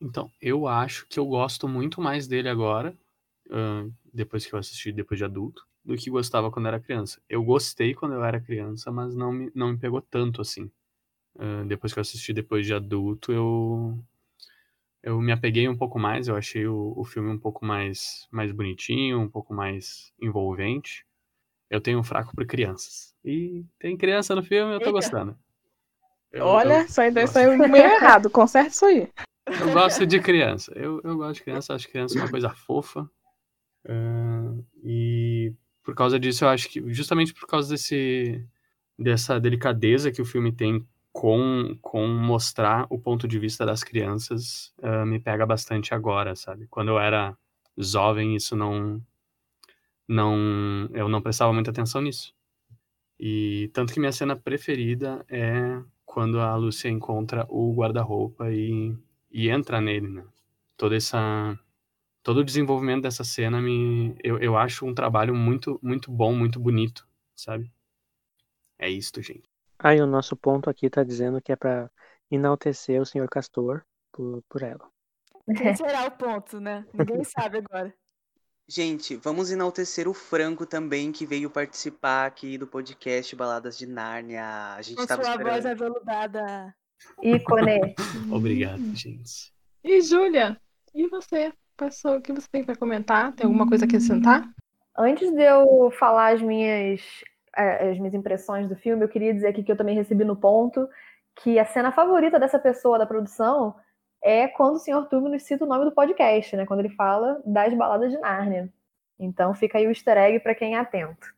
[0.00, 2.96] Então, eu acho que eu gosto muito mais dele agora,
[3.50, 7.22] uh, depois que eu assisti depois de adulto, do que gostava quando era criança.
[7.28, 10.70] Eu gostei quando eu era criança, mas não me, não me pegou tanto assim.
[11.36, 13.98] Uh, depois que eu assisti depois de adulto, eu
[15.04, 18.50] eu me apeguei um pouco mais, eu achei o, o filme um pouco mais, mais
[18.50, 21.04] bonitinho, um pouco mais envolvente.
[21.68, 23.14] Eu tenho um fraco por crianças.
[23.22, 25.36] E tem criança no filme, eu tô gostando.
[26.32, 29.08] Eu, Olha, eu, isso aí saiu meio errado, conserta isso aí.
[29.60, 30.72] Eu gosto de criança.
[30.74, 33.02] Eu, eu gosto de criança, acho criança uma coisa fofa.
[33.84, 35.52] Uh, e
[35.82, 38.42] por causa disso, eu acho que justamente por causa desse
[38.98, 44.74] dessa delicadeza que o filme tem com, com mostrar o ponto de vista das crianças
[44.78, 46.66] uh, me pega bastante agora, sabe?
[46.66, 47.38] Quando eu era
[47.78, 49.00] jovem, isso não
[50.08, 52.34] não eu não prestava muita atenção nisso.
[53.18, 58.96] E tanto que minha cena preferida é quando a Lúcia encontra o guarda-roupa e,
[59.30, 60.24] e entra nele, né?
[60.76, 61.58] Toda essa
[62.24, 66.58] todo o desenvolvimento dessa cena me eu, eu acho um trabalho muito muito bom, muito
[66.60, 67.72] bonito, sabe?
[68.78, 69.53] É isto, gente.
[69.84, 71.90] Aí o nosso ponto aqui tá dizendo que é para
[72.30, 74.88] enaltecer o senhor Castor por, por ela.
[75.58, 76.86] Quem será o ponto, né?
[76.94, 77.94] Ninguém sabe agora.
[78.66, 84.72] Gente, vamos enaltecer o Franco também, que veio participar aqui do podcast Baladas de Nárnia.
[84.74, 85.52] A gente Com tava sua esperando.
[85.52, 86.74] voz aveludada.
[87.22, 87.94] Ícone.
[88.32, 89.52] Obrigado, gente.
[89.84, 90.58] E Júlia,
[90.94, 91.52] e você?
[91.76, 93.34] Passou, o que você tem para comentar?
[93.34, 94.48] Tem alguma coisa a acrescentar?
[94.96, 97.02] Antes de eu falar as minhas,
[97.56, 100.88] as minhas impressões do filme, eu queria dizer aqui que eu também recebi no ponto
[101.36, 103.74] que a cena favorita dessa pessoa da produção
[104.22, 105.06] é quando o Sr.
[105.08, 106.64] Túmulo cita o nome do podcast, né?
[106.64, 108.72] Quando ele fala das baladas de Nárnia.
[109.18, 111.34] Então fica aí o easter egg para quem é atento.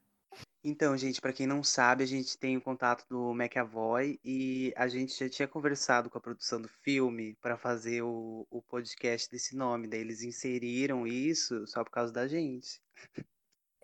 [0.69, 4.89] Então, gente, para quem não sabe, a gente tem o contato do McAvoy e a
[4.89, 9.57] gente já tinha conversado com a produção do filme para fazer o, o podcast desse
[9.57, 9.87] nome.
[9.87, 12.81] Daí eles inseriram isso só por causa da gente.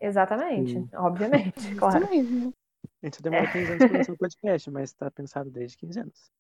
[0.03, 0.89] Exatamente, Sim.
[0.95, 2.05] obviamente, claro.
[2.05, 6.31] A gente demorou 15 anos para fazer o podcast, mas está pensado desde 15 anos.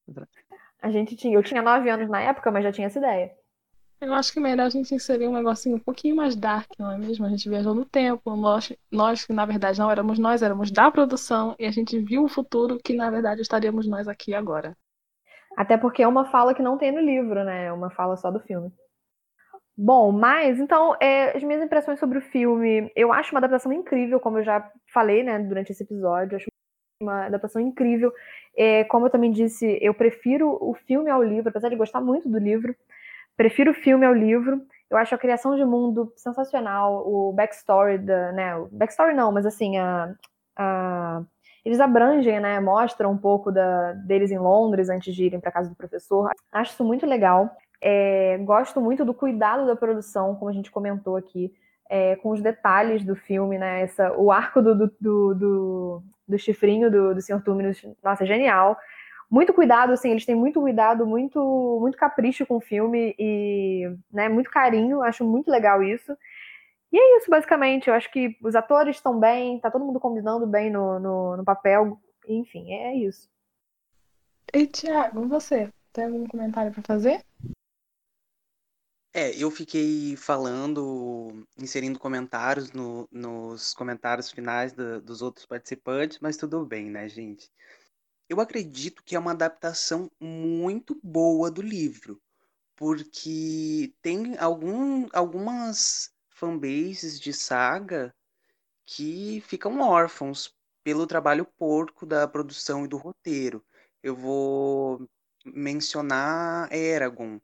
[0.82, 3.32] A gente tinha, eu tinha 9 anos na época, mas já tinha essa ideia.
[4.01, 6.98] Eu acho que melhor a gente inserir um negocinho um pouquinho mais dark, não é
[6.98, 7.24] mesmo?
[7.24, 10.90] A gente viajou no tempo, nós, nós que na verdade não éramos nós, éramos da
[10.90, 14.76] produção, e a gente viu o futuro que na verdade estaríamos nós aqui agora.
[15.56, 17.66] Até porque é uma fala que não tem no livro, né?
[17.66, 18.72] É uma fala só do filme.
[19.77, 24.20] Bom, mas então, é, as minhas impressões sobre o filme, eu acho uma adaptação incrível,
[24.20, 26.47] como eu já falei, né, durante esse episódio, acho
[27.03, 28.12] uma adaptação incrível.
[28.57, 32.28] É, como eu também disse, eu prefiro o filme ao livro, apesar de gostar muito
[32.28, 32.74] do livro.
[33.36, 34.62] Prefiro o filme ao livro.
[34.90, 39.47] Eu acho a criação de mundo sensacional, o backstory da, né, o backstory não, mas
[39.47, 40.15] assim, a,
[40.57, 41.23] a,
[41.65, 45.70] eles abrangem, né, mostram um pouco da, deles em Londres antes de irem para casa
[45.70, 46.31] do professor.
[46.53, 47.51] Acho isso muito legal.
[47.85, 51.53] É, gosto muito do cuidado da produção, como a gente comentou aqui,
[51.91, 53.83] é, com os detalhes do filme, né?
[53.83, 57.43] Essa, o arco do, do, do, do, do chifrinho do, do Sr.
[57.43, 58.79] Túminos, nossa, genial
[59.33, 64.29] muito cuidado, assim, eles têm muito cuidado, muito, muito capricho com o filme e, né,
[64.29, 66.15] muito carinho, acho muito legal isso.
[66.93, 67.89] E é isso, basicamente.
[67.89, 71.45] Eu acho que os atores estão bem, tá todo mundo combinando bem no, no, no
[71.45, 71.99] papel.
[72.29, 73.27] Enfim, é isso.
[74.53, 75.73] E, Tiago, você?
[75.95, 77.25] Tem algum comentário para fazer?
[79.14, 86.39] É, eu fiquei falando, inserindo comentários no, nos comentários finais do, dos outros participantes, mas
[86.39, 87.51] tudo bem, né, gente?
[88.28, 92.18] Eu acredito que é uma adaptação muito boa do livro,
[92.76, 98.14] porque tem algum, algumas fanbases de saga
[98.86, 103.64] que ficam órfãos pelo trabalho porco da produção e do roteiro.
[104.02, 105.06] Eu vou
[105.44, 107.40] mencionar Eragon,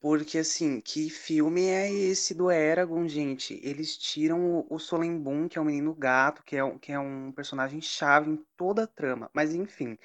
[0.00, 3.58] porque assim, que filme é esse do Eragon, gente?
[3.62, 7.32] Eles tiram o, o que é o menino gato, que é, um- que é um
[7.32, 9.30] personagem chave em toda a trama.
[9.34, 9.98] Mas enfim,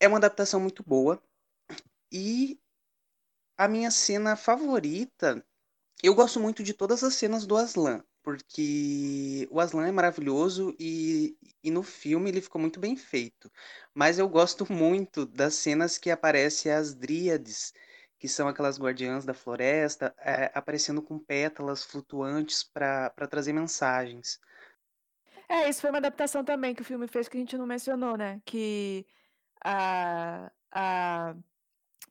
[0.00, 1.20] é uma adaptação muito boa.
[2.12, 2.60] E
[3.56, 5.44] a minha cena favorita,
[6.02, 11.36] eu gosto muito de todas as cenas do Aslan, porque o Aslan é maravilhoso e,
[11.64, 13.50] e no filme ele ficou muito bem feito.
[13.94, 17.74] Mas eu gosto muito das cenas que aparecem as dríades,
[18.18, 24.40] que são aquelas guardiãs da floresta, é, aparecendo com pétalas flutuantes para trazer mensagens.
[25.48, 28.16] É, isso foi uma adaptação também que o filme fez que a gente não mencionou,
[28.16, 28.40] né?
[28.44, 29.06] Que
[29.64, 31.34] a, a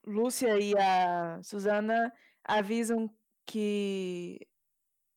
[0.05, 2.11] Lúcia e a Susana
[2.43, 3.09] avisam
[3.45, 4.39] que.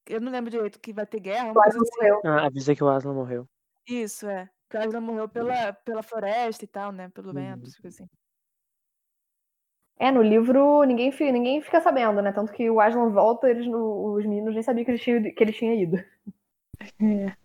[0.07, 1.97] Eu não lembro direito que vai ter guerra, O Aslan assim.
[1.97, 2.21] morreu.
[2.25, 3.49] Ah, avisa que o Aslan morreu.
[3.87, 4.51] Isso, é.
[4.69, 7.09] Que a Aslan morreu pela, pela floresta e tal, né?
[7.11, 7.89] Pelo vento, Uhum.
[7.89, 8.09] assim.
[10.01, 12.33] É, no livro ninguém, ninguém fica sabendo, né?
[12.33, 15.53] Tanto que o Aslan volta, eles, os meninos nem sabiam que ele tinha, que ele
[15.53, 16.03] tinha ido.
[16.99, 17.37] É.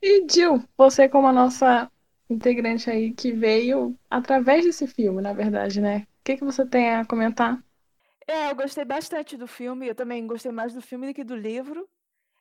[0.00, 1.90] E Jill, você como a nossa
[2.30, 6.06] integrante aí que veio através desse filme, na verdade, né?
[6.20, 7.60] O que que você tem a comentar?
[8.28, 9.88] É, eu gostei bastante do filme.
[9.88, 11.88] Eu também gostei mais do filme do que do livro.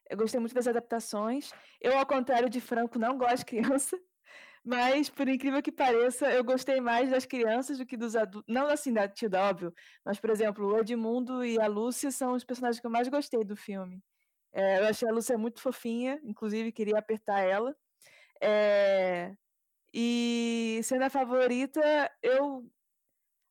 [0.07, 1.51] Eu gostei muito das adaptações.
[1.81, 3.99] Eu, ao contrário de Franco, não gosto de criança.
[4.63, 8.53] Mas, por incrível que pareça, eu gostei mais das crianças do que dos adultos.
[8.53, 9.73] Não assim, da Tilda, óbvio.
[10.05, 13.43] Mas, por exemplo, o Edmundo e a Lúcia são os personagens que eu mais gostei
[13.43, 14.03] do filme.
[14.53, 17.75] É, eu achei a Lúcia muito fofinha, inclusive queria apertar ela.
[18.41, 19.35] É,
[19.93, 21.81] E cena favorita,
[22.23, 22.71] eu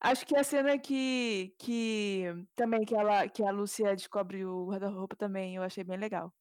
[0.01, 2.25] acho que a cena que, que
[2.57, 6.35] também que ela que a Lúcia descobre o guarda-roupa também eu achei bem legal.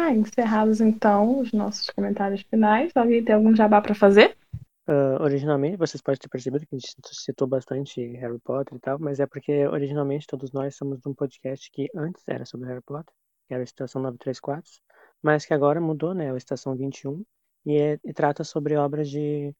[0.00, 2.92] Ah, encerrados então os nossos comentários finais.
[2.94, 4.38] Alguém tem algum jabá para fazer?
[4.86, 8.96] Ah, originalmente, vocês podem ter percebido que a gente citou bastante Harry Potter e tal,
[9.00, 12.80] mas é porque originalmente todos nós somos de um podcast que antes era sobre Harry
[12.80, 13.12] Potter,
[13.48, 14.70] que era a Estação 934,
[15.20, 16.32] mas que agora mudou, né?
[16.32, 17.24] A Estação 21,
[17.66, 19.52] e, é, e trata sobre obras de,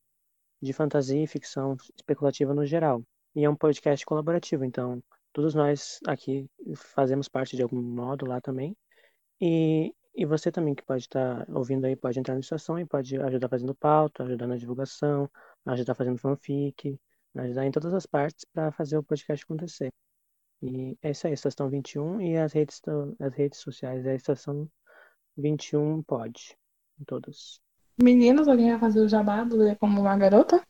[0.63, 3.03] de fantasia e ficção especulativa no geral.
[3.35, 5.03] E é um podcast colaborativo, então
[5.33, 6.47] todos nós aqui
[6.77, 8.77] fazemos parte de algum modo lá também.
[9.41, 13.21] E, e você também que pode estar ouvindo aí, pode entrar na estação e pode
[13.21, 15.31] ajudar fazendo pauta, ajudar na divulgação,
[15.67, 16.99] ajudar fazendo fanfic,
[17.37, 19.93] ajudar em todas as partes para fazer o podcast acontecer.
[20.61, 22.83] E é isso aí, Estação 21 e as redes,
[23.21, 24.69] as redes sociais é Estação
[25.37, 26.57] 21 Pod,
[27.01, 27.61] em todas.
[28.01, 30.65] Meninos, alguém vai fazer o jabá do como uma garota?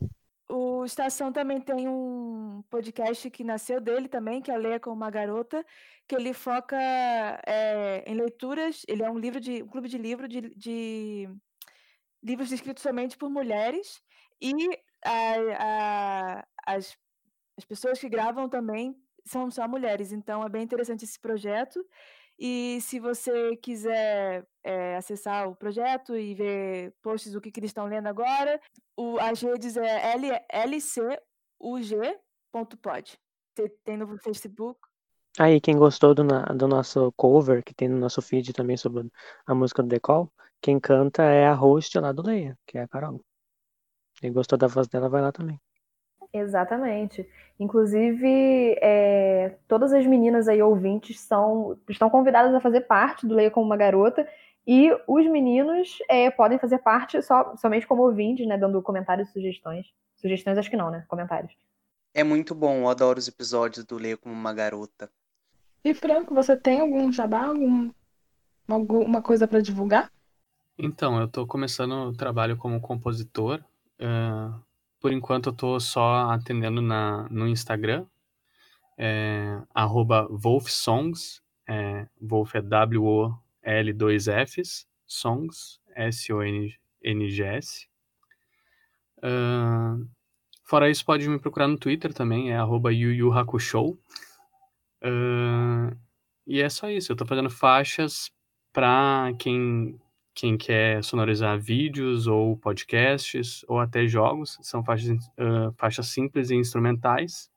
[0.88, 5.64] Estação também tem um podcast que nasceu dele também, que é Leia com uma Garota,
[6.06, 6.76] que ele foca
[7.46, 8.82] é, em leituras.
[8.88, 11.28] Ele é um livro de um clube de livro de, de
[12.22, 14.00] livros escritos somente por mulheres
[14.40, 14.52] e
[15.04, 16.96] a- a- as,
[17.56, 20.10] as pessoas que gravam também são só mulheres.
[20.12, 21.84] Então é bem interessante esse projeto.
[22.38, 27.70] E se você quiser é, acessar o projeto e ver posts do que, que eles
[27.70, 28.60] estão lendo agora,
[28.96, 30.14] o, as redes é
[30.66, 31.18] lcug.pod.
[33.84, 34.78] Tem- no Facebook.
[35.36, 36.24] Aí, quem gostou do,
[36.56, 39.10] do nosso cover, que tem no nosso feed também sobre
[39.46, 42.88] a música do Decol, quem canta é a host lá do Leia, que é a
[42.88, 43.20] Carol.
[44.20, 45.60] Quem gostou da voz dela, vai lá também.
[46.32, 47.28] Exatamente.
[47.58, 53.50] Inclusive, é, todas as meninas aí ouvintes são, estão convidadas a fazer parte do Leia
[53.50, 54.28] como uma Garota.
[54.66, 58.58] E os meninos é, podem fazer parte só, somente como ouvintes, né?
[58.58, 59.86] Dando comentários e sugestões.
[60.16, 61.04] Sugestões acho que não, né?
[61.08, 61.52] Comentários.
[62.14, 65.10] É muito bom, eu adoro os episódios do Leia como uma garota.
[65.84, 67.90] E Franco, você tem algum jabá, algum,
[68.68, 70.10] alguma coisa para divulgar?
[70.76, 73.62] Então, eu tô começando o trabalho como compositor.
[74.00, 74.60] ah,
[75.00, 78.06] por enquanto, eu tô só atendendo na, no Instagram,
[78.96, 79.60] é,
[80.30, 81.42] wolfsongs.
[81.70, 83.28] É, Wolf é W-O-L-2-Fs,
[85.06, 87.86] songs, S-O-N-G-S.
[89.22, 89.98] Ah,
[90.64, 93.98] fora isso, pode me procurar no Twitter também, é arroba Yu Yu Hakusho.
[95.02, 95.94] Ah,
[96.46, 98.32] e é só isso, eu tô fazendo faixas
[98.72, 100.00] pra quem,
[100.38, 104.56] quem quer sonorizar vídeos ou podcasts ou até jogos.
[104.62, 107.50] São faixas, ah, faixas simples e instrumentais.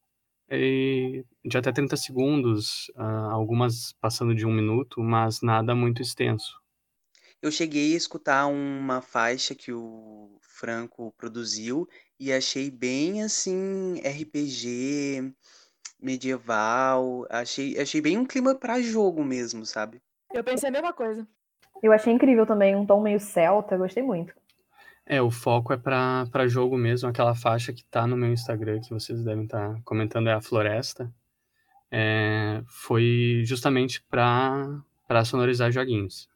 [0.50, 6.60] E de até 30 segundos, ah, algumas passando de um minuto, mas nada muito extenso.
[7.40, 11.88] Eu cheguei a escutar uma faixa que o Franco produziu
[12.20, 15.32] e achei bem assim RPG
[16.00, 20.02] medieval, achei achei bem um clima pra jogo mesmo, sabe?
[20.34, 21.28] Eu pensei a mesma coisa.
[21.82, 24.34] Eu achei incrível também, um tom meio celta, gostei muito.
[25.06, 28.80] É, o foco é pra, pra jogo mesmo, aquela faixa que tá no meu Instagram,
[28.80, 31.12] que vocês devem estar tá comentando, é a Floresta.
[31.92, 36.30] É, foi justamente pra, pra sonorizar joguinhos.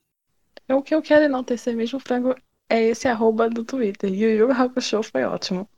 [0.68, 2.36] O que eu quero enaltecer mesmo, Frango,
[2.68, 4.12] é esse arroba do Twitter.
[4.12, 5.70] E o Yu Hakusho foi ótimo.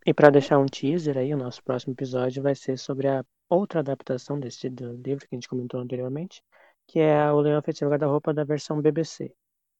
[0.04, 3.80] E para deixar um teaser aí, o nosso próximo episódio vai ser sobre a outra
[3.80, 6.42] adaptação desse livro que a gente comentou anteriormente,
[6.86, 9.32] que é o Leão Feiticeiro Guarda-Roupa da versão BBC.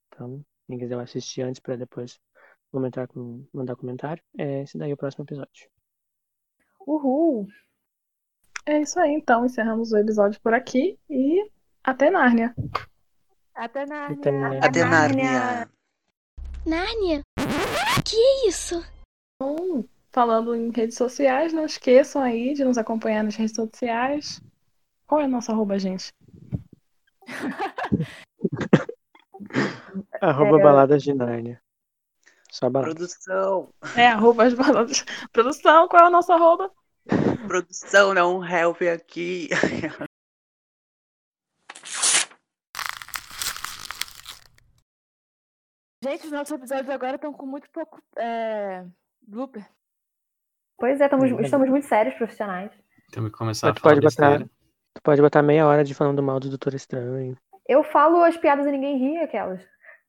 [0.08, 0.42] Então,
[0.72, 2.18] quem quiser assistir antes para depois
[2.70, 5.68] comentar com, mandar comentário, é esse daí o próximo episódio.
[6.86, 7.46] Uhul!
[8.64, 9.44] É isso aí, então.
[9.44, 11.46] Encerramos o episódio por aqui e
[11.84, 12.54] até Nárnia.
[13.54, 14.18] Até Nárnia.
[14.18, 14.60] Até Nárnia.
[14.62, 15.70] Até Nárnia.
[16.64, 17.20] Nárnia?
[18.02, 18.82] Que é isso?
[19.36, 24.40] Então, falando em redes sociais, não esqueçam aí de nos acompanhar nas redes sociais.
[25.06, 26.10] Qual é a nossa arroba, gente?
[30.20, 30.62] Arroba É.
[30.62, 31.60] baladas de Nárnia.
[32.50, 32.94] Só baladas.
[32.94, 35.04] Produção, É, arroba as baladas.
[35.32, 36.70] Produção, qual é a nossa arroba?
[37.48, 39.48] produção, não um help aqui.
[46.04, 48.84] Gente, os nossos episódios agora estão com muito pouco é,
[49.22, 49.64] blooper.
[50.76, 52.72] Pois é, estamos, estamos muito sérios profissionais.
[53.12, 54.38] Temos que começar Tu a falar pode botar,
[54.94, 57.36] tu pode botar meia hora de falando mal do Doutor Estranho.
[57.68, 59.62] Eu falo as piadas e ninguém ri, aquelas.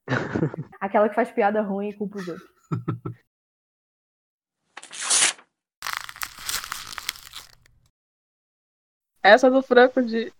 [0.81, 2.53] Aquela que faz piada ruim e culpa os outros.
[9.23, 10.33] Essa do Franco de,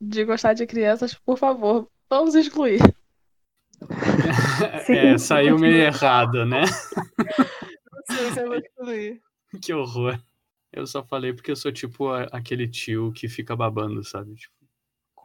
[0.00, 2.80] de gostar de crianças, por favor, vamos excluir.
[4.88, 6.62] É, saiu meio errado, né?
[6.62, 9.20] Não sei se eu vou excluir.
[9.62, 10.18] Que horror.
[10.72, 14.34] Eu só falei porque eu sou tipo aquele tio que fica babando, sabe?
[14.34, 14.54] Tipo,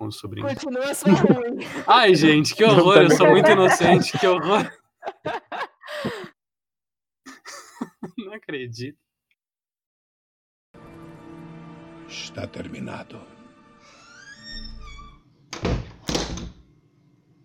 [0.02, 0.48] com o sobrinho.
[0.48, 0.86] Continua
[1.22, 1.60] ruim.
[1.86, 2.98] Ai, gente, que horror.
[3.04, 4.18] Eu sou muito inocente.
[4.18, 4.68] Que horror.
[8.18, 8.98] Não acredito.
[12.08, 13.22] Está terminado.